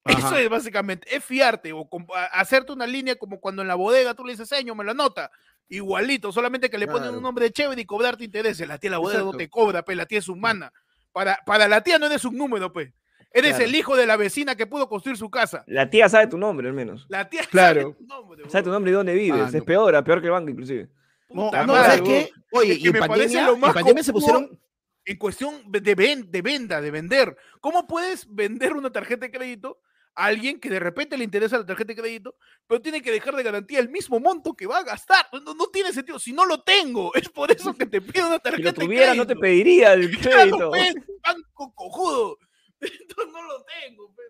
[0.05, 1.87] Eso es básicamente, es fiarte o
[2.33, 5.31] hacerte una línea como cuando en la bodega tú le dices, señor, me lo anota.
[5.69, 7.17] Igualito, solamente que le ponen Claro.
[7.17, 8.67] un nombre chévere y cobrarte intereses.
[8.67, 10.73] La tía la bodega no te cobra, pues la tía es humana.
[11.13, 12.91] Para, para la tía no eres un número, pues.
[13.31, 13.65] Eres Claro.
[13.65, 15.63] el hijo de la vecina que pudo construir su casa.
[15.67, 17.05] La tía sabe tu nombre, al menos.
[17.07, 17.81] La tía Claro.
[17.81, 19.41] sabe tu nombre, Sabe tu nombre y dónde vives.
[19.41, 19.63] Ah, Es no.
[19.63, 20.89] peor, ah, peor que el banco, inclusive.
[21.29, 22.13] No, Puta no, madre, ¿sabes huevón.
[22.25, 22.31] qué?
[22.51, 24.59] Oye, Es que y en me parece pandemia, lo en más pandemia se pusieron,
[25.05, 27.35] en cuestión de, ven- de venta, de vender.
[27.59, 29.79] ¿Cómo puedes vender una tarjeta de crédito
[30.15, 32.35] a alguien que de repente le interesa la tarjeta de crédito,
[32.67, 35.25] pero tiene que dejar de garantía el mismo monto que va a gastar?
[35.31, 36.19] No, no tiene sentido.
[36.19, 39.11] Si no lo tengo, es por eso que te pido una Si tarjeta lo tuviera,
[39.11, 39.41] de no te crédito.
[39.41, 40.69] pediría el crédito.
[40.69, 42.37] pues, banco cojudo.
[42.81, 44.13] Entonces no lo tengo.
[44.15, 44.27] pues,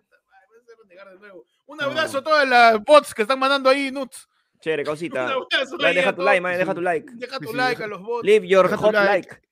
[1.12, 1.44] de nuevo.
[1.66, 1.84] Un No.
[1.86, 4.28] abrazo a todas las bots que están mandando ahí, Nuts.
[4.60, 7.12] Chévere, Un abrazo ahí deja tu like, man, deja tu like.
[7.16, 8.24] Deja tu Sí, like a los bots.
[8.24, 9.28] Leave your Deja hot like.
[9.28, 9.42] like.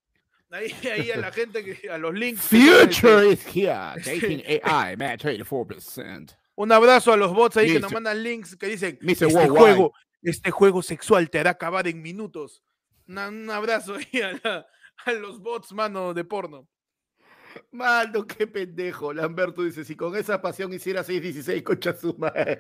[0.53, 2.43] Ahí, ahí a la gente, que, a los links.
[2.43, 3.95] Future is here.
[4.05, 6.37] Dating AI, match 84%.
[6.55, 9.59] Un abrazo a los bots ahí que nos mandan links que dicen, este Worldwide.
[9.59, 12.63] juego, este juego sexual te hará acabar en minutos.
[13.09, 14.67] Una- un abrazo ahí a, la-
[15.07, 16.69] a los bots, mano, de porno.
[17.73, 19.13] Mano, qué pendejo.
[19.13, 22.59] Lamberto dice, si con esa pasión hiciera 616, concha su madre.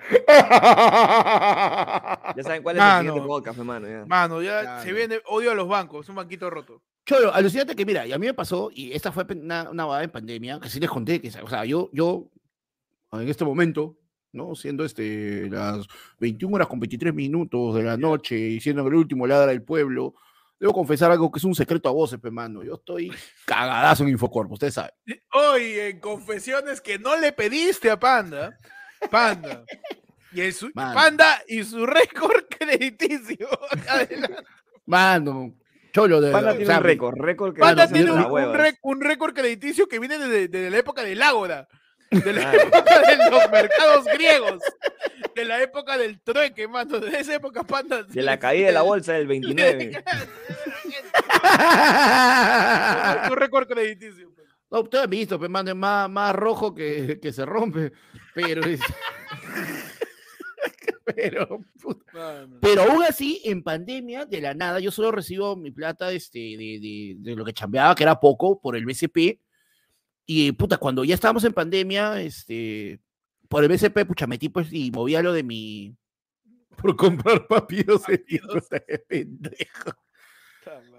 [2.36, 3.88] Ya saben cuál es el siguiente podcast, hermano.
[3.88, 4.04] Ya.
[4.06, 4.82] Mano, ya Claro.
[4.82, 6.82] se viene odio a los bancos, un banquito roto.
[7.04, 10.10] Cholo, alucinante que mira, y a mí me pasó, y esta fue una, una en
[10.10, 12.30] pandemia, que sí les conté, que, o sea, yo, yo,
[13.12, 13.98] en este momento,
[14.32, 14.54] ¿no?
[14.54, 15.84] Siendo este, las
[16.20, 20.14] 21 horas con 23 minutos de la noche, y siendo el último ladra del pueblo,
[20.62, 22.62] debo confesar algo que es un secreto a voces, pe, mano.
[22.62, 23.12] Yo estoy
[23.44, 24.92] cagadazo en Infocorp, ustedes saben.
[25.32, 28.56] Hoy en confesiones que no le pediste a Panda.
[29.10, 29.64] Panda.
[30.32, 30.72] Y en su.
[30.72, 33.48] Panda y su récord crediticio.
[33.88, 34.36] Adelante.
[34.86, 35.52] Mano,
[35.92, 39.00] cholo, de Panda o tiene sea, un récord, récord que Panda no tiene un, un
[39.00, 41.66] récord crediticio que viene desde, desde la época del Ágora.
[42.12, 44.62] De la época de los mercados griegos.
[45.34, 47.00] De la época del trueque, mano.
[47.00, 48.02] De esa época, Panda.
[48.08, 50.02] De la caída de la bolsa del 29.
[53.28, 54.30] Tu récord crediticio.
[54.34, 54.48] pues.
[54.70, 57.92] No, ustedes han visto, pe, mano, es más, más rojo que, que se rompe,
[58.34, 58.80] pero es...
[61.04, 62.46] pero, puta.
[62.60, 66.78] Pero aún así, en pandemia, de la nada, yo solo recibo mi plata este, de,
[66.80, 69.38] de- de lo que chambeaba, que era poco, por el BCP.
[70.26, 73.00] Y puta, cuando ya estábamos en pandemia, este,
[73.48, 75.96] por el BCP, pucha, metí pues y movía lo de mi.
[76.76, 78.68] Por comprar papiros Papiros.
[78.70, 79.92] de pendejo.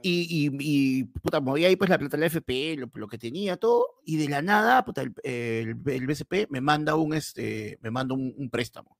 [0.01, 3.17] Y, y, y, puta, movía ahí pues la plata de la FP, lo, lo que
[3.17, 3.85] tenía, todo.
[4.05, 8.13] Y de la nada, puta, el, el, el BCP me manda un, este, me manda
[8.13, 8.97] un, un préstamo.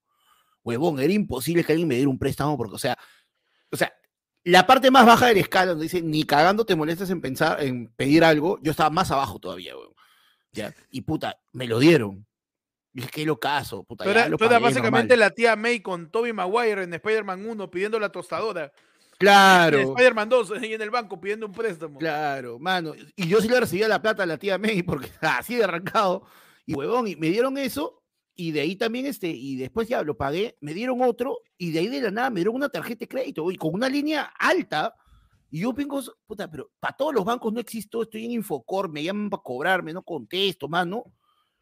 [0.63, 2.97] Huevón, era imposible que alguien me diera un préstamo porque, o sea,
[3.71, 3.93] o sea,
[4.45, 7.89] la parte más baja del escala donde dice, ni cagando te molestas en pensar, en
[7.89, 9.93] pedir algo, yo estaba más abajo todavía, huevón.
[10.53, 12.25] Ya, y puta, me lo dieron.
[12.93, 14.03] Y es que lo caso, puta.
[14.03, 15.19] Tú ya lo pagué, básicamente normal.
[15.19, 18.71] la tía May con Toby Maguire en Spider-Man 1 pidiendo la tostadora.
[19.13, 19.77] En Claro.
[19.79, 21.97] Spider-Man 2 ahí en el banco pidiendo un préstamo.
[21.97, 22.93] Claro, mano.
[23.15, 26.25] Y yo sí le recibía la plata a la tía May porque así de arrancado.
[26.65, 28.01] Y huevón, y me dieron eso.
[28.35, 31.79] Y de ahí también, este, y después ya lo pagué, me dieron otro, y de
[31.79, 34.95] ahí de la nada me dieron una tarjeta de crédito, y con una línea alta.
[35.53, 39.03] Y yo pingo, puta, pero para todos los bancos no existo, estoy en Infocor, me
[39.03, 41.13] llaman para cobrarme, no contesto, mano.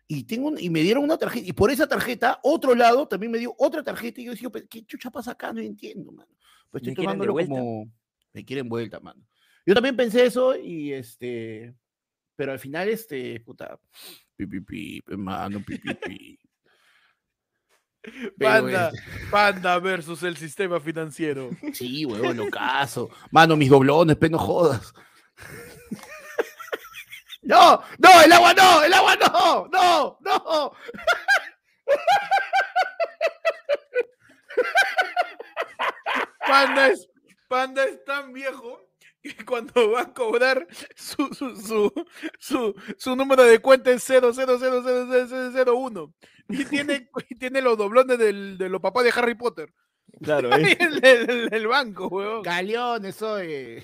[0.08, 3.34] Y, tengo, un- y me dieron una tarjeta, y por esa tarjeta, otro lado también
[3.34, 5.52] me dio otra tarjeta, y yo decía, "Pero, ¿qué chucha pasa acá?
[5.52, 6.30] No entiendo, mano.
[6.70, 7.92] Pues ¿Me estoy tomándolo como,
[8.32, 9.28] me quieren vuelta, mano.
[9.66, 11.76] Yo también pensé eso y este,
[12.38, 13.78] pero al final este, puta,
[14.38, 16.40] pi, pi, pi, mano, pi, pi, pi.
[18.38, 18.92] Pero, Panda,
[19.30, 21.50] Panda versus el sistema financiero.
[21.74, 23.10] sí, huevón, lo caso.
[23.32, 24.94] Mano, mis doblones, pe, no jodas.
[27.44, 30.74] No, no, el agua no, el agua no, no, no.
[36.48, 37.10] Panda es,
[37.48, 38.91] Panda es tan viejo
[39.22, 41.94] que cuando va a cobrar su, su, su,
[42.40, 46.14] su, su número de cuenta es 0000001
[46.50, 49.74] y tiene, y tiene los doblones del, de los papás de Harry Potter.
[50.22, 50.78] Claro, ¿eh?
[50.80, 52.42] el, el banco, huevón.
[52.44, 53.84] Galeones soy.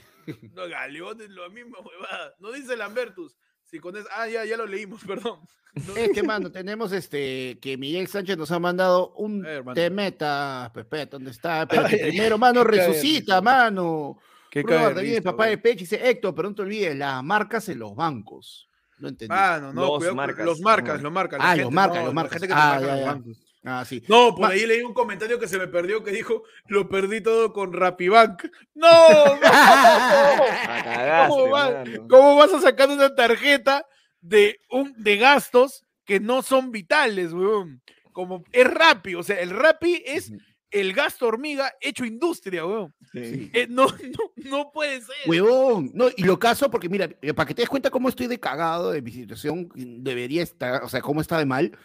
[0.54, 2.34] No, Galeón es lo mismo, huevada.
[2.40, 3.36] No dice Lambertus.
[3.64, 5.40] Si con eso- Ah, ya, ya lo leímos, perdón.
[5.88, 9.76] No- Este, mano, tenemos este, que Miguel Sánchez nos ha mandado un ver, mano.
[9.76, 10.72] temeta.
[10.74, 11.62] Pepe, ¿dónde está?
[11.64, 14.18] Espérate, Ay, ay, primero, mano, resucita, mano.
[14.50, 15.58] ¿Qué también el risa, papá de.
[15.58, 18.70] Pechi dice, Héctor, pero no te olvides, las marcas en los bancos.
[19.00, 19.34] No entendí.
[19.38, 20.46] Ah, no, no, Los cuidado marcas.
[20.46, 21.40] Los marcas, los marcas.
[21.44, 22.34] Ah, los marcas, no, los la marcas.
[22.34, 23.06] gente que te Ah, marca ya, los ya.
[23.06, 23.44] bancos.
[23.64, 24.02] Ah, sí.
[24.08, 27.22] No, por Ma- ahí leí un comentario que se me perdió que dijo, lo perdí
[27.22, 28.44] todo con Rapibank.
[28.76, 29.36] ¡No!
[29.36, 31.72] no, cagaste, ¿Cómo va?
[31.72, 32.08] mano.
[32.10, 33.86] ¿Cómo vas a sacar una tarjeta
[34.22, 37.82] de, un, de gastos que no son vitales, weón?
[38.14, 40.32] Como es Rappi, o sea, el Rappi es
[40.72, 42.94] el gasto hormiga hecho industria, weón.
[43.12, 43.50] Sí.
[43.54, 45.16] Eh, no, no, no puede ser.
[45.26, 48.28] Huevón, no, y lo caso porque mira, eh, para que te des cuenta cómo estoy
[48.28, 51.78] de cagado de mi situación, debería estar, o sea, cómo está de mal,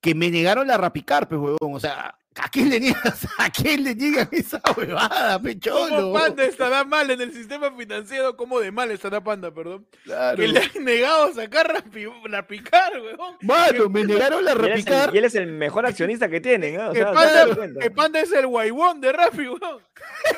[0.00, 3.26] que me negaron la Rapicar, pues, huevón, o sea, ¿A quién le niegas?
[3.38, 6.12] ¿A quién le niegan esa huevada, ¿Cómo pecholo?
[6.12, 8.36] Panda estará mal en el sistema financiero?
[8.36, 9.86] ¿Cómo de mal estará Panda, perdón?
[10.02, 10.36] Claro.
[10.36, 13.36] Que le han negado sacar rapi, rapicar, weón.
[13.42, 15.08] Mano, me negaron la Y él, es repicar.
[15.10, 16.90] el, y él es el mejor accionista que tienen, ¿no?
[16.90, 17.80] O Que sea, Panda, ¿te das cuenta?
[17.80, 19.82] que Panda es el guaybón de Rappi, weón.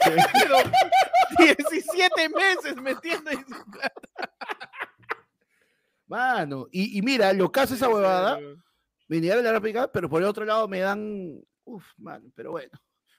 [0.05, 0.57] Pero
[1.39, 4.01] 17 meses metiendo ahí su plata.
[6.09, 8.39] Mano, y, y mira, lo que hace esa huevada,
[9.09, 11.41] me negaron la repicar, pero por el otro lado me dan.
[11.67, 12.71] Uf, mano, pero bueno.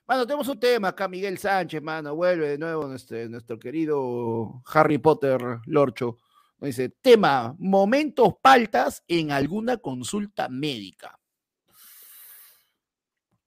[0.07, 4.98] Mano, tenemos un tema acá, Miguel Sánchez, mano, vuelve de nuevo nuestro, nuestro querido Harry
[4.98, 6.18] Potter Lorcho.
[6.60, 11.19] Dice, tema, momentos paltas en alguna consulta médica.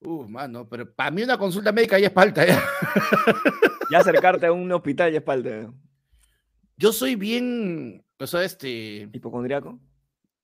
[0.01, 2.63] Uf, mano, pero para mí una consulta médica ya es palta, ya.
[3.91, 5.73] Ya acercarte a un hospital y espalda.
[6.77, 9.81] Yo soy bien, o sea, este, Hipocondriaco.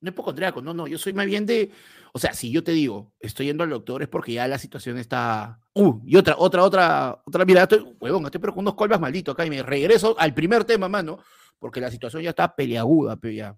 [0.01, 1.71] No hipocondriaco, no, no, yo soy más bien de,
[2.13, 4.99] o sea, si yo te digo, estoy yendo al doctor es porque ya la situación
[4.99, 9.01] está, uh, y otra, otra, otra, otra, mira, estoy, huevón, estoy pero con unos colvas
[9.01, 11.19] malditos acá y me regreso al primer tema, mano,
[11.59, 13.57] porque la situación ya está peleaguda, pe, ya.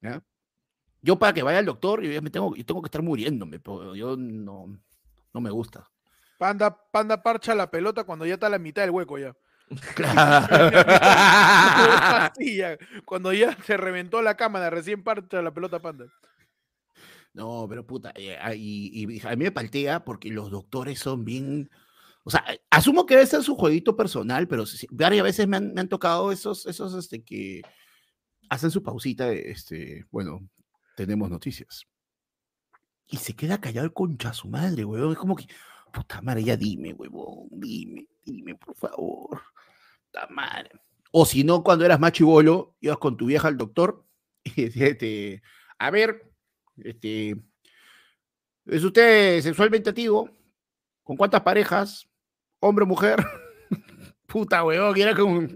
[0.00, 0.22] Ya.
[1.00, 3.60] Yo para que vaya al doctor, yo ya me tengo, yo tengo que estar muriéndome,
[3.60, 4.78] pero yo no,
[5.32, 5.88] no me gusta.
[6.38, 9.34] Panda, Panda parcha la pelota cuando ya está a la mitad del hueco ya.
[9.94, 10.46] Claro.
[13.04, 16.06] Cuando ya se reventó la cámara, recién parcha la pelota Panda.
[17.34, 21.24] No, pero puta, eh, ah, y, y a mí me paltea porque los doctores son
[21.24, 21.70] bien,
[22.24, 25.80] o sea, asumo que debe ser su jueguito personal, pero varias veces me han, me
[25.80, 27.62] han tocado esos, esos, este, que
[28.48, 30.48] hacen su pausita, de, este, bueno,
[30.96, 31.86] tenemos noticias.
[33.06, 35.46] Y se queda callado el concha su madre, huevón, es como que,
[35.92, 39.40] puta madre, ya dime, huevón, dime, dime, por favor,
[40.30, 40.70] madre.
[41.10, 44.04] O si no, cuando eras más chivolo, ibas con tu vieja al doctor
[44.44, 45.42] y decía, este,
[45.78, 46.30] a ver,
[46.76, 47.36] este,
[48.66, 50.30] ¿es usted sexualmente activo?
[51.02, 52.08] ¿Con cuántas parejas?
[52.60, 53.24] ¿Hombre o mujer?
[54.26, 55.46] Puta huevón, que era como.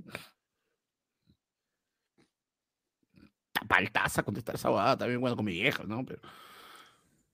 [3.68, 6.04] Paltaza contestar esa huevada también, bueno, con mi vieja, ¿no?
[6.04, 6.20] Pero,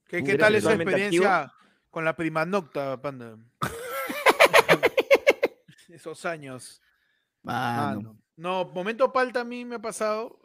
[0.08, 0.90] ¿Qué, ¿Tú qué tal esa activo?
[0.90, 1.52] experiencia
[1.90, 3.38] con la prima nocta, Panda?
[5.88, 6.82] Esos años.
[7.42, 8.16] Mano, Mano.
[8.36, 10.38] No, momento palta a mí me ha pasado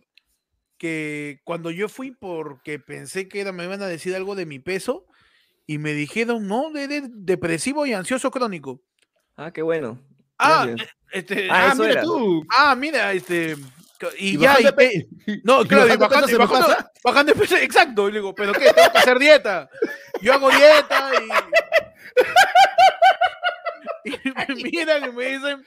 [0.77, 4.59] que cuando yo fui porque pensé que era, me iban a decir algo de mi
[4.59, 5.05] peso
[5.67, 8.81] y me dijeron, no, de, de- depresivo y ansioso crónico.
[9.37, 9.99] Ah, qué bueno.
[10.37, 10.89] Ah, Gracias.
[11.11, 12.01] este, Ah, Ah, mira era.
[12.01, 12.43] tú.
[12.49, 13.55] ah, mira, este,
[14.17, 15.07] y, Y ya, y pe-
[15.43, 18.73] no, claro, y bajando y bajando, bajando de peso, exacto, y le digo, pero qué,
[18.73, 19.69] tengo que hacer dieta,
[20.21, 21.11] yo hago dieta
[24.03, 25.63] y, y me miran y me dicen,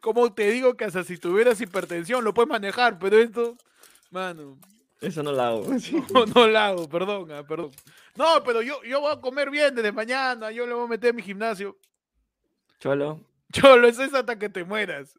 [0.00, 3.56] ¿cómo te digo que hasta si tuvieras hipertensión lo puedes manejar, pero esto,
[4.10, 4.58] mano,
[5.00, 5.66] Eso no lo hago.
[6.12, 7.70] no, no lo hago, perdón, ah, perdón.
[8.16, 11.10] No, pero yo, yo voy a comer bien desde mañana, yo le voy a meter
[11.10, 11.76] en mi gimnasio.
[12.80, 13.20] Cholo.
[13.52, 15.18] Cholo, eso es hasta que te mueras.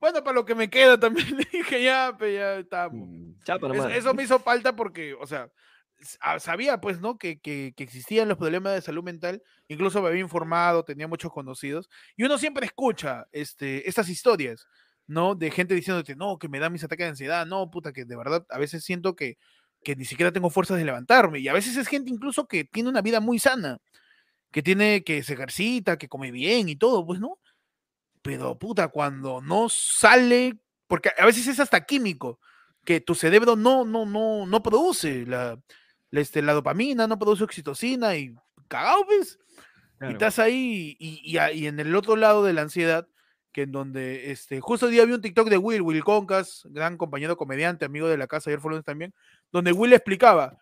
[0.00, 3.08] Bueno, para lo que me queda también dije ya, pues ya estamos.
[3.44, 5.50] Chapa Eso, me hizo falta porque, o sea,
[6.38, 7.18] sabía pues, ¿no?
[7.18, 11.32] Que, que, que existían los problemas de salud mental, incluso me había informado, tenía muchos
[11.32, 14.66] conocidos, y uno siempre escucha este, estas historias,
[15.06, 15.34] ¿no?
[15.34, 18.16] De gente diciéndote, no, que me dan mis ataques de ansiedad, no, puta, que de
[18.16, 19.38] verdad a veces siento que,
[19.82, 22.88] que ni siquiera tengo fuerzas de levantarme, y a veces es gente incluso que tiene
[22.88, 23.78] una vida muy sana,
[24.52, 27.38] que tiene, que se ejercita, que come bien y todo, pues, ¿no?
[28.22, 32.40] Pero, puta, cuando no sale, porque a veces es hasta químico,
[32.84, 35.58] que tu cerebro no, no, no, no produce la,
[36.12, 38.34] este, la dopamina, no produce oxitocina y
[38.68, 39.38] cagado, pues.
[39.38, 40.12] Y Claro.
[40.12, 43.06] estás ahí y, y a- y en el otro lado de la ansiedad,
[43.52, 46.96] que en donde, este, justo hoy día vi un TikTok de Will, Will Concas, gran
[46.96, 49.12] compañero comediante, amigo de la casa, ayer fue también,
[49.52, 50.56] donde Will explicaba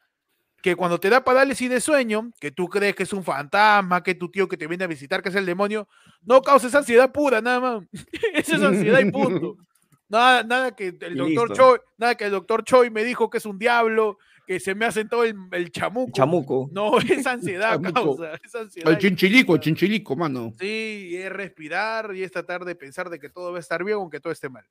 [0.61, 4.16] que cuando te da parálisis de sueño, que tú crees que es un fantasma, que
[4.16, 5.87] tu tío que te viene a visitar, que es el demonio,
[6.23, 7.85] no causes ansiedad pura, nada más.
[8.35, 9.57] Esa es ansiedad y punto.
[10.11, 11.55] Nada, nada que el Y doctor listo.
[11.55, 14.16] Choi, nada que el doctor Choi me dijo que es un diablo,
[14.49, 16.11] que se me ha sentado el, el chamuco.
[16.15, 16.70] Chamuco.
[16.73, 18.33] No, es ansiedad, causa.
[18.43, 18.91] Es ansiedad.
[18.91, 20.55] El chinchilico, el chinchilico, mano.
[20.59, 23.99] Sí, es respirar y es tratar de pensar de que todo va a estar bien
[23.99, 24.65] aunque todo esté mal.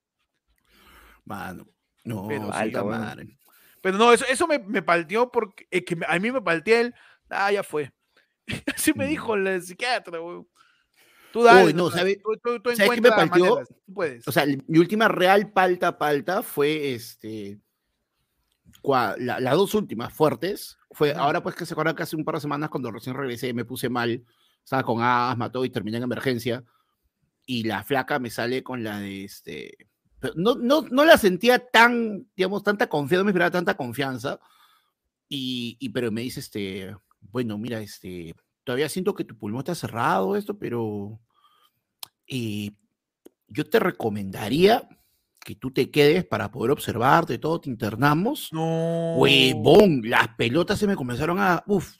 [1.25, 1.67] Mano.
[2.03, 2.99] No, Pero sí, alta, weón.
[3.01, 3.37] madre.
[3.83, 6.79] Pero no, eso, eso me, me palteó porque es que me- a mí me palteé
[6.81, 6.95] el,
[7.29, 7.91] ah, ya fue.
[8.75, 9.09] Así me Mm.
[9.09, 10.47] dijo el psiquiatra, weón.
[11.31, 13.45] Tú dale, Uy, no, nomás, ¿sabe- tú, tú- tú ¿sabe qué me palteó?
[13.45, 14.27] maneras, tú puedes.
[14.27, 17.59] O sea, mi última real palta palta fue este.
[19.17, 20.77] La- las dos últimas fuertes.
[20.91, 23.53] Fue ahora, pues que se acuerdan que hace un par de semanas, cuando recién regresé,
[23.53, 24.23] me puse mal.
[24.63, 26.63] Estaba con asma, todo y terminé en emergencia.
[27.45, 29.77] Y la flaca me sale con la de este.
[30.35, 34.39] No, no, no la sentía tan, digamos, tanta confianza, no me esperaba tanta confianza.
[35.29, 38.33] Y, y pero me dice, este, bueno, mira, este,
[38.63, 41.19] todavía siento que tu pulmón está cerrado, esto, pero
[42.27, 42.71] eh,
[43.47, 44.87] yo te recomendaría
[45.47, 48.49] que tú te quedes para poder observarte todo, te internamos.
[48.51, 49.15] No.
[49.15, 51.63] Huevón, las pelotas se me comenzaron a.
[51.67, 51.95] Uf,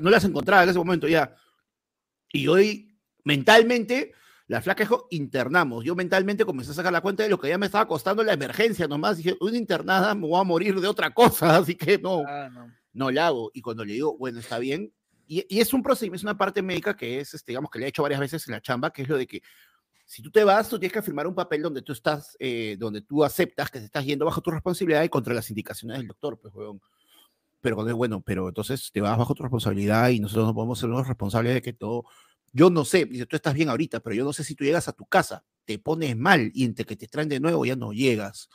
[0.00, 1.34] no las encontraba en ese momento ya.
[2.32, 4.12] Y hoy, mentalmente,
[4.46, 5.84] la flaca dijo, internamos.
[5.84, 8.34] Yo mentalmente comencé a sacar la cuenta de lo que ya me estaba costando la
[8.34, 9.16] emergencia nomás.
[9.16, 12.72] Dije, una internada me voy a morir de otra cosa, así que no, Ah, no.
[12.92, 13.50] no la hago.
[13.52, 14.92] Y cuando le digo, bueno, está bien.
[15.26, 17.86] Y, y es un procedimiento, es una parte médica que es, este, digamos, que le
[17.86, 19.42] he hecho varias veces en la chamba, que es lo de que
[20.12, 23.00] si tú te vas, tú tienes que firmar un papel donde tú estás, eh, donde
[23.00, 26.38] tú aceptas que te estás yendo bajo tu responsabilidad y contra las indicaciones del doctor,
[26.38, 26.82] pues, huevón.
[27.62, 30.78] Pero cuando es bueno, pero entonces te vas bajo tu responsabilidad y nosotros no podemos
[30.78, 32.04] ser los responsables de que todo.
[32.52, 34.86] Yo no sé, dice, tú estás bien ahorita, pero yo no sé si tú llegas
[34.86, 37.94] a tu casa, te pones mal y entre que te traen de nuevo ya no
[37.94, 38.50] llegas.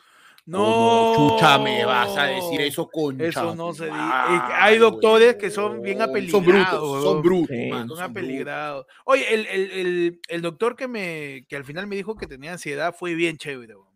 [0.47, 1.13] No.
[1.15, 3.97] ¿Cómo chucha me vas a decir eso con Eso no se dice.
[3.99, 6.45] Hay doctores que son bien Son apeligrados.
[6.45, 7.69] brutos, son brutos, Sí.
[7.69, 8.85] mano, Son son apeligrados.
[9.05, 12.53] Oye, el, el, el, el doctor que me que al final me dijo que tenía
[12.53, 13.75] ansiedad fue bien chévere.
[13.75, 13.87] weón.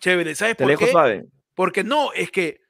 [0.00, 0.90] Chévere, ¿sabes Te por qué?
[0.90, 1.24] suave.
[1.54, 2.60] Porque no, es que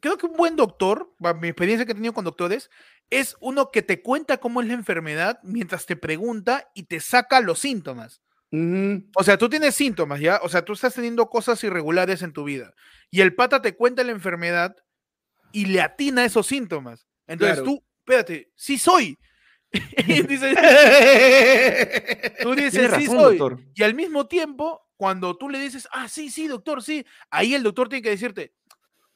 [0.00, 2.70] creo que un buen doctor, mi experiencia que he tenido con doctores,
[3.10, 7.40] es uno que te cuenta cómo es la enfermedad mientras te pregunta y te saca
[7.40, 8.20] los síntomas.
[8.50, 10.40] O sea, tú tienes síntomas, ¿ya?
[10.42, 12.72] O sea, tú estás teniendo cosas irregulares en tu vida.
[13.10, 14.74] Y el pata te cuenta la enfermedad
[15.52, 17.06] y le atina esos síntomas.
[17.26, 17.70] Entonces Claro.
[17.72, 19.18] tú, espérate, sí soy.
[20.06, 20.56] Y dices,
[22.42, 23.36] tú dices, sí soy.
[23.36, 23.60] doctor.
[23.74, 27.62] Y al mismo tiempo, cuando tú le dices, ah, sí, sí, doctor, sí, ahí el
[27.62, 28.54] doctor tiene que decirte,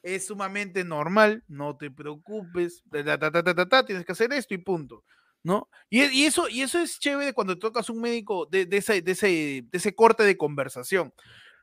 [0.03, 4.11] es sumamente normal, no te preocupes, ta, ta, ta, ta, ta, ta, ta, tienes que
[4.11, 5.03] hacer esto y punto.
[5.43, 5.69] ¿No?
[5.89, 11.13] Y, eso, y eso es chévere cuando tocas un médico de, ese, corte de conversación,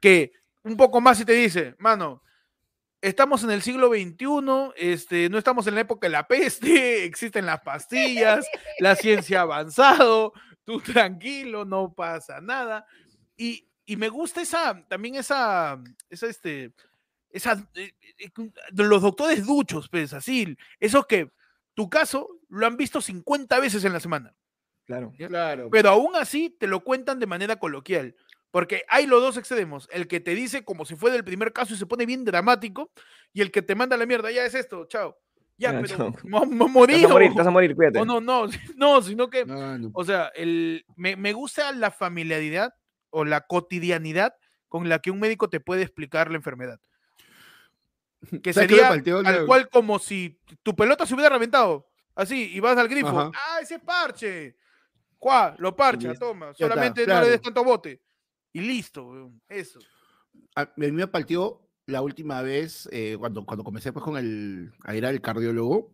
[0.01, 0.33] que
[0.63, 2.23] un poco más y te dice, mano,
[3.01, 7.47] estamos en el siglo XXI, este, no estamos en la época de la peste, existen
[7.47, 8.47] las pastillas,
[8.79, 10.33] la ciencia ha avanzado,
[10.65, 12.87] tú tranquilo, no pasa nada.
[13.37, 13.67] Y,
[13.97, 16.73] me gusta esa, también esa, este, eh,
[17.75, 18.31] eh,
[18.71, 21.33] de los doctores duchos, pues, así, esos que
[21.81, 24.35] tu caso lo han visto 50 veces en la semana,
[24.85, 25.13] Claro.
[25.17, 25.71] Claro.
[25.71, 28.15] pero aún así te lo cuentan de manera coloquial.
[28.51, 31.73] Porque hay los dos extremos, el que te dice como si fuera el primer caso
[31.73, 32.91] y se pone bien dramático,
[33.33, 35.17] y el que te manda a la mierda, ya es esto, chao.
[35.57, 36.15] Ya, pero chao.
[36.25, 37.03] mo- mo- Te morir.
[37.03, 37.99] vas a morir, vas a morir, cuídate.
[38.01, 38.47] o no, no,
[38.77, 39.45] no, sino que
[39.95, 42.75] o sea, el, me, me gusta la familiaridad
[43.11, 44.35] o la cotidianidad
[44.69, 46.81] con la que un médico te puede explicar la enfermedad.
[48.43, 49.23] Que ¿Sabes qué me sería palteó?
[49.23, 51.89] tal cual como si tu pelota se hubiera reventado.
[52.15, 53.09] Así, y vas al grifo.
[53.09, 53.31] Ajá.
[53.35, 54.57] ¡Ah, ese parche!
[55.19, 55.55] ¡Cuá!
[55.59, 56.51] Lo parcha, toma.
[56.51, 58.03] Está, Solamente no le des tanto bote.
[58.53, 59.79] Y listo, eso.
[60.57, 64.73] a a mí me partió la última vez eh, cuando, cuando comencé pues, con el,
[64.85, 65.93] a ir al cardiólogo.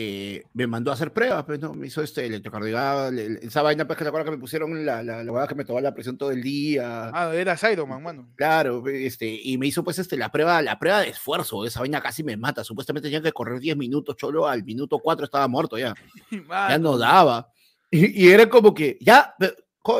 [0.00, 1.74] Eh, me mandó a hacer pruebas, pues, ¿no?
[1.74, 5.02] Me hizo este electrocardiograma, le- le- esa vaina, pues, que la que me pusieron la,
[5.02, 7.10] la, la que me tomaba la presión todo el día.
[7.12, 8.28] Ah, era Sideman, mano.
[8.36, 12.00] Claro, este, y me hizo pues este, la prueba, la prueba de esfuerzo, esa vaina
[12.00, 12.62] casi me mata.
[12.62, 15.94] Supuestamente tenía que correr 10 minutos, cholo, al minuto 4 estaba muerto ya.
[16.70, 17.50] Ya no daba.
[17.90, 19.54] Y, y era como que, ya, pero,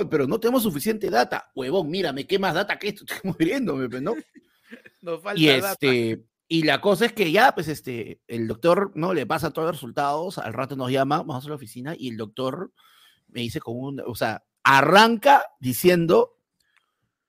[0.08, 1.50] pero no tenemos suficiente data.
[1.56, 3.04] Huevón, mírame, ¿qué más data que esto?
[3.08, 4.14] Estoy muriéndome, pues, ¿no?
[5.02, 5.76] nos falta Y data.
[6.48, 9.12] Y la cosa es que ya, pues, este, el doctor, ¿no?
[9.12, 12.16] Le pasa todos los resultados, al rato nos llama, vamos a la oficina, y el
[12.16, 12.72] doctor
[13.28, 16.38] me dice con un, o sea, arranca diciendo,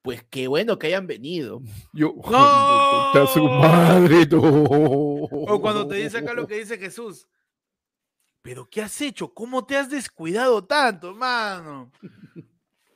[0.01, 1.61] pues qué bueno que hayan venido.
[1.93, 3.11] Yo, ¡No!
[3.11, 4.41] "Puta su madre, no".
[4.41, 7.27] O cuando te dice acá lo que dice Jesús.
[8.41, 9.33] Pero ¿qué has hecho?
[9.33, 11.91] ¿Cómo te has descuidado tanto, mano?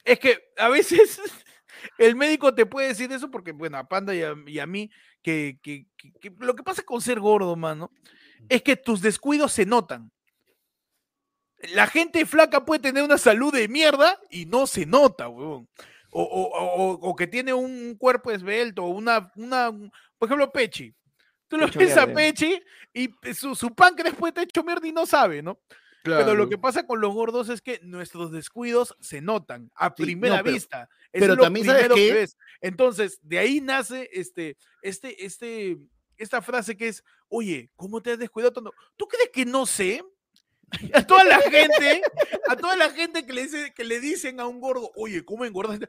[0.05, 1.19] Es que a veces
[1.97, 4.89] el médico te puede decir eso porque, bueno, a Panda y a, y a mí,
[5.23, 5.87] que, que-
[6.19, 7.89] que- lo que pasa con ser gordo, mano,
[8.49, 10.11] es que tus descuidos se notan.
[11.73, 15.67] La gente flaca puede tener una salud de mierda y no se nota, huevón.
[16.11, 19.71] O, o- o- o que tiene un cuerpo esbelto, una, una,
[20.19, 20.93] por ejemplo, Pechi.
[21.47, 22.05] Tú lo ves a.
[22.13, 22.61] Pechi
[22.93, 25.59] y su, su páncreas puede estar hecho mierda y no sabe, ¿no?
[26.03, 29.91] Pero lo que pasa con los gordos es que nuestros descuidos se notan a Sí,
[29.91, 30.89] no, primera pero- vista.
[31.11, 32.37] Pero es lo también, ¿sabes primero que ves.
[32.61, 35.77] Entonces, de ahí nace este, este, este,
[36.17, 38.73] esta frase que es, oye, ¿cómo te has descuidado tanto?
[38.97, 40.03] ¿Tú crees que no sé?
[40.93, 42.01] A toda la gente,
[42.49, 45.45] a toda la gente que le, dice, que le dicen a un gordo, oye, ¿cómo
[45.45, 45.79] engordas?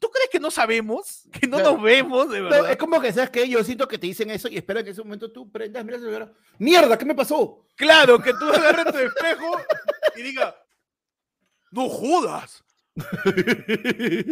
[0.00, 1.28] ¿Tú crees que no sabemos?
[1.32, 1.72] ¿Que no Claro.
[1.74, 2.70] nos vemos, de No, verdad?
[2.72, 3.48] es como que, ¿sabes qué?
[3.48, 6.02] Yo siento que te dicen eso y espera que en ese momento tú prendas, miras
[6.02, 6.28] el.
[6.58, 6.98] ¡Mierda!
[6.98, 7.66] ¿Qué me pasó?
[7.76, 9.56] Claro, que tú agarres tu espejo
[10.16, 10.54] y digas,
[11.70, 12.64] no jodas,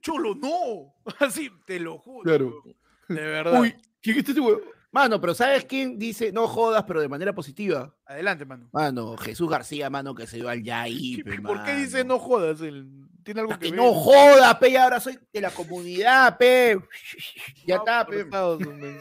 [0.00, 0.94] cholo, no.
[1.18, 2.22] Así, te lo juro.
[2.24, 2.62] Claro.
[3.08, 3.60] De verdad.
[3.60, 4.60] Uy, ¿quién es este huevo?
[4.90, 7.94] Mano, pero ¿sabes quién dice no jodas, pero de manera positiva?
[8.04, 8.68] Adelante, mano.
[8.72, 11.22] Mano, Jesús García, mano, que se dio al Yaí.
[11.42, 12.60] ¿Por qué dice no jodas?
[12.60, 12.88] El-
[13.24, 13.76] ¿Tiene algo que Que ver?
[13.80, 16.78] no joda, pe, y ahora soy de la comunidad, pe.
[17.66, 18.26] Ya está, pe.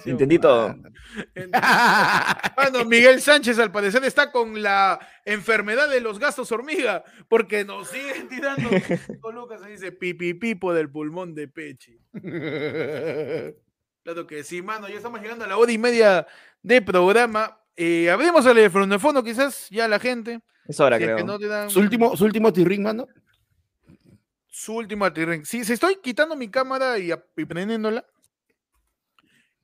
[0.05, 0.75] Entendí todo.
[2.55, 7.87] Bueno, Miguel Sánchez al parecer está con la enfermedad de los gastos hormiga, porque nos
[7.89, 8.69] siguen tirando.
[9.33, 11.99] Lucas se dice pipipipo del pulmón de Peche.
[14.03, 16.25] Claro que sí, mano, ya estamos llegando a la hora y media
[16.63, 17.59] de programa.
[17.75, 18.69] Eh, abrimos el
[18.99, 20.41] fondo quizás ya la gente.
[20.67, 21.17] Es hora, si es creo.
[21.17, 23.07] que no te dan Su último, su último tirrín, mano.
[24.63, 25.43] Su último atirren.
[25.45, 28.05] Sí, si estoy quitando mi cámara y, y prendiéndola,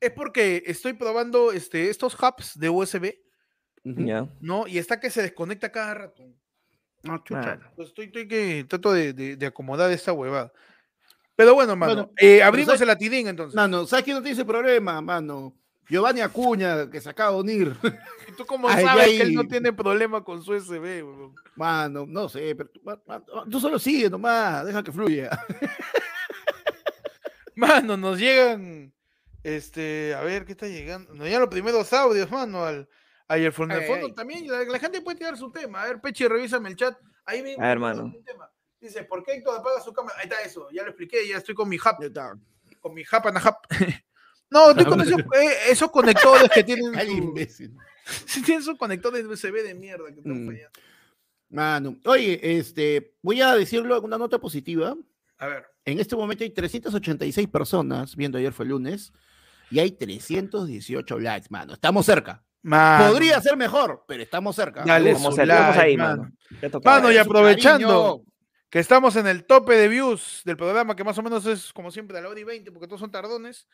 [0.00, 3.14] es porque estoy probando este, estos hubs de USB.
[3.84, 4.28] Ya.
[4.40, 4.66] ¿no?
[4.66, 6.24] Y está que se desconecta cada rato.
[7.08, 7.40] Ah, chucha.
[7.40, 7.70] Mano.
[7.76, 10.52] Pues estoy, estoy que trato de, de- de acomodar esta huevada.
[11.36, 13.54] Pero bueno, mano, Bueno, eh, abrimos ¿sabes- el latidín entonces.
[13.54, 15.54] Mano, ¿sabes quién no tiene ese problema, mano?
[15.88, 17.76] Giovanni Acuña, que se acaba de unir.
[18.28, 20.80] ¿Y tú cómo Ay, sabes que él no tiene problema con su USB?
[20.80, 21.34] huevón?
[21.56, 22.70] Mano, no sé, pero
[23.50, 25.30] tú, solo sigue nomás, deja que fluya.
[27.56, 28.92] Mano, nos llegan,
[29.42, 31.12] este, a ver, ¿qué está llegando?
[31.14, 32.88] Nos llegan los primeros audios, mano, al,
[33.26, 33.74] al fondo.
[33.74, 34.14] Ay, fondo ay.
[34.14, 35.82] también, la, la gente puede tirar su tema.
[35.82, 36.96] A ver, Pechi, revísame el chat.
[37.24, 37.64] Ahí mismo.
[37.64, 38.16] A ver, tenemos mano.
[38.16, 38.50] un tema.
[38.80, 40.14] Dice, ¿por qué Héctor apaga su cámara?
[40.18, 42.12] Ahí está eso, ya lo expliqué, ya estoy con mi hub,
[42.78, 43.56] con mi hub and a hub.
[44.50, 47.76] No, estoy con esos, eh, esos conectores que tienen, Ay, imbécil.
[48.44, 50.46] tienen esos conectores USB de mierda que están Mm.
[50.46, 50.78] fallando.
[51.50, 54.94] Mano, oye, este, voy a decirlo una nota positiva.
[55.38, 55.66] A ver.
[55.84, 59.12] En este momento hay 386 personas viendo ayer fue lunes
[59.70, 61.72] y hay 318 likes, mano.
[61.74, 62.44] Estamos cerca.
[62.62, 64.84] Mano, Podría ser mejor, pero estamos cerca.
[64.84, 66.30] Dale Vamos, like, ahí, mano.
[66.60, 66.80] mano.
[66.84, 67.86] Mano, y aprovechando
[68.18, 68.32] cariño.
[68.68, 71.90] que estamos en el tope de views del programa, que más o menos es como
[71.90, 73.66] siempre a la hora y 20, porque todos son tardones.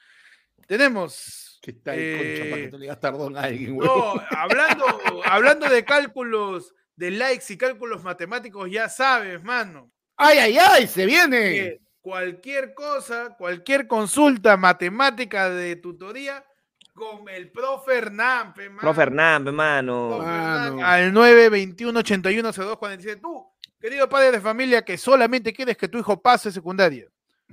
[0.67, 1.59] Tenemos.
[1.63, 4.85] Que está ahí, concha, para que eh, tú le digas tardón a alguien, no, hablando,
[5.25, 9.91] hablando de cálculos de likes y cálculos matemáticos, ya sabes, mano.
[10.17, 10.87] ¡Ay, ay, ay!
[10.87, 11.81] ¡Se viene!
[12.05, 16.45] cualquier cosa, cualquier consulta matemática de tutoría
[16.93, 18.81] con el profe Hernán, pe, mano.
[18.83, 20.85] Profe Hernán, Hernán, Mano.
[20.85, 23.21] al 921 81 02 47.
[23.23, 23.47] Tú,
[23.81, 27.07] querido padre de familia que solamente quieres que tu hijo pase secundaria.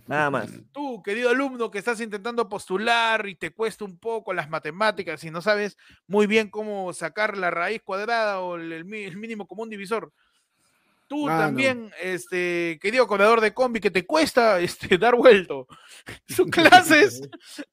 [0.07, 0.49] Nada más.
[0.73, 5.31] Tú, querido alumno que estás intentando postular y te cuesta un poco las matemáticas y
[5.31, 5.77] no sabes
[6.07, 10.11] muy bien cómo sacar la raíz cuadrada o el, mínimo común divisor.
[11.07, 11.39] Tú Mano.
[11.39, 15.67] también, este, querido corredor de combi, que te cuesta este, dar vuelto.
[16.27, 17.21] Sus clases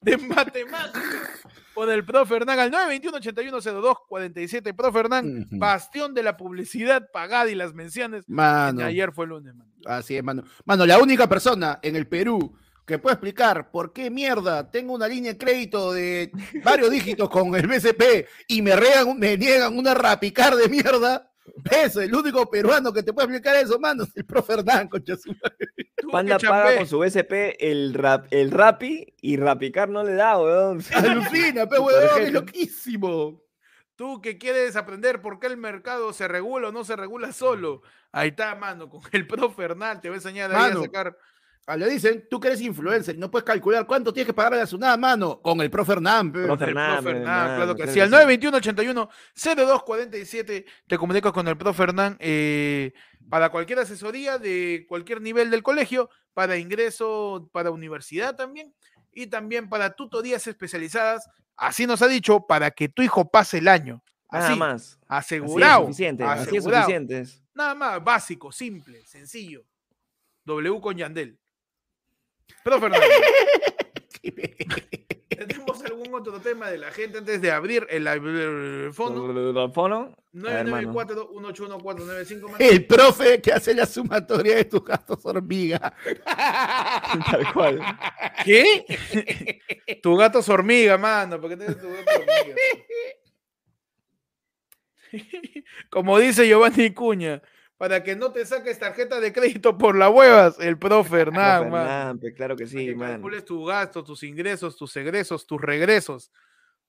[0.01, 1.41] de matemáticas
[1.79, 4.73] con el profe Hernán al 921 81 02 47.
[4.73, 5.57] Profe Hernán, Ujú.
[5.59, 8.25] bastión de la publicidad pagada y las menciones.
[8.27, 9.71] Mano, Ayer fue lunes, mano.
[9.85, 10.43] así es, mano.
[10.65, 12.53] Mano, la única persona en el Perú
[12.85, 16.31] que puede explicar por qué mierda tengo una línea de crédito de
[16.65, 21.28] varios dígitos con el BCP y me, regan, me niegan una rapicar de mierda.
[21.71, 25.15] Eso, el único peruano que te puede explicar eso, mano, es el profe Hernán, concha
[25.15, 25.35] su
[26.11, 30.81] Panda paga con su SP el, rap, el Rappi y Rapicar no le da, weón.
[30.93, 33.43] Alucina, pe huevón, es loquísimo.
[33.95, 37.81] Tú que quieres aprender por qué el mercado se regula o no se regula solo.
[38.11, 40.79] Ahí está, mano, con el profe Hernán te va a enseñar ahí Mano.
[40.79, 41.17] a sacar.
[41.71, 44.55] Ah, Le dicen, tú que eres influencer y no puedes calcular cuánto tienes que pagar
[44.55, 46.31] a la SUNAT, mano, con el profe Hernán.
[46.31, 47.99] Profe el Hernán, claro que sí.
[47.99, 48.11] Al sí.
[48.11, 52.91] 921 81 0247 te comunicas con el profe Hernán eh,
[53.29, 58.73] para cualquier asesoría de cualquier nivel del colegio, para ingreso, para universidad también,
[59.11, 61.29] y también para tutorías especializadas.
[61.55, 64.03] Así nos ha dicho, para que tu hijo pase el año.
[64.31, 64.99] Nada Así, más.
[65.07, 65.81] Así es asegurado.
[65.83, 66.23] suficiente.
[66.23, 66.83] Así es asegurado.
[66.85, 67.23] suficiente.
[67.53, 69.63] Nada más, básico, simple, sencillo.
[70.45, 71.38] W con Yandel.
[72.63, 73.01] Profe Hernán,
[75.29, 79.31] ¿tenemos algún otro tema de la gente antes de abrir el, el fondo?
[79.65, 80.15] ¿El fono?
[80.45, 80.93] A ver, mano.
[80.93, 82.41] 994-181-495.
[82.43, 82.55] mano.
[82.59, 85.95] El profe que hace la sumatoria de tus gastos hormiga.
[86.25, 87.81] Tal cual.
[88.43, 88.85] ¿Qué?
[90.03, 91.39] tu gato es hormiga, mano.
[91.39, 92.55] ¿Por qué tienes tu gato hormiga?
[95.89, 97.41] Como dice Giovanni Cuña,
[97.79, 101.71] para que no te saques tarjeta de crédito por las huevas, el profe Hernán, Profe
[101.71, 101.85] mano.
[101.89, 103.13] Hernán, pe, claro que sí, que mano.
[103.13, 106.29] calcules tus gastos, tus ingresos, tus egresos, tus regresos.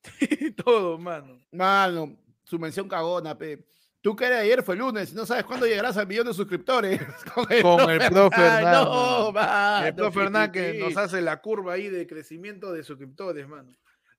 [0.65, 1.39] Todo, mano.
[1.53, 3.65] Mano, su mención cagona, pe.
[4.01, 7.01] Tú que eres ayer fue lunes, no sabes cuándo llegarás al millón de suscriptores.
[7.35, 11.41] Con el, Con el profe Hernán, No, mano, El profe Hernán que nos hace la
[11.41, 13.71] curva ahí de crecimiento de suscriptores, mano.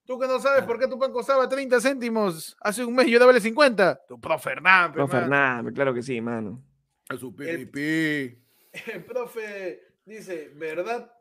[0.04, 3.14] Tú que no sabes por qué tu pan costaba 30 céntimos hace un mes y
[3.14, 4.00] ahora vale 50.
[4.08, 5.24] Tu profe Hernán, pe, Profe mano.
[5.24, 6.62] Hernán, pe, claro que sí, mano.
[7.08, 8.38] A su pi, El-.
[8.92, 11.12] El profe dice, ¿verdad?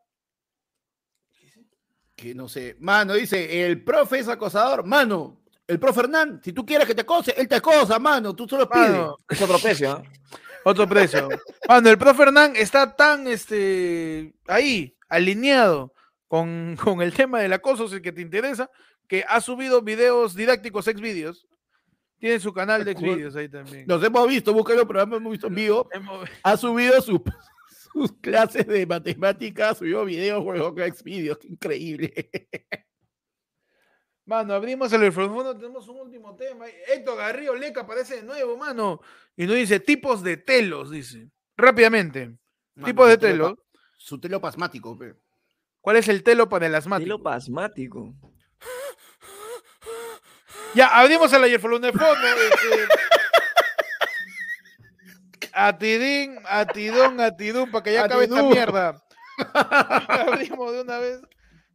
[2.16, 2.76] Que no sé.
[2.80, 4.86] Mano, dice, el profe es acosador.
[4.86, 8.36] Mano, el profe Hernán, si tú quieres que te acose, él te acosa, mano.
[8.36, 9.08] Tú solo pides.
[9.30, 10.04] Es otro precio, ¿ah?
[10.66, 11.30] otro precio.
[11.68, 15.94] Mano, el profe Hernán está tan este, ahí, alineado
[16.32, 18.70] con, con el tema del acoso, si es que te interesa,
[19.06, 21.46] que ha subido videos didácticos, ex vídeos.
[22.20, 23.86] Tiene su canal de ex vídeos ahí también.
[23.86, 25.90] Nos hemos visto, búscalo, pero hemos visto en vivo.
[25.92, 27.22] Hemos- Ha subido su-
[27.94, 32.14] sus clases de matemáticas, subió videos, juego con Xvideos, qué increíble.
[34.26, 36.66] Mano, abrimos el fondo, tenemos un último tema.
[36.88, 39.02] Héctor Garrido Leca aparece de nuevo, mano.
[39.36, 41.28] Y nos dice tipos de telos, dice.
[41.58, 42.38] Rápidamente.
[42.86, 43.56] tipos de su telo telo.
[43.58, 43.62] pa-
[43.98, 45.16] Su telo pasmático, pe.
[45.82, 47.04] ¿Cuál es el telo para el asmático?
[47.04, 48.14] Estilo pasmático.
[50.74, 51.88] Ya, abrimos el ayer de fondo.
[51.88, 52.00] Este...
[55.54, 59.04] Atidín, atidón, atidún, para que ya acabe esta mierda.
[60.08, 61.20] abrimos de una vez.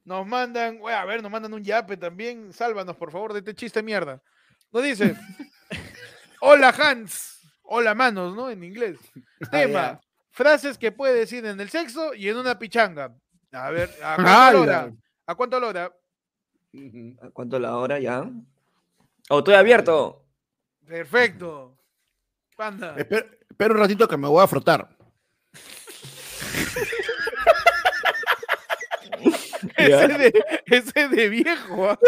[0.04, 2.52] Nos mandan, a ver, nos mandan un yape también.
[2.52, 4.22] Sálvanos, por favor, de este chiste mierda.
[4.72, 5.16] Nos dice,
[6.40, 8.48] hola Hans, hola manos, ¿no?
[8.48, 8.98] En inglés.
[9.50, 10.00] Tema, ya.
[10.30, 13.12] frases que puede decir en el sexo y en una pichanga.
[13.52, 14.92] A ver, ¿a cuánto la hora?
[15.26, 15.92] ¿A cuánto la hora?
[17.22, 18.30] ¿A cuánto la hora ya?
[19.30, 20.24] Oh, estoy abierto.
[20.86, 21.78] Perfecto.
[22.56, 22.94] Panda.
[22.96, 24.88] Espera, espera un ratito que me voy a frotar.
[29.76, 31.90] Ese de, ese de viejo.
[31.90, 31.98] ¿ah?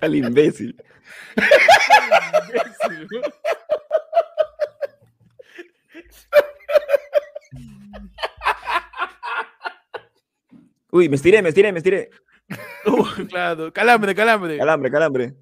[0.00, 0.76] Al imbécil.
[2.48, 3.08] Imbécil,
[10.92, 12.10] Uy, me estiré, me estiré, me estiré.
[12.86, 14.58] Uh, claro, calambre, calambre.
[14.58, 15.34] Calambre, calambre.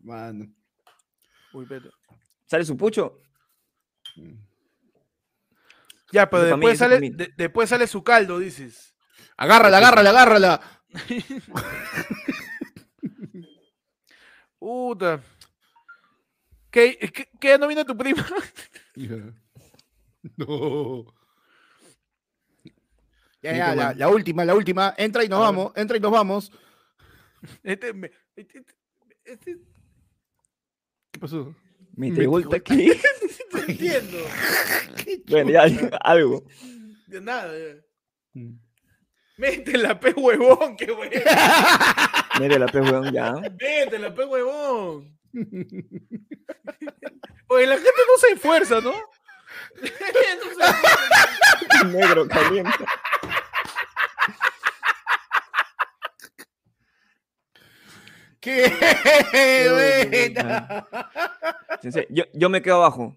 [0.00, 0.46] Mano.
[1.52, 1.90] Uy, espérate.
[2.46, 3.20] ¿Sale su pucho?
[6.12, 8.94] Ya, pero después sale, de- después sale su caldo, dices.
[9.36, 10.60] Agárrala, agárrala, agárrala.
[14.58, 15.20] Puta.
[16.70, 18.24] ¿Qué, qué, qué no vino tu prima?
[20.36, 21.06] No.
[23.42, 24.94] Ya, ya, la, la última, la última.
[24.96, 25.54] Entra y nos A ver.
[25.56, 26.52] vamos, entra y nos vamos.
[27.62, 28.64] Este, me- este-
[29.24, 29.58] este-
[31.12, 31.54] ¿Qué pasó?
[31.94, 32.90] Me Me te vuelta aquí.
[33.52, 34.18] no entiendo.
[35.28, 35.62] Bueno, ya,
[36.02, 36.42] algo.
[37.06, 37.52] De nada.
[37.56, 38.42] ya.
[39.36, 41.08] Métela, pe huevón, qué huevón.
[42.40, 43.34] Mire la pez, weón, ya.
[43.60, 45.16] Métela, pe huevón.
[47.48, 48.92] Oye, la gente no se esfuerza, ¿no?
[51.86, 52.84] Negro caliente.
[58.40, 60.86] ¡Qué buena!
[62.10, 63.16] Yo, yo me quedo abajo.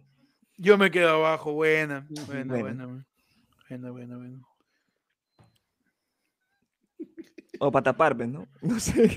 [0.57, 2.05] Yo me quedo abajo, buena.
[2.27, 2.85] Buena, buena.
[2.85, 3.05] buena.
[3.69, 4.39] Buena, buena, buena.
[7.59, 8.47] O para tapar, ¿no?
[8.61, 9.15] No sé.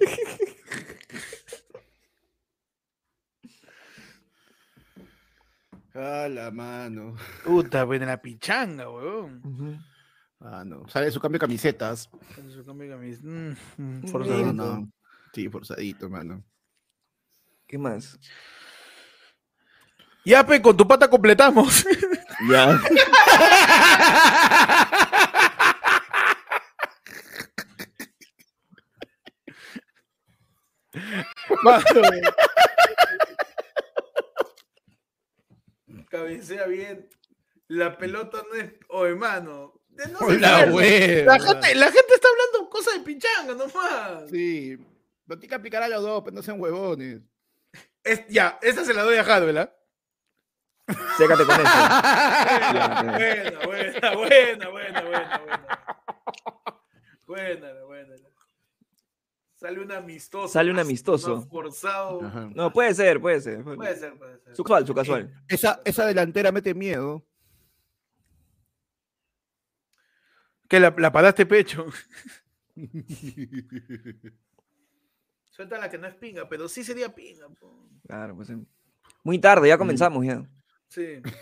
[5.95, 7.17] A la mano.
[7.45, 9.43] Puta, buena la pichanga, weón.
[9.45, 9.77] Ujú.
[10.41, 10.89] Mano.
[10.89, 12.09] Sale su cambio de camisetas.
[12.49, 14.53] Eso cambia camis- mm, mm, Mm, forzadito.
[14.53, 14.89] No, no.
[15.35, 16.43] Sí, forzadito, mano.
[17.67, 18.19] ¿Qué más?
[20.25, 21.85] Ya, pe, con tu pata completamos.
[22.51, 22.77] Ya.
[31.63, 31.85] Mano.
[36.13, 37.09] Cabecea bien.
[37.69, 38.71] La pelota no es.
[38.91, 39.73] Oh, hermano.
[39.89, 40.67] De- no esfuerza.
[40.67, 41.25] güey.
[41.25, 44.29] la, gente, la gente está hablando cosas de pichanga, nomás.
[44.31, 44.77] Sí.
[45.25, 47.21] No tiene que aplicar a los dos, pero no sean huevones.
[48.05, 49.75] Es- ya, esa se la doy a Hadwell, ¿ah?
[51.17, 51.63] Sécate con eso.
[53.17, 55.79] Buena, buena, buena, buena, buena, buena, buena.
[57.27, 58.17] Buena, buena.
[59.63, 60.49] Sale un amistoso.
[60.49, 61.37] Sale un amistoso.
[61.37, 62.21] más forzado.
[62.25, 62.51] Ajá.
[62.55, 63.63] No, puede ser, puede ser.
[63.63, 64.57] Puede ser, puede ser.
[64.57, 65.45] Su casual, su casual.
[65.49, 67.25] Esa, esa delantera mete miedo.
[70.69, 71.87] Que la, la paraste pecho.
[75.51, 77.49] Suelta la que no es pinga, pero sí sería pinga.
[77.51, 77.89] po.
[78.07, 78.49] Claro, pues.
[78.51, 78.65] em,
[79.23, 80.45] Muy tarde, ya comenzamos ya.
[80.89, 81.23] Sí.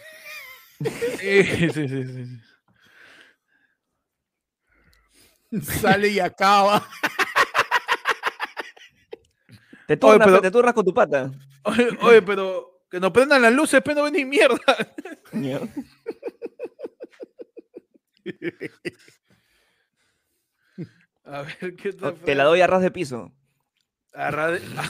[1.21, 2.41] Sí, sí, sí, sí, sí.
[5.61, 6.83] Sale y acaba.
[9.91, 11.33] Te turnas, pero- pe, te turnas con tu pata.
[11.65, 14.57] Oye, oye, pero que nos prendan las luces, pero no ven ni mierda.
[21.25, 22.15] A ver, ¿qué tal?
[22.15, 23.33] Te la doy a ras de piso.
[24.15, 24.31] A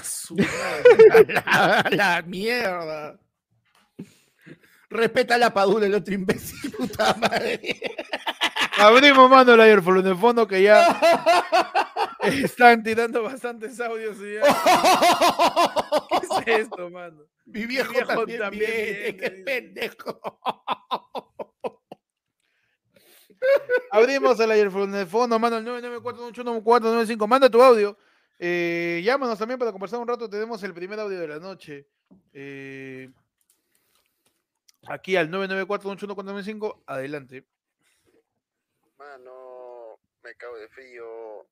[0.02, 1.34] su madre.
[1.34, 3.18] la, la mierda.
[4.88, 7.80] Respeta la padula el otro imbécil, puta madre.
[8.78, 10.84] Abrimos, mano, el airflow en el fondo que ya
[12.22, 14.42] están tirando bastantes audios y ya.
[16.44, 17.24] ¿Qué es esto, mano?
[17.46, 19.44] Mi viejo, viejo también, también viene, viene, qué dice.
[19.44, 20.20] pendejo.
[23.90, 27.26] Abrimos el el fondo, mano, el 994-181-495.
[27.26, 27.96] Manda tu audio.
[28.38, 30.28] Eh, llámanos también para conversar un rato.
[30.28, 31.86] Tenemos el primer audio de la noche.
[32.32, 33.10] Eh,
[34.86, 36.82] aquí al 994-181-495.
[36.86, 37.44] Adelante.
[38.98, 41.46] Mano, me cago de frío.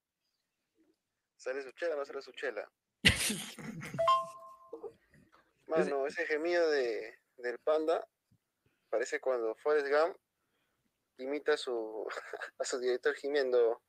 [1.39, 2.69] ¿Sale su chela o no sale su chela?
[5.69, 8.05] Mano, ese gemido de, del panda
[8.91, 10.17] parece cuando Forrest Gump
[11.19, 12.07] imita a su,
[12.59, 13.81] a su director gimiendo.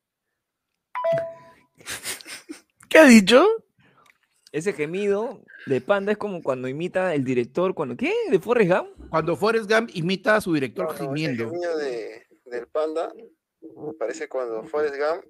[2.88, 3.45] ¿Qué ha dicho?
[4.51, 8.13] Ese gemido de panda es como cuando imita el director, cuando ¿qué?
[8.30, 9.09] ¿De Forrest Gump?
[9.09, 11.45] Cuando Forrest Gump imita a su director No, no, ese gimiendo.
[11.45, 13.11] gemido de, del panda
[13.97, 15.26] parece cuando Forrest Gump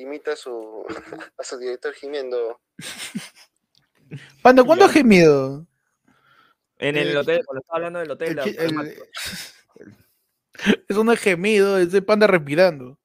[0.00, 0.84] imita a su,
[1.38, 2.60] a su director gimiendo.
[4.42, 5.66] Panda, ¿cuándo has gemido?
[6.78, 8.30] En el El- hotel, cuando estaba hablando del hotel.
[8.30, 8.98] El la- el-
[10.88, 12.98] Eso no es gemido, es de panda respirando.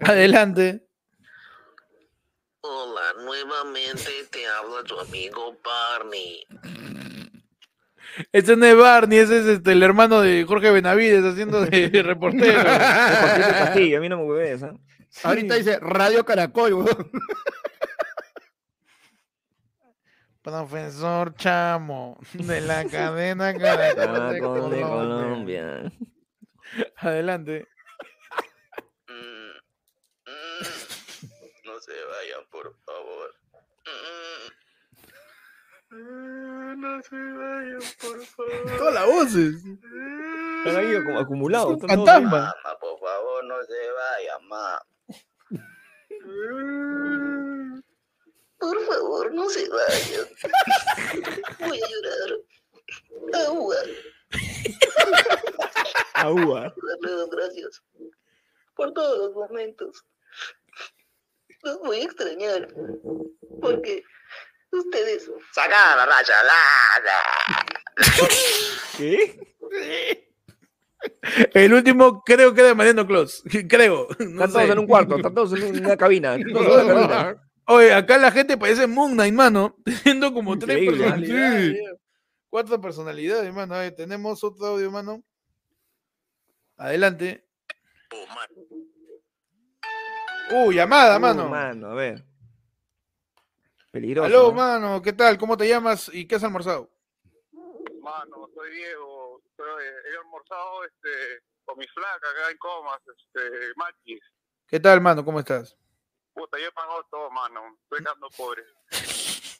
[0.00, 0.86] Adelante.
[2.60, 6.44] Hola, nuevamente te habla tu amigo Barney.
[8.32, 12.62] Ese no es Barney, ese es este, el hermano de Jorge Benavides haciendo de reportero.
[12.64, 14.62] Castillo, a mí no me hueves,
[15.22, 15.28] ¿ah?
[15.28, 17.10] Ahorita dice Radio Caracol, weón.
[20.42, 24.86] Profesor Chamo, de la cadena Caracol de Caracol de Colombia.
[24.88, 25.92] Colombia.
[26.98, 27.66] Adelante.
[29.08, 29.58] Mm,
[30.26, 30.62] mm,
[31.64, 33.34] no se vayan, por favor.
[35.90, 38.78] Mm, no se vayan, por favor.
[38.78, 39.64] Todas las voces.
[40.64, 41.80] Están ahí como acumulados.
[41.80, 42.30] Fantasma.
[42.30, 44.80] Mamá, por favor, no se vaya, mamá.
[48.58, 50.28] Por favor, no se vayan.
[51.60, 52.40] Voy a llorar.
[53.46, 53.76] Agua.
[56.14, 56.74] Agua.
[57.02, 57.82] Darle gracias
[58.74, 60.04] por todos los momentos.
[61.62, 62.68] Los voy a extrañar.
[63.60, 64.02] Porque
[64.72, 65.30] ustedes.
[65.52, 66.42] ¡Saca la raya!
[66.42, 66.56] ¡La!
[68.96, 70.25] ¿Qué?
[71.54, 73.42] El último creo que de Mariano Claus.
[73.68, 74.08] Creo.
[74.18, 74.72] No Están todos sé.
[74.72, 76.34] en un cuarto, están todos en una cabina.
[76.36, 77.42] están todos en una cabina.
[77.68, 79.76] Oye, acá la gente parece Moon Knight, mano.
[79.84, 81.72] Teniendo como tres Increíble, personalidades.
[81.74, 81.90] ya.
[82.48, 83.74] Cuatro personalidades, mano.
[83.74, 85.22] A ver, tenemos otro audio, mano.
[86.76, 87.44] Adelante.
[90.52, 91.48] Uh, llamada, Uh, mano.
[91.48, 92.24] mano, a ver.
[93.90, 94.26] Peligroso.
[94.26, 94.52] Aló, ¿no?
[94.52, 95.02] mano.
[95.02, 95.36] ¿Qué tal?
[95.38, 96.88] ¿Cómo te llamas y qué has almorzado?
[98.00, 99.35] Mano, soy Diego.
[99.56, 104.20] Soy- he almorzado este, con mi flaca acá en Comas, este, Maquis.
[104.66, 105.24] ¿Qué tal, mano?
[105.24, 105.76] ¿Cómo estás?
[106.34, 107.78] Puta, yo he pagado todo, mano.
[107.84, 108.64] Estoy quedando pobre.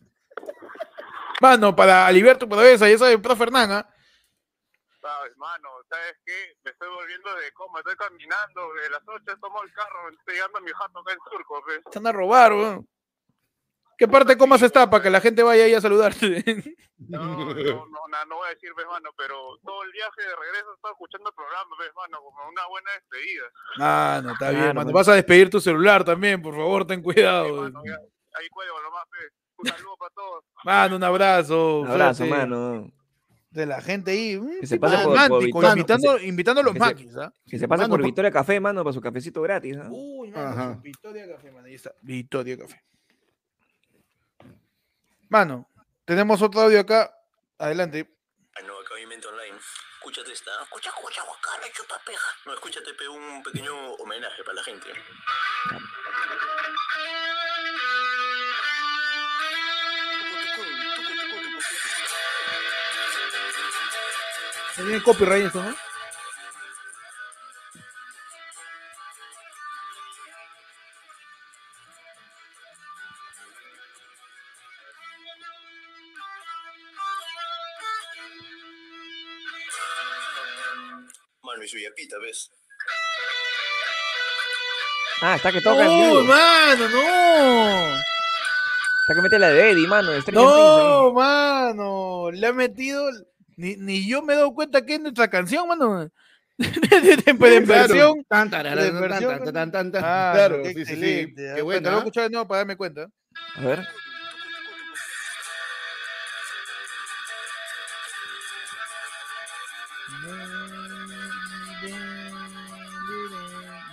[1.41, 3.95] Mano, para aliviar tu cabeza, ya sabes, profe Hernán, ¿ah?
[5.03, 5.69] ¿Sabes, mano?
[5.89, 6.57] ¿Sabes qué?
[6.65, 7.79] Me estoy volviendo de coma.
[7.81, 8.73] Estoy caminando.
[8.75, 10.09] De las 8 tomo el carro.
[10.09, 11.81] Estoy llegando a mi jato acá en Surco, pues.
[11.91, 12.89] Te van a robar, weón.
[13.99, 16.45] ¿Qué parte comas está para que la gente vaya ahí a saludarte?
[16.99, 20.35] No, no, no, na- no voy a decir, pues, mano, pero todo el viaje de
[20.35, 23.45] regreso he estado escuchando el programa, pues, mano, como una buena despedida.
[23.79, 24.87] Ah, no, está bien, Claro, mano.
[24.87, 24.95] mano.
[24.97, 27.55] Vas a despedir tu celular también, por favor, ten Sí, cuidado.
[27.65, 27.97] mano, ya,
[28.39, 29.31] ahí cuelgo nomás, pues.
[29.59, 30.45] Un saludo para todos.
[30.65, 31.81] Mano, un abrazo.
[31.81, 32.91] Un abrazo, mano.
[33.51, 34.39] De la gente ahí.
[34.39, 37.31] mm, Que se pase por- Victoria, invitando, invitando a los maquis, ¿ah?
[37.47, 39.77] Que se pase Mano, por Victoria Café, mano, para su cafecito gratis.
[39.77, 39.89] ¿ah?
[39.91, 40.79] Uy, mano, Ajá.
[40.83, 41.67] Victoria Café, mano.
[41.67, 41.93] Ahí está.
[42.01, 42.83] Victoria Café.
[45.37, 45.69] Mano,
[46.07, 47.15] tenemos otro audio acá.
[47.59, 48.09] Adelante.
[48.65, 49.59] No, acabamiento online.
[49.99, 50.51] Escúchate esta.
[50.63, 52.29] Escucha, escucha, guacala, chupa peja.
[52.47, 54.89] No, escúchate, pe, un pequeño homenaje para la gente.
[64.75, 65.86] ¿Se tiene copyright esto, no?
[81.79, 82.51] Yapita, ¿ves?
[85.23, 87.97] Ah, está que toca ¡No, mano, no!
[87.97, 90.11] Está que mete la de Eddie, mano.
[90.13, 93.09] de No, mano, le ha metido.
[93.57, 96.11] Ni, ni yo me he dado cuenta que es nuestra canción, mano.
[96.59, 98.25] Versión.
[98.29, 99.93] Tan, de tan, versión- tan, tan.
[100.05, 101.35] Ah, Claro, sí, sí, sí.
[101.35, 101.83] Qué Qué bueno.
[101.83, 101.99] Lo voy a ¿ah?
[101.99, 103.09] escuchar de nuevo para darme cuenta.
[103.57, 103.87] A ver.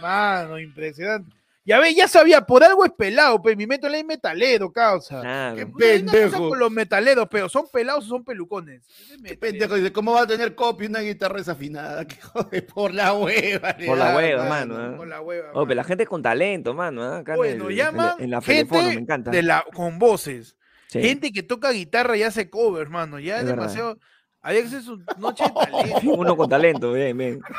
[0.03, 1.35] Mano, impresionante.
[1.65, 3.55] Ya ve, ya sabía, por algo es pelado, pe.
[3.55, 5.21] Mi meto ley metalero, causa.
[5.21, 5.55] Claro.
[5.55, 6.49] Qué pendejo.
[6.49, 8.81] con los metaleros, pero son pelados o son pelucones.
[9.25, 12.05] Qué pendejo, dice, ¿cómo va a tener copia una guitarra desafinada?
[12.07, 13.77] Que jode, por la hueva.
[13.77, 14.93] Por la hueva, mano.
[14.93, 14.97] ¿eh?
[14.97, 15.51] Con la hueva.
[15.53, 17.01] Oh, pero la gente con talento, mano.
[17.15, 17.19] ¿eh?
[17.19, 19.31] Acá en Bueno, el- en, llaman en la gente Telefono, me encanta.
[19.31, 20.57] de la, con voces.
[20.87, 21.01] Sí.
[21.01, 23.19] Gente que toca guitarra y hace covers, mano.
[23.19, 23.61] Ya es, Es verdad.
[23.61, 23.97] demasiado.
[24.41, 26.11] Hay que hacer su noche de talento.
[26.11, 27.39] Uno con talento, bien, bien.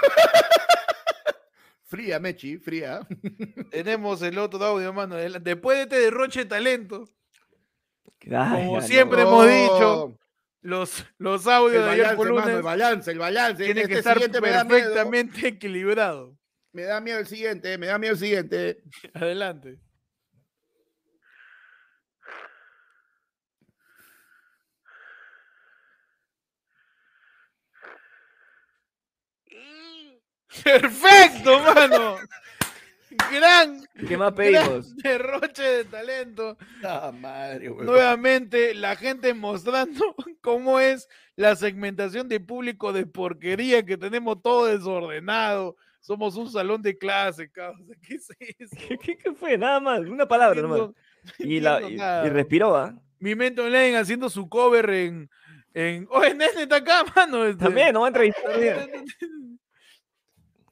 [1.94, 3.06] Fría, Mechi, fría.
[3.70, 5.14] Tenemos el otro audio, mano.
[5.16, 7.04] Después de este derroche de talento,
[8.30, 9.28] Ay, Como siempre no.
[9.28, 10.18] hemos dicho,
[10.62, 13.64] los, los el audios de ayer por mano, lunes el balance, el balance.
[13.64, 14.68] tienen que Este estar me da miedo.
[14.76, 16.34] perfectamente equilibrados.
[16.72, 18.82] Me da miedo el siguiente, me da miedo el siguiente.
[19.12, 19.78] Adelante.
[30.62, 32.16] Perfecto, mano.
[33.32, 34.96] Gran, ¿Qué más gran pedimos?
[34.96, 36.56] derroche de talento.
[36.82, 37.86] Ah, madre, huevón.
[37.86, 44.66] Nuevamente, la gente mostrando cómo es la segmentación de público de porquería que tenemos todo
[44.66, 45.76] desordenado.
[46.00, 47.86] Somos un salón de clase, cabrón.
[48.06, 48.76] ¿Qué es eso?
[48.88, 49.56] ¿Qué, qué- qué fue?
[49.56, 50.90] Nada más, una palabra nomás.
[51.38, 52.94] Y, la, y, y respiró, ¿ah?
[53.20, 55.30] Mi mente online haciendo su cover en.
[55.72, 56.06] en...
[56.10, 57.46] Oye, Nene está acá, mano.
[57.46, 57.62] este.
[57.64, 58.52] También, no va a entrevistar.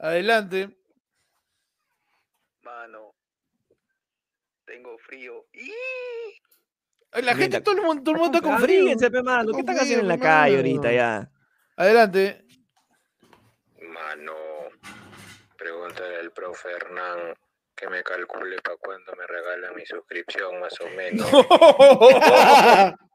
[0.02, 0.68] Adelante.
[2.62, 3.14] Mano,
[4.64, 5.46] tengo frío.
[7.12, 8.96] Ay, La gente, todo el mundo, todo el mundo está con frío.
[9.22, 9.52] Mano.
[9.52, 11.30] ¿Qué están haciendo en la calle ahorita ya?
[11.76, 12.44] Adelante.
[13.80, 14.34] Mano,
[15.56, 17.34] pregúntale al profe Hernán
[17.76, 21.30] que me calcule para cuando me regala mi suscripción, más o menos.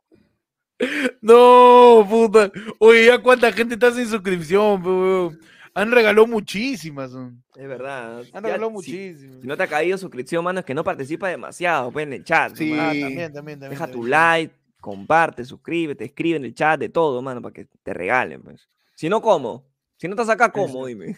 [1.21, 2.51] No, puta.
[2.77, 5.39] Oye, ya cuánta gente está sin suscripción, weón?
[5.77, 7.11] Han regalado muchísimas.
[7.11, 7.43] son.
[7.55, 8.19] Es verdad.
[8.19, 9.41] Han ya, regalado si- muchísimas.
[9.41, 12.23] Si no te ha caído suscripción, mano, es que no participa demasiado, pues, en el
[12.23, 12.55] chat.
[12.55, 12.73] Sí.
[12.73, 13.69] Ah, también, también, también.
[13.69, 14.09] Deja tu también.
[14.09, 18.67] like, comparte, suscríbete, escribe en el chat de todo, mano, para que te regalen, pues.
[18.95, 19.69] Si no, ¿cómo?
[19.97, 20.85] Si no estás acá, ¿cómo?
[20.85, 21.17] Dime.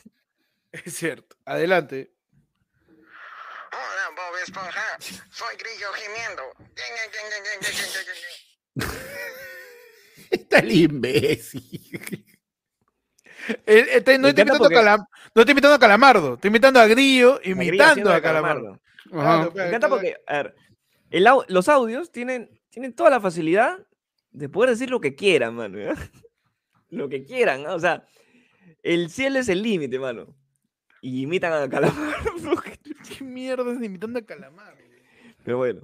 [0.71, 1.35] Es cierto.
[1.45, 2.13] Adelante.
[2.87, 4.83] Hola, Bob Esponja.
[5.29, 6.43] Soy Grillo gimiendo.
[10.29, 12.25] Está el imbécil.
[13.65, 17.39] Eh, este, no, estoy porque- Calam- no estoy imitando a Calamardo, estoy imitando a Grillo,
[17.43, 18.79] imitando a Calamardo.
[19.11, 20.55] Me encanta porque, a ver,
[21.09, 23.79] el au- los audios tienen, tienen toda la facilidad
[24.31, 25.79] de poder decir lo que quieran, mano.
[25.79, 25.93] ¿ya?
[26.91, 27.73] Lo que quieran, ¿no?
[27.75, 28.03] o sea,
[28.81, 30.35] el cielo es el límite, mano.
[31.01, 32.23] Y imitan a Calamardo.
[33.17, 34.79] ¿Qué mierda es imitando a Calamardo?
[35.43, 35.81] Pero bueno,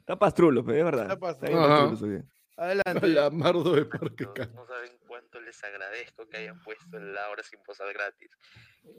[0.00, 1.12] está pastrulo, pero es verdad.
[1.12, 2.28] Está bien bien.
[2.56, 3.00] Adelante.
[3.00, 4.24] Calamardo de Parque
[4.54, 4.90] no saben
[5.30, 8.30] cuánto les agradezco que hayan puesto la hora sin posar gratis.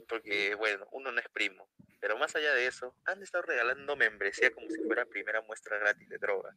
[0.08, 1.68] Porque, bueno, uno no es primo.
[2.00, 6.08] Pero más allá de eso, han estado regalando membresía como si fuera primera muestra gratis
[6.08, 6.54] de droga.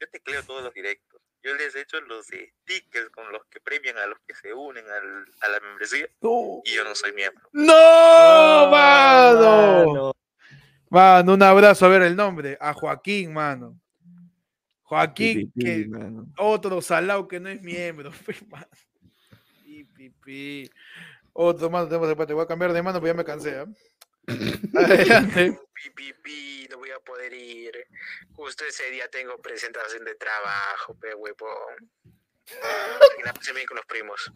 [0.00, 1.20] Yo tecleo todos los directos.
[1.42, 4.88] Yo les he hecho los stickers con los que premian a los que se unen
[4.88, 6.08] al- a la membresía.
[6.20, 7.48] No, Y yo no soy miembro.
[7.52, 9.84] ¡No, mano!
[9.86, 10.12] mano.
[10.88, 12.56] Mano, un abrazo, a ver el nombre.
[12.60, 13.78] A Joaquín, mano.
[14.82, 16.26] Joaquín, que mano.
[16.38, 18.12] otro salado que no es miembro.
[19.96, 20.10] pues, mano.
[20.10, 20.70] Pi, pi, pi.
[21.32, 22.26] Otro mano, tenemos después.
[22.28, 23.58] Te voy a cambiar de mano, pues ya me cansé.
[23.58, 23.66] ¿ah?
[24.74, 25.58] Adelante.
[25.74, 27.72] Pi, pi, pi, no voy a poder ir.
[28.34, 31.90] Justo ese día tengo presentación de trabajo, pe huevón.
[33.18, 34.32] Y la pasé bien con los primos.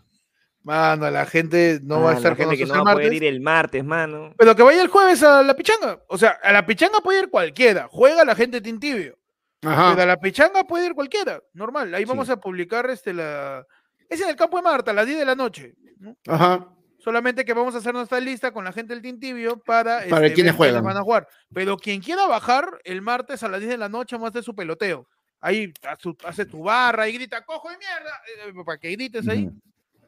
[0.62, 2.93] Mano, la gente no va a Ah, estar la con gente que no va a
[2.93, 3.16] el poder martes.
[3.16, 4.35] ir el martes, mano.
[4.37, 6.03] Pero que vaya el jueves a la pichanga.
[6.09, 7.89] O sea, a la pichanga puede ir cualquiera.
[7.91, 9.16] Juega la gente Tintibio.
[9.61, 10.07] Pero a Ajá.
[10.07, 11.43] la pichanga puede ir cualquiera.
[11.55, 11.95] Normal.
[11.95, 13.66] Ahí vamos a publicar este la.
[14.11, 15.74] Es en el campo de Marta, a las 10 de la noche.
[15.99, 16.16] ¿no?
[16.27, 16.69] Ajá.
[16.99, 20.35] Solamente que vamos a hacer nuestra lista con la gente del Tintibio para, Para este,
[20.35, 20.85] quienes juegan.
[20.85, 21.27] van a jugar.
[21.55, 24.43] Pero quien quiera bajar el martes a las 10 de la noche, vamos a hacer
[24.43, 25.09] su peloteo.
[25.41, 29.49] Ahí su- hace tu barra y grita, cojo de mierda, eh, para que grites ahí.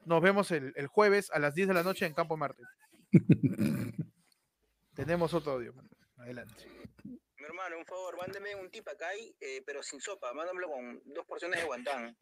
[0.05, 2.63] Nos vemos el, el jueves a las 10 de la noche en Campo Marte.
[4.95, 5.73] Tenemos otro audio.
[6.19, 6.67] Adelante.
[7.05, 9.07] Mi hermano, un favor, mándeme un tip acá,
[9.41, 10.33] eh, pero sin sopa.
[10.35, 12.17] Mándamelo con dos porciones de guantán.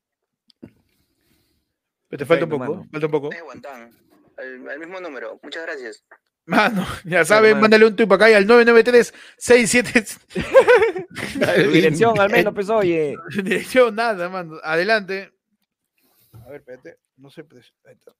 [2.10, 2.88] Pero te falta un poco, mano.
[2.90, 3.30] falta un poco.
[4.36, 5.38] Al, al mismo número.
[5.42, 6.04] Muchas gracias.
[6.46, 10.04] Mano, ya saben, mándale un tuit acá al 993 67
[10.34, 13.16] Tu dirección, al menos, pues, oye.
[13.42, 14.58] Dirección, nada, mano.
[14.64, 15.32] Adelante.
[16.32, 16.98] A ver, espérate.
[17.16, 17.44] No sé.
[17.44, 18.12] pues, ahí está.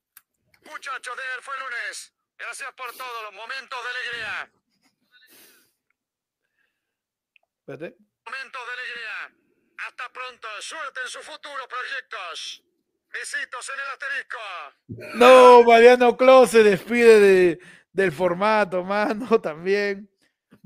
[0.63, 2.13] Muchachos, de él fue lunes.
[2.39, 4.53] Gracias por todos los momentos de alegría.
[7.67, 7.97] Espérate.
[8.25, 9.17] Momentos de alegría.
[9.89, 10.49] Hasta pronto.
[10.61, 12.63] Suerte en sus futuros proyectos.
[13.13, 14.39] Besitos en el asterisco.
[15.19, 17.61] No, Mariano Clos se despide de,
[17.93, 20.09] del formato, mano, también.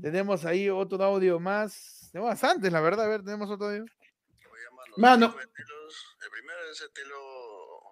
[0.01, 2.09] Tenemos ahí otro audio más.
[2.11, 3.05] Tenemos bastantes, la verdad.
[3.05, 3.85] A ver, tenemos otro audio.
[4.97, 5.35] Mano.
[5.37, 7.17] el primero es el telo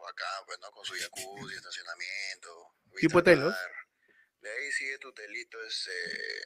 [0.08, 0.72] acá, pues, ¿no?
[0.72, 2.76] Con su jacuzzi, estacionamiento.
[2.96, 3.56] Tipo telos.
[4.40, 6.44] De ahí sigue tu telito, es, eh,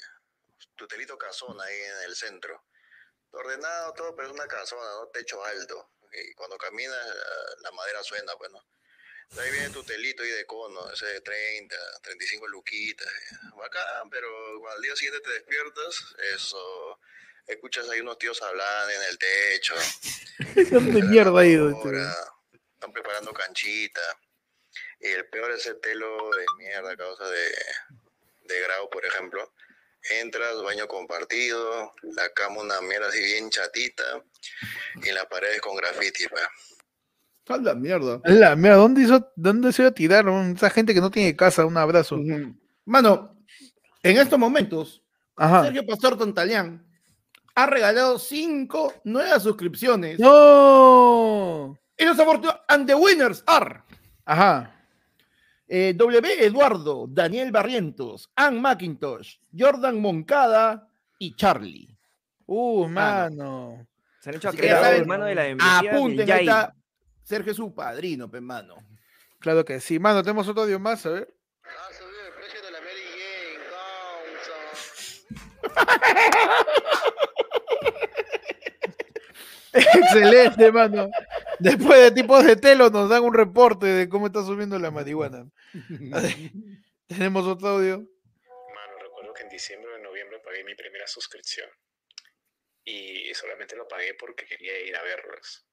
[0.76, 2.64] tu telito casona ahí en el centro.
[3.32, 5.08] Ordenado todo, pero es una casona, ¿no?
[5.08, 5.92] Techo alto.
[6.14, 8.64] Y cuando caminas, la- la madera suena, pues, ¿no?
[9.32, 13.08] De ahí viene tu telito ahí de cono, ese de 30, 35 luquitas.
[13.08, 14.30] eh, Bacán, pero
[14.70, 17.00] al día siguiente te despiertas, eso,
[17.46, 19.76] escuchas ahí unos tíos hablando en el techo.
[22.74, 24.02] Están preparando canchita.
[25.00, 27.56] Y el peor es el telo de mierda a causa de,
[28.42, 29.54] de grau, por ejemplo.
[30.22, 34.04] Entras, baño compartido, la cama una mierda así bien chatita
[35.04, 36.44] y las paredes con graffiti, pues.
[37.50, 38.22] A la mierda.
[38.26, 40.26] La mierda, ¿dónde, hizo, ¿dónde se iba a tirar?
[40.56, 42.18] Esa gente que no tiene casa, un abrazo.
[42.86, 43.38] Mano,
[44.04, 45.04] en estos momentos,
[45.36, 45.64] Ajá.
[45.64, 46.86] Sergio Pastor Tontalián
[47.56, 50.20] ha regalado cinco nuevas suscripciones.
[50.20, 51.78] ¡No!
[51.98, 53.82] Y los afortunados, and the winners are
[54.26, 54.77] Ajá.
[55.68, 56.46] Eh, W.
[56.46, 60.88] Eduardo, Daniel Barrientos, Ann McIntosh, Jordan Moncada
[61.20, 61.98] y Charlie.
[62.46, 63.88] Uh, mano.
[64.22, 66.74] Se han hecho saben, hermano, de la del Apunten, ahí está
[67.24, 68.76] Sergio su padrino, pe mano.
[69.40, 70.00] Claro que sí.
[70.00, 71.34] Mano, tenemos otro audio más, a ver.
[79.74, 81.10] De Excelente, mano.
[81.60, 85.50] Después de tipos de telo nos dan un reporte de cómo está subiendo la marihuana.
[87.08, 87.98] Tenemos otro audio.
[87.98, 91.70] Mano, recuerdo que en diciembre o en noviembre pagué mi primera suscripción.
[92.84, 95.66] Y solamente lo pagué porque quería ir a verlos.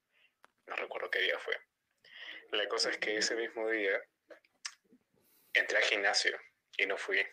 [0.66, 1.56] No recuerdo qué día fue.
[2.50, 4.00] La cosa es que ese mismo día
[5.52, 6.38] entré al gimnasio
[6.76, 7.24] y no fui.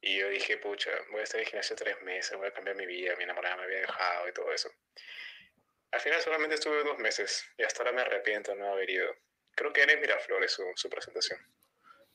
[0.00, 2.76] Y yo dije, pucha, voy a estar en el gimnasio tres meses, voy a cambiar
[2.76, 4.70] mi vida, mi enamorada me había dejado y todo eso.
[5.94, 9.06] Al final solamente estuve dos meses y hasta ahora me arrepiento de no haber ido.
[9.54, 11.38] Creo que era en Miraflores su, su presentación.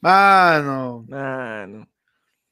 [0.02, 1.06] Mano.
[1.08, 1.88] Mano.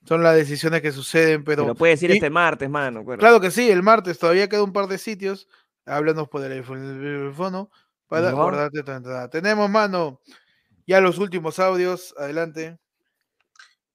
[0.05, 1.63] Son las decisiones que suceden, pero.
[1.63, 3.01] Pero puedes ir y- este martes, mano.
[3.01, 3.19] acuérdate.
[3.27, 5.47] Claro que sí, el martes todavía queda un par de sitios.
[5.85, 7.69] Háblanos por el teléfono
[8.07, 8.31] para Ya.
[8.31, 9.29] guardarte tu entrada.
[9.29, 10.21] Tenemos, mano,
[10.85, 12.13] ya los últimos audios.
[12.17, 12.77] Adelante.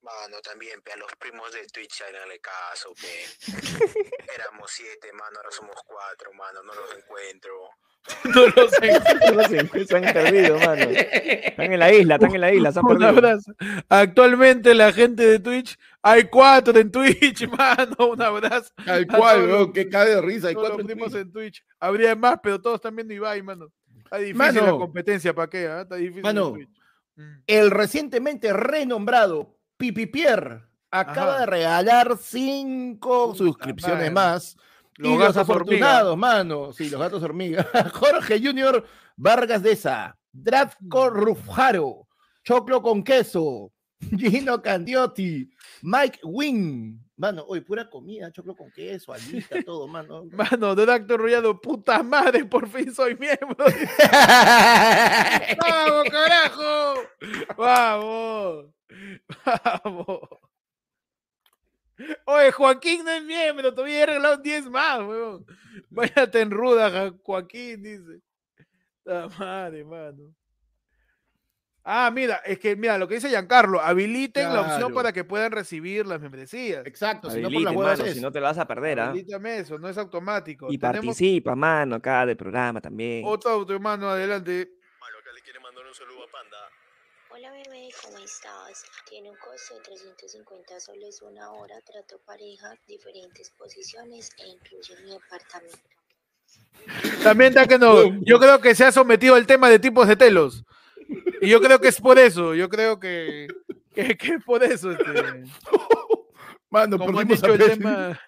[0.03, 3.47] Mano, también, pe, a los primos de Twitch, háganle caso, pe.
[4.35, 7.53] Éramos siete, mano, ahora somos cuatro, mano, no los encuentro.
[8.35, 10.87] No los encuentro, se han perdido, mano.
[10.91, 13.09] Están en la isla, están en la isla, se han Un perdido.
[13.11, 13.53] abrazo.
[13.89, 17.95] Actualmente la gente de Twitch, hay cuatro en Twitch, mano.
[18.09, 18.73] Un abrazo.
[18.85, 20.49] Tal A cual, los- que cae de risa.
[20.49, 21.23] Hay cuatro los en primos Twitch.
[21.23, 21.65] en Twitch.
[21.79, 23.73] Habría más, pero todos están viendo Ibai, mano.
[24.03, 24.79] Está difícil la Mano.
[24.81, 25.69] competencia, ¿para qué?
[25.69, 25.83] ah?
[25.83, 26.19] Está difícil.
[26.19, 26.51] en Mano.
[26.55, 26.71] Twitch.
[27.15, 27.35] Mm.
[27.47, 31.41] El recientemente renombrado Pipi Pierre acaba Ajá.
[31.41, 34.11] de regalar cinco Puta suscripciones madre.
[34.11, 34.57] más.
[34.99, 36.73] Los y los afortunados, mano.
[36.73, 37.67] Sí, los gatos hormiga.
[37.95, 38.85] Jorge Junior
[39.17, 41.15] Vargas Deza, Dratko Mm.
[41.15, 42.07] Rufjaro,
[42.45, 43.73] Choclo con queso,
[44.19, 45.49] Gino Candiotti,
[45.83, 46.99] Mike Wing.
[47.17, 50.25] Mano, hoy pura comida, choclo con queso, alita, todo, mano.
[50.33, 53.65] Mano, de Actor Rollado, puta madre, por fin soy miembro.
[55.61, 56.95] ¡Vamos, carajo!
[57.57, 58.67] ¡Vamos!
[59.85, 60.21] ¡Vamos!
[62.25, 65.47] Oye, Joaquín no es miembro, todavía he regalado 10 más, weón.
[65.91, 68.21] Váyate en ruda, Joaquín, dice.
[69.05, 70.35] La madre, mano.
[71.85, 75.51] Ah, mira, es que, mira, lo que dice Giancarlo, habiliten la opción para que puedan
[75.51, 76.87] recibir las membresías.
[76.87, 78.15] Exacto, si no por las Habiliten, huevas mano, es.
[78.17, 79.09] si no te lo vas a perder, ¿ah?
[79.09, 80.69] Habilítame eso, no es automático.
[80.71, 83.25] Y Tenemos participa, mano, acá del programa también.
[83.27, 84.71] otro auto, hermano, adelante.
[85.01, 86.57] Malo, acá le quiere mandar un saludo a Panda.
[87.35, 88.85] Hola bebé, ¿cómo estás?
[89.09, 95.13] Tiene un costo de 350 soles una hora, trato pareja, diferentes posiciones e incluye mi
[95.13, 95.79] departamento.
[97.23, 98.21] También está que no.
[98.21, 100.63] Yo creo que se ha sometido al tema de tipos de telos.
[101.41, 102.55] Y yo creo que es por eso.
[102.55, 103.49] Yo creo que,
[103.95, 104.91] que, que es por eso.
[104.91, 105.05] Este,
[106.71, 108.21] Mano, como han dicho el tema,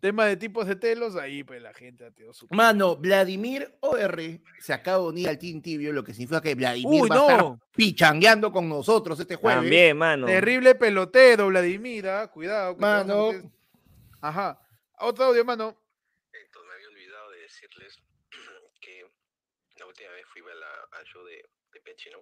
[0.00, 2.46] tema de tipos de telos, ahí pues la gente ha tenido su.
[2.50, 4.20] Mano, Vladimir OR
[4.58, 7.18] se acaba de unir al Team Tibio, lo que significa que Vladimir Uy, va a
[7.32, 9.62] estar pichangueando con nosotros este jueves.
[9.62, 10.26] También, mano.
[10.26, 12.08] Terrible pelotero, Vladimir.
[12.08, 12.74] ah, Cuidado.
[12.74, 13.30] te Mano.
[14.20, 14.60] Ajá.
[14.98, 15.76] Otro audio, mano.
[16.32, 17.98] Entonces me había olvidado de decirles
[18.80, 19.06] que
[19.76, 22.18] la última vez fui a la, al show de, de Pechino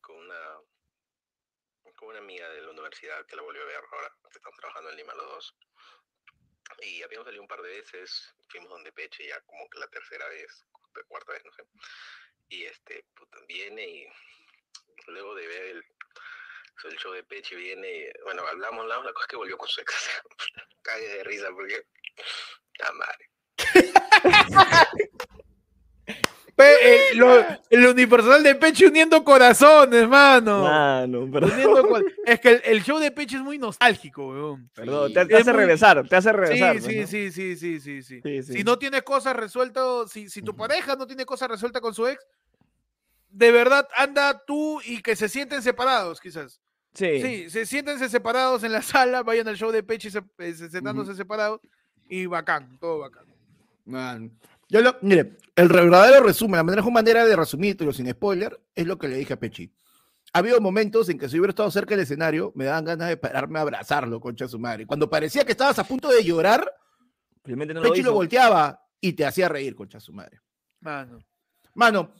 [0.00, 0.34] con una
[1.96, 4.90] con una amiga de la universidad que la volvió a ver ahora, que estamos trabajando
[4.90, 5.56] en Lima los dos.
[6.82, 10.28] Y habíamos salido un par de veces, fuimos donde Peche ya como que la tercera
[10.28, 11.62] vez, cu- cuarta vez, no sé.
[12.48, 14.06] Y este, puta, viene y
[15.08, 15.84] luego de ver el,
[16.80, 19.68] So, el show de Pechi viene, bueno, hablamos, la, la cosa es que volvió con
[19.68, 19.94] su ex.
[20.82, 21.86] Cague de risa porque,
[22.78, 23.30] la madre.
[26.56, 30.62] Pe- el, lo- el unipersonal de Peche uniendo corazones, mano.
[30.62, 32.04] Mano, perdón.
[32.24, 34.70] Es que el, el show de Peche es muy nostálgico, weón.
[34.74, 35.14] Perdón, Sí.
[35.14, 36.80] te, te hace muy- regresar, te hace regresar.
[36.80, 37.06] sí, ¿no?
[37.06, 38.20] sí, sí, sí, sí, sí.
[38.22, 38.42] Sí.
[38.42, 42.06] Si no tienes cosas resueltas, si, si tu pareja no tiene cosas resueltas con su
[42.06, 42.26] ex,
[43.28, 46.58] de verdad anda tú y que se sienten separados, quizás.
[46.94, 47.20] Sí.
[47.20, 50.70] Sí, se siéntense separados en la sala, vayan al show de Peche se, eh, se-
[50.70, 51.60] sentándose separados
[52.08, 53.26] y bacán, todo bacán.
[53.84, 54.30] Man.
[54.68, 58.86] Yo lo, mire, el verdadero resumen, la mejor manera de resumir, pero sin spoiler, es
[58.86, 59.72] lo que le dije a Pechi.
[60.32, 63.16] Ha habido momentos en que si hubiera estado cerca del escenario, me daban ganas de
[63.16, 64.86] pararme a abrazarlo, concha su madre.
[64.86, 66.70] Cuando parecía que estabas a punto de llorar,
[67.42, 70.40] Felizmente no lo Pechi lo volteaba y te hacía reír, concha su madre.
[70.80, 71.20] Mano.
[71.74, 72.12] Mano,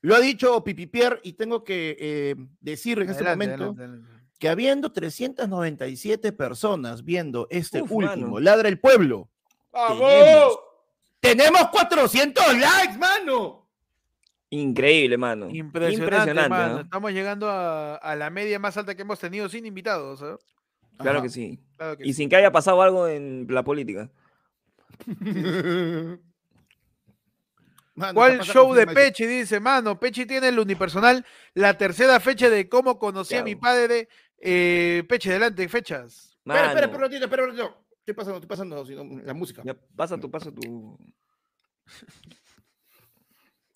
[0.00, 4.08] lo ha dicho Pipi Pierre y tengo que eh, decir en este Adelante, momento adelante,
[4.08, 4.34] adelante.
[4.38, 8.40] que habiendo 397 personas viendo este Uf, último, mano.
[8.40, 9.30] Ladra el Pueblo,
[9.72, 10.58] tenemos,
[11.24, 13.66] tenemos 400 likes, mano.
[14.50, 15.48] Increíble, mano.
[15.50, 16.74] Impresionante, mano.
[16.74, 16.80] ¿no?
[16.82, 20.22] Estamos llegando a, a la media más alta que hemos tenido sin invitados.
[20.22, 20.36] ¿eh?
[20.98, 21.58] Claro que sí.
[21.76, 22.18] Claro que Y sí.
[22.18, 24.10] sin que haya pasado algo en la política.
[27.96, 29.24] Mano, ¿Cuál show de Pechi?
[29.24, 31.24] Dice, mano, Pechi tiene el unipersonal,
[31.54, 34.08] la tercera fecha de cómo conocí a mi padre.
[34.36, 36.36] Eh, Pechi, adelante, fechas.
[36.44, 37.83] Espera, espera, espera un ratito, espera un ratito.
[38.04, 39.62] Estoy pasando, estoy pasando si no, la música.
[39.64, 40.98] Ya, pasa tu, pasa tu.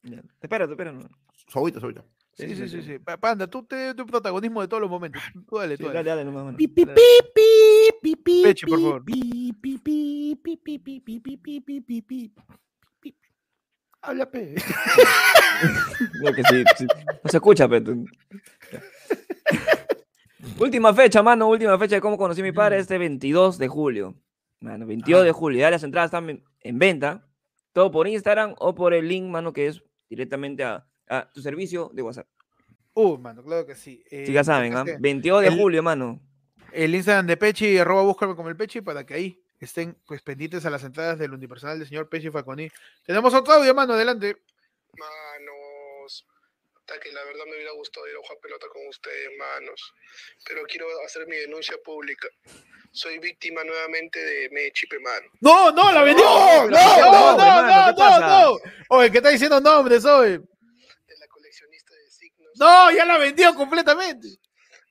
[0.03, 0.49] Ya, Te
[0.93, 1.09] no.
[1.55, 2.05] Agüita, su agüita.
[2.35, 2.99] Sí, sí, sí, sí.
[2.99, 5.23] Pa- Panda, tú te tu protagonismo de todos los momentos.
[5.49, 6.11] Tú dale, Sí, tú dale, dale.
[6.11, 6.59] dale, nomás, mano.
[6.59, 6.93] Pi, pi, pi,
[7.35, 9.05] pi, pi, pi, Peche, por pi, favor.
[9.07, 12.33] pi, pi, pi, pi, pi, pi, pi, pi, pi, pi, pi, pi,
[13.01, 13.17] pi.
[14.03, 14.55] Habla, pe.
[16.23, 16.87] No, que sí, sí.
[17.25, 17.95] No se escucha, pero.
[20.59, 21.49] Última fecha, mano.
[21.49, 22.79] Última fecha de cómo conocí a mi padre.
[22.79, 24.15] Este 22 de julio.
[24.61, 25.61] Mano, 22 de julio.
[25.61, 27.25] Ya las entradas están en, en venta.
[27.73, 31.91] Todo por Instagram o por el link, mano, que es directamente a, a tu servicio
[31.93, 32.27] de WhatsApp.
[32.95, 34.03] Uh, mano, claro que sí.
[34.09, 34.81] Sí, Eh, ya saben, ¿ah?
[34.85, 36.21] este, 22 de el- julio, mano.
[36.73, 40.67] el Instagram de Pechi, arroba búscame como el Pechi, para que ahí estén pues pendientes
[40.67, 42.69] a las entradas del unipersonal del señor Pechi Faconi.
[43.05, 44.31] Tenemos otro audio, mano, adelante.
[44.31, 45.05] Hasta
[46.99, 49.95] que la verdad me hubiera gustado ir a jugar pelota con ustedes, manos.
[50.47, 52.29] Pero quiero hacer mi denuncia pública.
[52.93, 55.27] Soy víctima nuevamente de Mechipe, mano.
[55.41, 56.25] No, no, la vendió.
[56.25, 58.59] No, No, no, no, no, no, hermano.
[58.89, 60.39] Oye, ¿qué está diciendo nombres, oye?
[60.39, 62.51] De la coleccionista de signos.
[62.57, 64.27] No, ya la vendió completamente.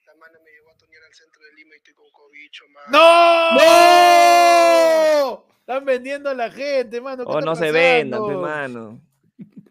[0.06, 2.88] La mano me llevó a toñar al centro de Lima y estoy con cobicho, mano.
[2.91, 3.52] ¡No!
[3.57, 5.48] ¡No!
[5.61, 7.26] Están vendiendo a la gente, mano.
[7.26, 8.41] ¿qué Oh, está no se vendan, pe, pasando?
[8.48, 9.02] mano.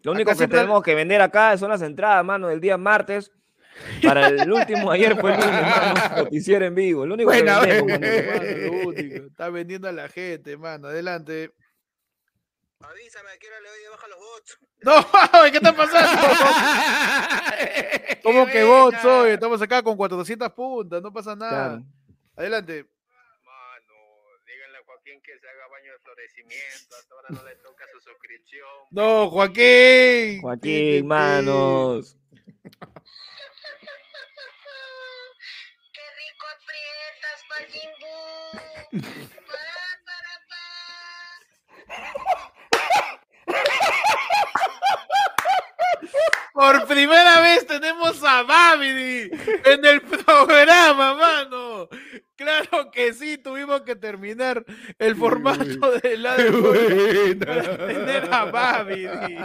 [0.03, 3.31] Lo único que siempre- tenemos que vender acá son las entradas, mano, del día martes.
[4.03, 6.15] Para el último, ayer fue el lunes, mano.
[6.23, 7.05] Noticiero en vivo.
[7.05, 8.33] Lo único Buena, que vendemos, mano.
[8.33, 9.25] Mano, lo único.
[9.27, 10.87] Está vendiendo a la gente, mano.
[10.87, 11.51] Adelante.
[12.79, 14.59] Avísame, ¿a qué hora le doy de baja los bots?
[14.83, 16.21] No, ¿qué está pasando?
[18.23, 19.29] ¿Cómo ¡Qué que bots hoy?
[19.31, 21.49] Estamos acá con 400 puntas, no pasa nada.
[21.79, 21.83] Claro.
[22.35, 22.85] Adelante.
[23.43, 23.95] Mano,
[24.45, 25.47] díganle a Joaquín que se
[26.19, 28.67] Hasta ahora no le toca su suscripción.
[28.91, 30.41] No, Joaquín.
[30.41, 32.17] Joaquín, manos.
[35.93, 39.01] Qué rico aprietas, Majin Buu.
[39.45, 39.63] Pa,
[40.05, 40.63] para, pa.
[46.53, 49.29] Por primera vez tenemos a Babidi
[49.65, 51.87] en el programa, mano.
[52.35, 54.63] Claro que sí, tuvimos que terminar
[54.99, 59.37] el formato de la para tener a Babidi.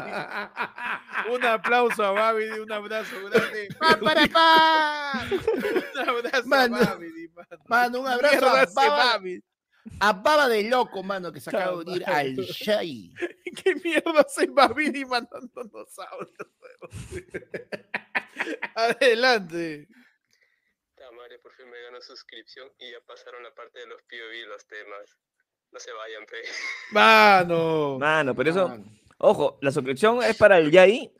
[1.30, 3.68] Un aplauso a Babidi, un abrazo grande.
[3.78, 5.26] Pa, para, pa.
[5.30, 6.76] Un abrazo Mano.
[6.76, 7.62] a Babidi, mano.
[7.66, 9.42] Mano, un abrazo a Babidi.
[10.00, 13.12] A Baba de Loco, mano, que se acaba de unir al Shai.
[13.64, 16.48] ¿Qué mierda hace Babidi mandándonos audios?
[18.74, 19.88] Adelante.
[20.96, 24.46] Tamare, por fin me ganó suscripción y ya pasaron la parte de los POV y
[24.46, 25.18] los temas.
[25.72, 26.36] No se vayan, pe.
[26.90, 27.98] Mano.
[27.98, 28.84] Mano, pero eso, Mano.
[29.18, 31.12] ojo, la suscripción es para el YAI,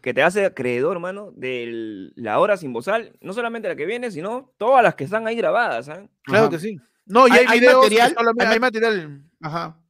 [0.00, 4.10] que te hace acreedor, mano, de la hora sin bozal, no solamente la que viene,
[4.10, 6.06] sino todas las que están ahí grabadas, ¿ah?
[6.22, 6.50] Claro Ajá.
[6.50, 6.78] que sí.
[7.08, 8.14] No, y ¿Hay- material?
[8.14, 9.22] solamente- ¿Hay material.
[9.40, 9.80] Ajá.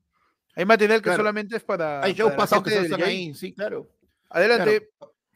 [0.54, 1.18] Hay material que Claro.
[1.18, 2.02] solamente es para.
[2.02, 3.88] Hay shows pasados que están ahí, sí, claro.
[4.30, 4.90] Adelante.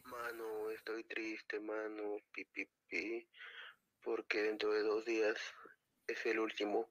[0.05, 2.17] Mano, estoy triste, mano.
[2.33, 3.29] Pi, pi, pi,
[4.03, 5.37] porque dentro de dos días
[6.07, 6.89] es el último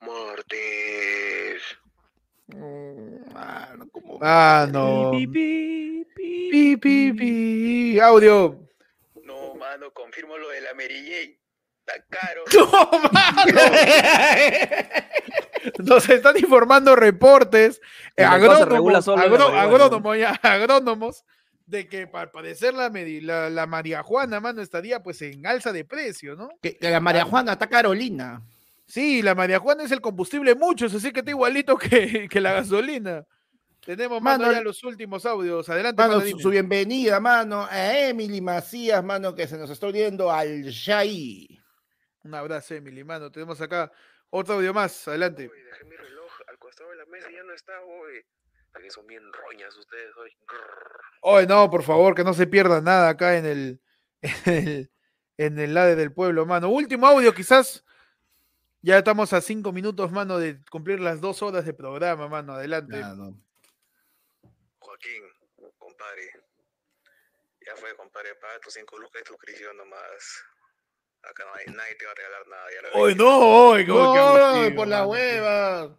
[0.00, 1.62] martes.
[2.48, 4.18] Mano, como.
[4.22, 5.10] Ah, no.
[5.12, 8.00] Pi, pi, pi, Pi, pi, pi.
[8.00, 8.68] Audio.
[9.24, 11.38] No, mano, confirmo lo de la Mary Jane.
[11.86, 12.42] Está caro.
[12.54, 13.60] ¡No, mano!
[15.78, 17.80] Nos están informando reportes
[18.16, 19.62] eh, agrónomos, agró- marihuana.
[19.62, 21.24] agrónomos, ya, agrónomos
[21.66, 26.36] de que para padecer la, la, la marihuana, mano, estaría pues en alza de precio,
[26.36, 26.48] ¿no?
[26.62, 28.42] Que, que la María Juana está Carolina.
[28.86, 33.24] Sí, la marihuana es el combustible muchos, así que está igualito que, que la gasolina.
[33.84, 35.68] Tenemos, mano, Mano, ya los últimos audios.
[35.68, 40.30] Adelante, Mano, mano, su, bienvenida, mano, a Emily Macías, mano, que se nos está uniendo
[40.32, 41.60] al Shai.
[42.26, 43.30] Un abrazo, Emily, mano.
[43.30, 43.90] Tenemos acá
[44.30, 45.06] otro audio más.
[45.06, 45.48] Adelante.
[45.48, 48.24] Uy, dejé mi reloj al costado de la mesa y ya no está, hoy.
[48.82, 50.36] Que son bien roñas ustedes hoy.
[51.22, 53.80] Oye, no, por favor, que no se pierda nada acá en el,
[54.44, 54.90] en el,
[55.38, 56.68] en el ADE del pueblo, mano.
[56.68, 57.84] Último audio, quizás.
[58.82, 62.54] Ya estamos a cinco minutos, mano, de cumplir las dos horas de programa, mano.
[62.54, 63.00] Adelante.
[64.78, 65.22] Joaquín,
[65.78, 66.30] compadre.
[67.60, 70.44] Ya fue, compadre, paga tus cinco lucas de suscripción nomás.
[71.28, 72.66] Acá no hay, nadie te va a regalar nada.
[72.72, 75.08] Ya lo no, que No, por la mano.
[75.10, 75.98] hueva.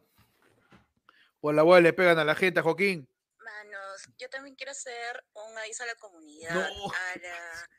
[1.39, 3.07] Por la hueva le pegan a la gente, Joaquín.
[3.39, 6.91] Manos, yo también quiero hacer un aviso a la comunidad, No.
[6.91, 7.69] a la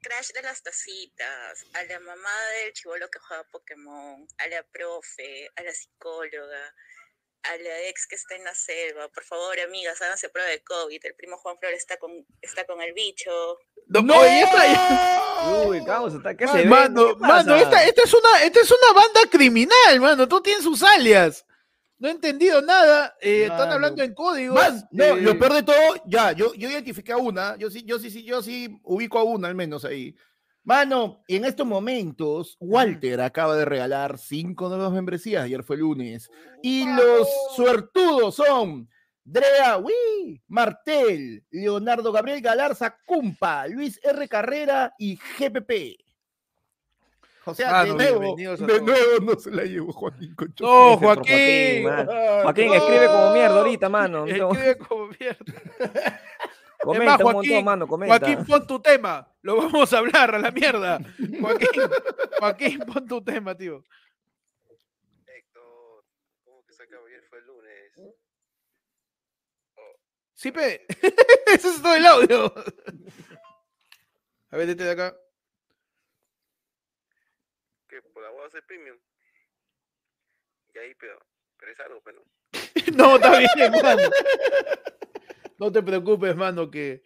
[0.00, 2.30] crash de las tacitas, a la mamá
[2.62, 6.74] del chivolo que juega Pokémon, a la profe, a la psicóloga,
[7.42, 9.08] a la ex que está en la selva.
[9.08, 11.00] Por favor, amigas, háganse prueba de COVID.
[11.04, 13.30] El primo Juan Flor está con, está con el bicho.
[13.86, 18.60] No, oye, esta- Uy, causa, está- ¿qué Mano, se mano, esta, esta es una, esta
[18.60, 20.28] es una banda criminal, mano.
[20.28, 21.44] Tú tienes sus alias.
[22.00, 23.16] No he entendido nada.
[23.20, 24.54] eh, están hablando en código.
[24.54, 27.98] Más, no, lo peor de todo, ya, yo, yo identifiqué a una, yo sí, yo
[27.98, 30.14] sí, sí, yo sí ubico a una al menos ahí.
[30.68, 36.30] Mano, en estos momentos, Walter acaba de regalar cinco nuevas membresías, ayer fue lunes,
[36.62, 37.26] y los
[37.56, 38.86] suertudos son
[39.24, 44.28] Drea Wii, Martel, Leonardo Gabriel Galarza Cumpa, Luis R.
[44.28, 46.04] Carrera y GPP.
[47.46, 50.64] O sea, de nuevo, de nuevo no se la llevó Joaquín Concho.
[50.64, 51.84] No, Joaquín.
[51.84, 52.06] man.
[52.42, 54.26] Joaquín, escribe como mierda ahorita, mano.
[54.26, 56.20] No, Escribe como mierda.
[56.92, 58.18] comenta es más, un montón, Joaquín, mano, comenta.
[58.18, 59.34] Joaquín, pon tu tema.
[59.42, 60.98] Lo vamos a hablar a la mierda.
[61.40, 61.68] Joaquín,
[62.40, 63.84] Joaquín, pon tu tema, tío.
[65.26, 66.04] Héctor,
[66.44, 67.92] ¿cómo que se acabó ayer fue el lunes?
[70.34, 70.86] Sí, pe.
[71.46, 72.54] Ese es todo el audio.
[74.50, 75.16] A ver, vete de acá.
[77.88, 78.00] ¿Qué?
[78.02, 78.96] ¿Por la voy a hacer premium?
[80.74, 81.18] Y ahí, pero,
[81.58, 82.24] pero es algo, pero.
[82.96, 84.02] No, está bien, mano.
[85.58, 87.02] No te preocupes, mano, que,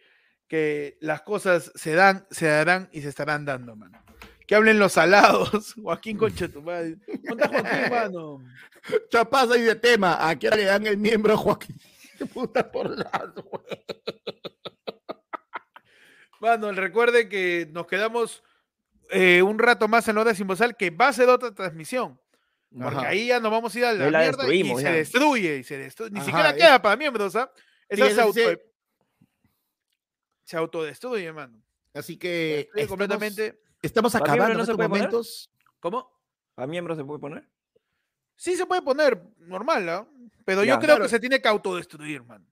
[0.47, 4.03] que las cosas se dan, se darán y se estarán dando, mano.
[4.45, 5.73] Que hablen los salados.
[5.81, 6.97] Joaquín Concha tu madre.
[7.23, 8.43] ¿Dónde está Joaquín, mano?
[9.11, 10.29] Ya pasa ahí de tema.
[10.29, 11.75] ¿A qué hora le dan el miembro a Joaquín?
[12.33, 13.09] Puta por las
[16.39, 18.43] Mano, recuerde que nos quedamos
[19.11, 22.19] eh, un rato más en la hora sin bozal, que va a ser otra transmisión.
[22.69, 23.07] Porque Ajá.
[23.09, 25.77] ahí ya nos vamos a ir a la, la mierda y se destruye y se
[25.77, 26.11] destruye.
[26.11, 27.49] Ni Ajá, siquiera es- queda para miembros, ¿ah?
[27.93, 28.57] Esa Sí, se, auto, sí.
[30.43, 31.61] se autodestruye, mano.
[31.93, 33.61] Así Se que estamos, completamente.
[33.81, 34.89] estamos ¿Para acabando no en se estos poner?
[34.89, 35.51] momentos.
[35.79, 36.11] ¿Cómo?
[36.55, 37.47] ¿A miembro se puede poner?
[38.35, 40.07] Sí se puede poner normal, ¿ah?
[40.45, 41.03] Pero yo creo Claro.
[41.03, 42.45] que se tiene que autodestruir, mano.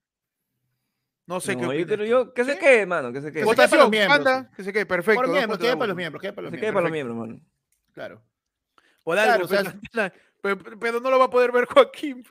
[1.26, 2.04] No sé qué No, yo opinas creo tú.
[2.28, 2.58] yo, que se ¿Sí?
[2.58, 3.44] quede, mano, que se quede.
[3.44, 5.22] Que se quede para los miembros, anda, que se quede, perfecto.
[5.22, 6.60] Por miembros, para los miembros, queda para los Que se miembros.
[6.60, 7.14] quede para los perfecto.
[7.14, 7.52] miembros, mano.
[7.92, 8.22] Claro.
[9.04, 10.12] Por Claro, algo, o sea,
[10.80, 12.24] pero, no lo va a poder ver Joaquín.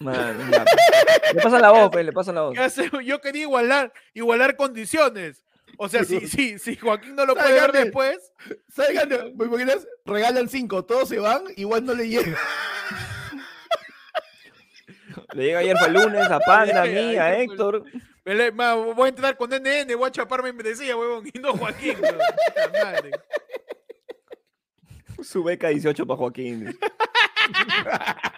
[0.00, 2.56] Le pasa la voz, pe, le pasa la voz.
[3.04, 5.44] Yo quería igualar, igualar condiciones.
[5.76, 7.84] O sea, si, si, si Joaquín no lo puede ver Sácame.
[7.84, 8.32] después,
[8.68, 9.86] Salgan, de- ¿me imaginas?
[10.04, 12.36] Regalan cinco, todos se van, igual no le llega.
[15.32, 17.84] Le llega ayer el lunes a Panda, a mí, a Héctor.
[18.24, 21.38] me le- ma, voy a entrar con NN, voy a chaparme me decía, huevón, y
[21.38, 21.96] no Joaquín.
[22.82, 23.10] madre.
[25.22, 26.78] Su beca 18 para Joaquín.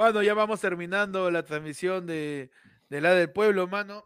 [0.00, 2.50] Mano, ya vamos terminando la transmisión de,
[2.88, 4.02] de la del pueblo, mano.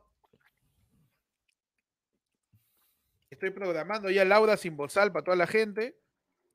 [3.31, 5.97] Estoy programando ya Laura sin bozal para toda la gente.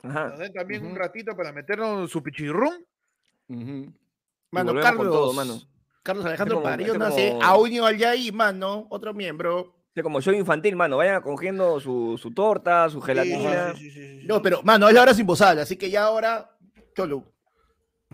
[0.04, 0.28] Ajá.
[0.28, 2.86] Nos den también un ratito para meternos su pichirrún.
[4.52, 5.08] Mano, Carlos.
[5.08, 5.58] todo, mano.
[6.04, 9.74] Carlos Alejandro como- Parillo este nace como- a unido al Yaí, mano, otro miembro.
[9.88, 10.98] Este como show infantil, mano.
[10.98, 13.74] Vayan cogiendo su, su torta, su gelatina.
[13.74, 14.28] Sí, sí, sí, sí.
[14.28, 16.58] No, pero, mano, es la hora sin bozal, así que ya ahora,
[16.94, 17.24] Cholo,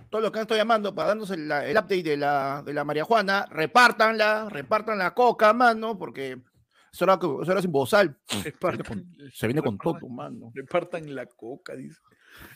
[0.09, 2.73] todos los que han estado llamando para darnos el, la- el update de la, de
[2.73, 6.37] la María Juana, repártanla, repartan la coca, mano, porque
[6.91, 8.17] es hora, que- es hora sin bozal.
[8.43, 10.51] Repartan, Se viene con todo, mano.
[10.53, 11.99] repartan la coca, dice.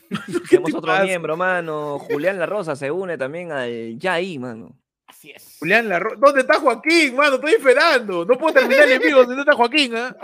[0.08, 0.16] ¿Qué
[0.50, 1.04] Tenemos te otro pasa?
[1.04, 1.98] miembro, mano.
[1.98, 4.78] Julián La Rosa se une también al ya ahí, mano.
[5.06, 5.56] Así es.
[5.58, 6.16] Julián Larro...
[6.16, 7.34] ¿Dónde está Joaquín, mano?
[7.36, 8.24] Estoy esperando.
[8.24, 10.14] No puedo terminar el enemigo no está Joaquín, ¿ah?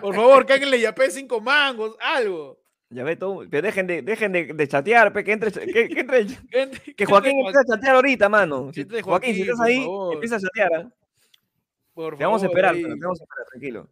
[0.00, 2.60] Por favor, que alguien le yapé cinco mangos, algo.
[2.90, 3.46] Ya ve todo.
[3.50, 6.26] Pero dejen de, dejen de, de chatear, pe, que entre, que, que entre-
[6.96, 8.72] Que, Joaquín empiece a chatear ahorita, mano.
[8.72, 10.88] Si- Joaquín, si estás ahí, empieza a chatear.
[11.92, 12.82] Por Te vamos a favor, esperar, ahí.
[12.82, 13.88] pero te vamos a esperar, tranquilo.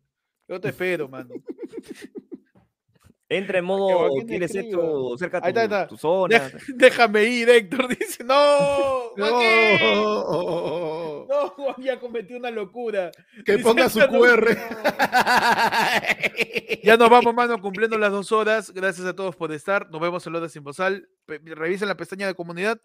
[0.49, 1.35] Yo te espero, mano.
[3.29, 4.47] Entra en modo, escriba.
[4.47, 5.87] esto cerca Ahí tu, está, ahí está.
[5.89, 6.49] tu zona.
[6.77, 7.89] Déjame ir, Héctor.
[7.99, 9.15] Dice, no.
[9.17, 11.27] No.
[11.29, 13.11] No, Juan ya cometió una locura.
[13.45, 14.57] Que Dice, ponga su "Esta no- QR.
[16.85, 18.71] Ya nos vamos, mano, cumpliendo las dos horas.
[18.73, 19.91] Gracias a todos por estar.
[19.91, 21.09] Nos vemos en Loda Sin Bozal.
[21.27, 22.81] Revisen la pestaña de comunidad.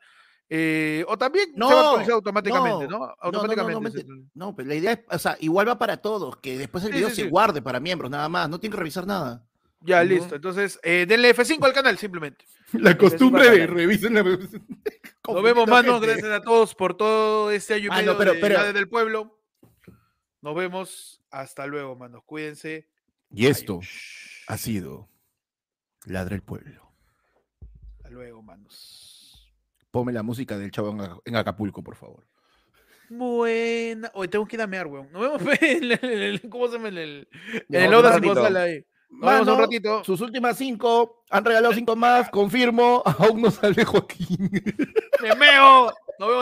[0.50, 2.90] eh, o también se va a No, actualizar automáticamente, ¿no?
[2.90, 4.04] no, no, no, Automáticamente.
[4.06, 6.84] no, no, No, pero la idea es, o sea, igual va para todos, que después
[6.84, 7.30] el Sí, video sí, se sí.
[7.30, 9.46] guarde para miembros, nada más, no tienen que revisar nada.
[9.84, 10.36] Ya, listo.
[10.36, 12.46] Entonces, eh, denle F5 al canal, simplemente.
[12.74, 14.24] La costumbre de revisen la...
[15.28, 16.00] Nos vemos, mano.
[16.00, 19.40] Gracias a todos por todo este año y Mano, medio pero- de pero- del Pueblo.
[20.42, 21.22] Nos vemos.
[21.32, 22.24] Hasta luego, manos.
[22.26, 22.88] Cuídense.
[23.32, 23.80] Y esto
[24.48, 25.10] ha sido
[26.06, 26.92] Ladra el Pueblo.
[27.98, 29.52] Hasta luego, manos.
[29.92, 32.26] Ponme la música del chavo en, Ac- en Acapulco, por favor.
[33.10, 34.10] Buena.
[34.14, 35.12] Hoy tengo que ir a mear, weón.
[35.12, 36.90] Nos vemos en el, el- ¿Cómo se llama?
[36.90, 37.28] En el,
[37.70, 38.20] en el Loda
[39.12, 40.04] Nos vemos un Mano, ratito.
[40.04, 44.50] Sus últimas cinco, han regalado cinco más, confirmo, aún no sale Joaquín.
[45.22, 45.94] Me meo.
[46.18, 46.40] Nos vemos.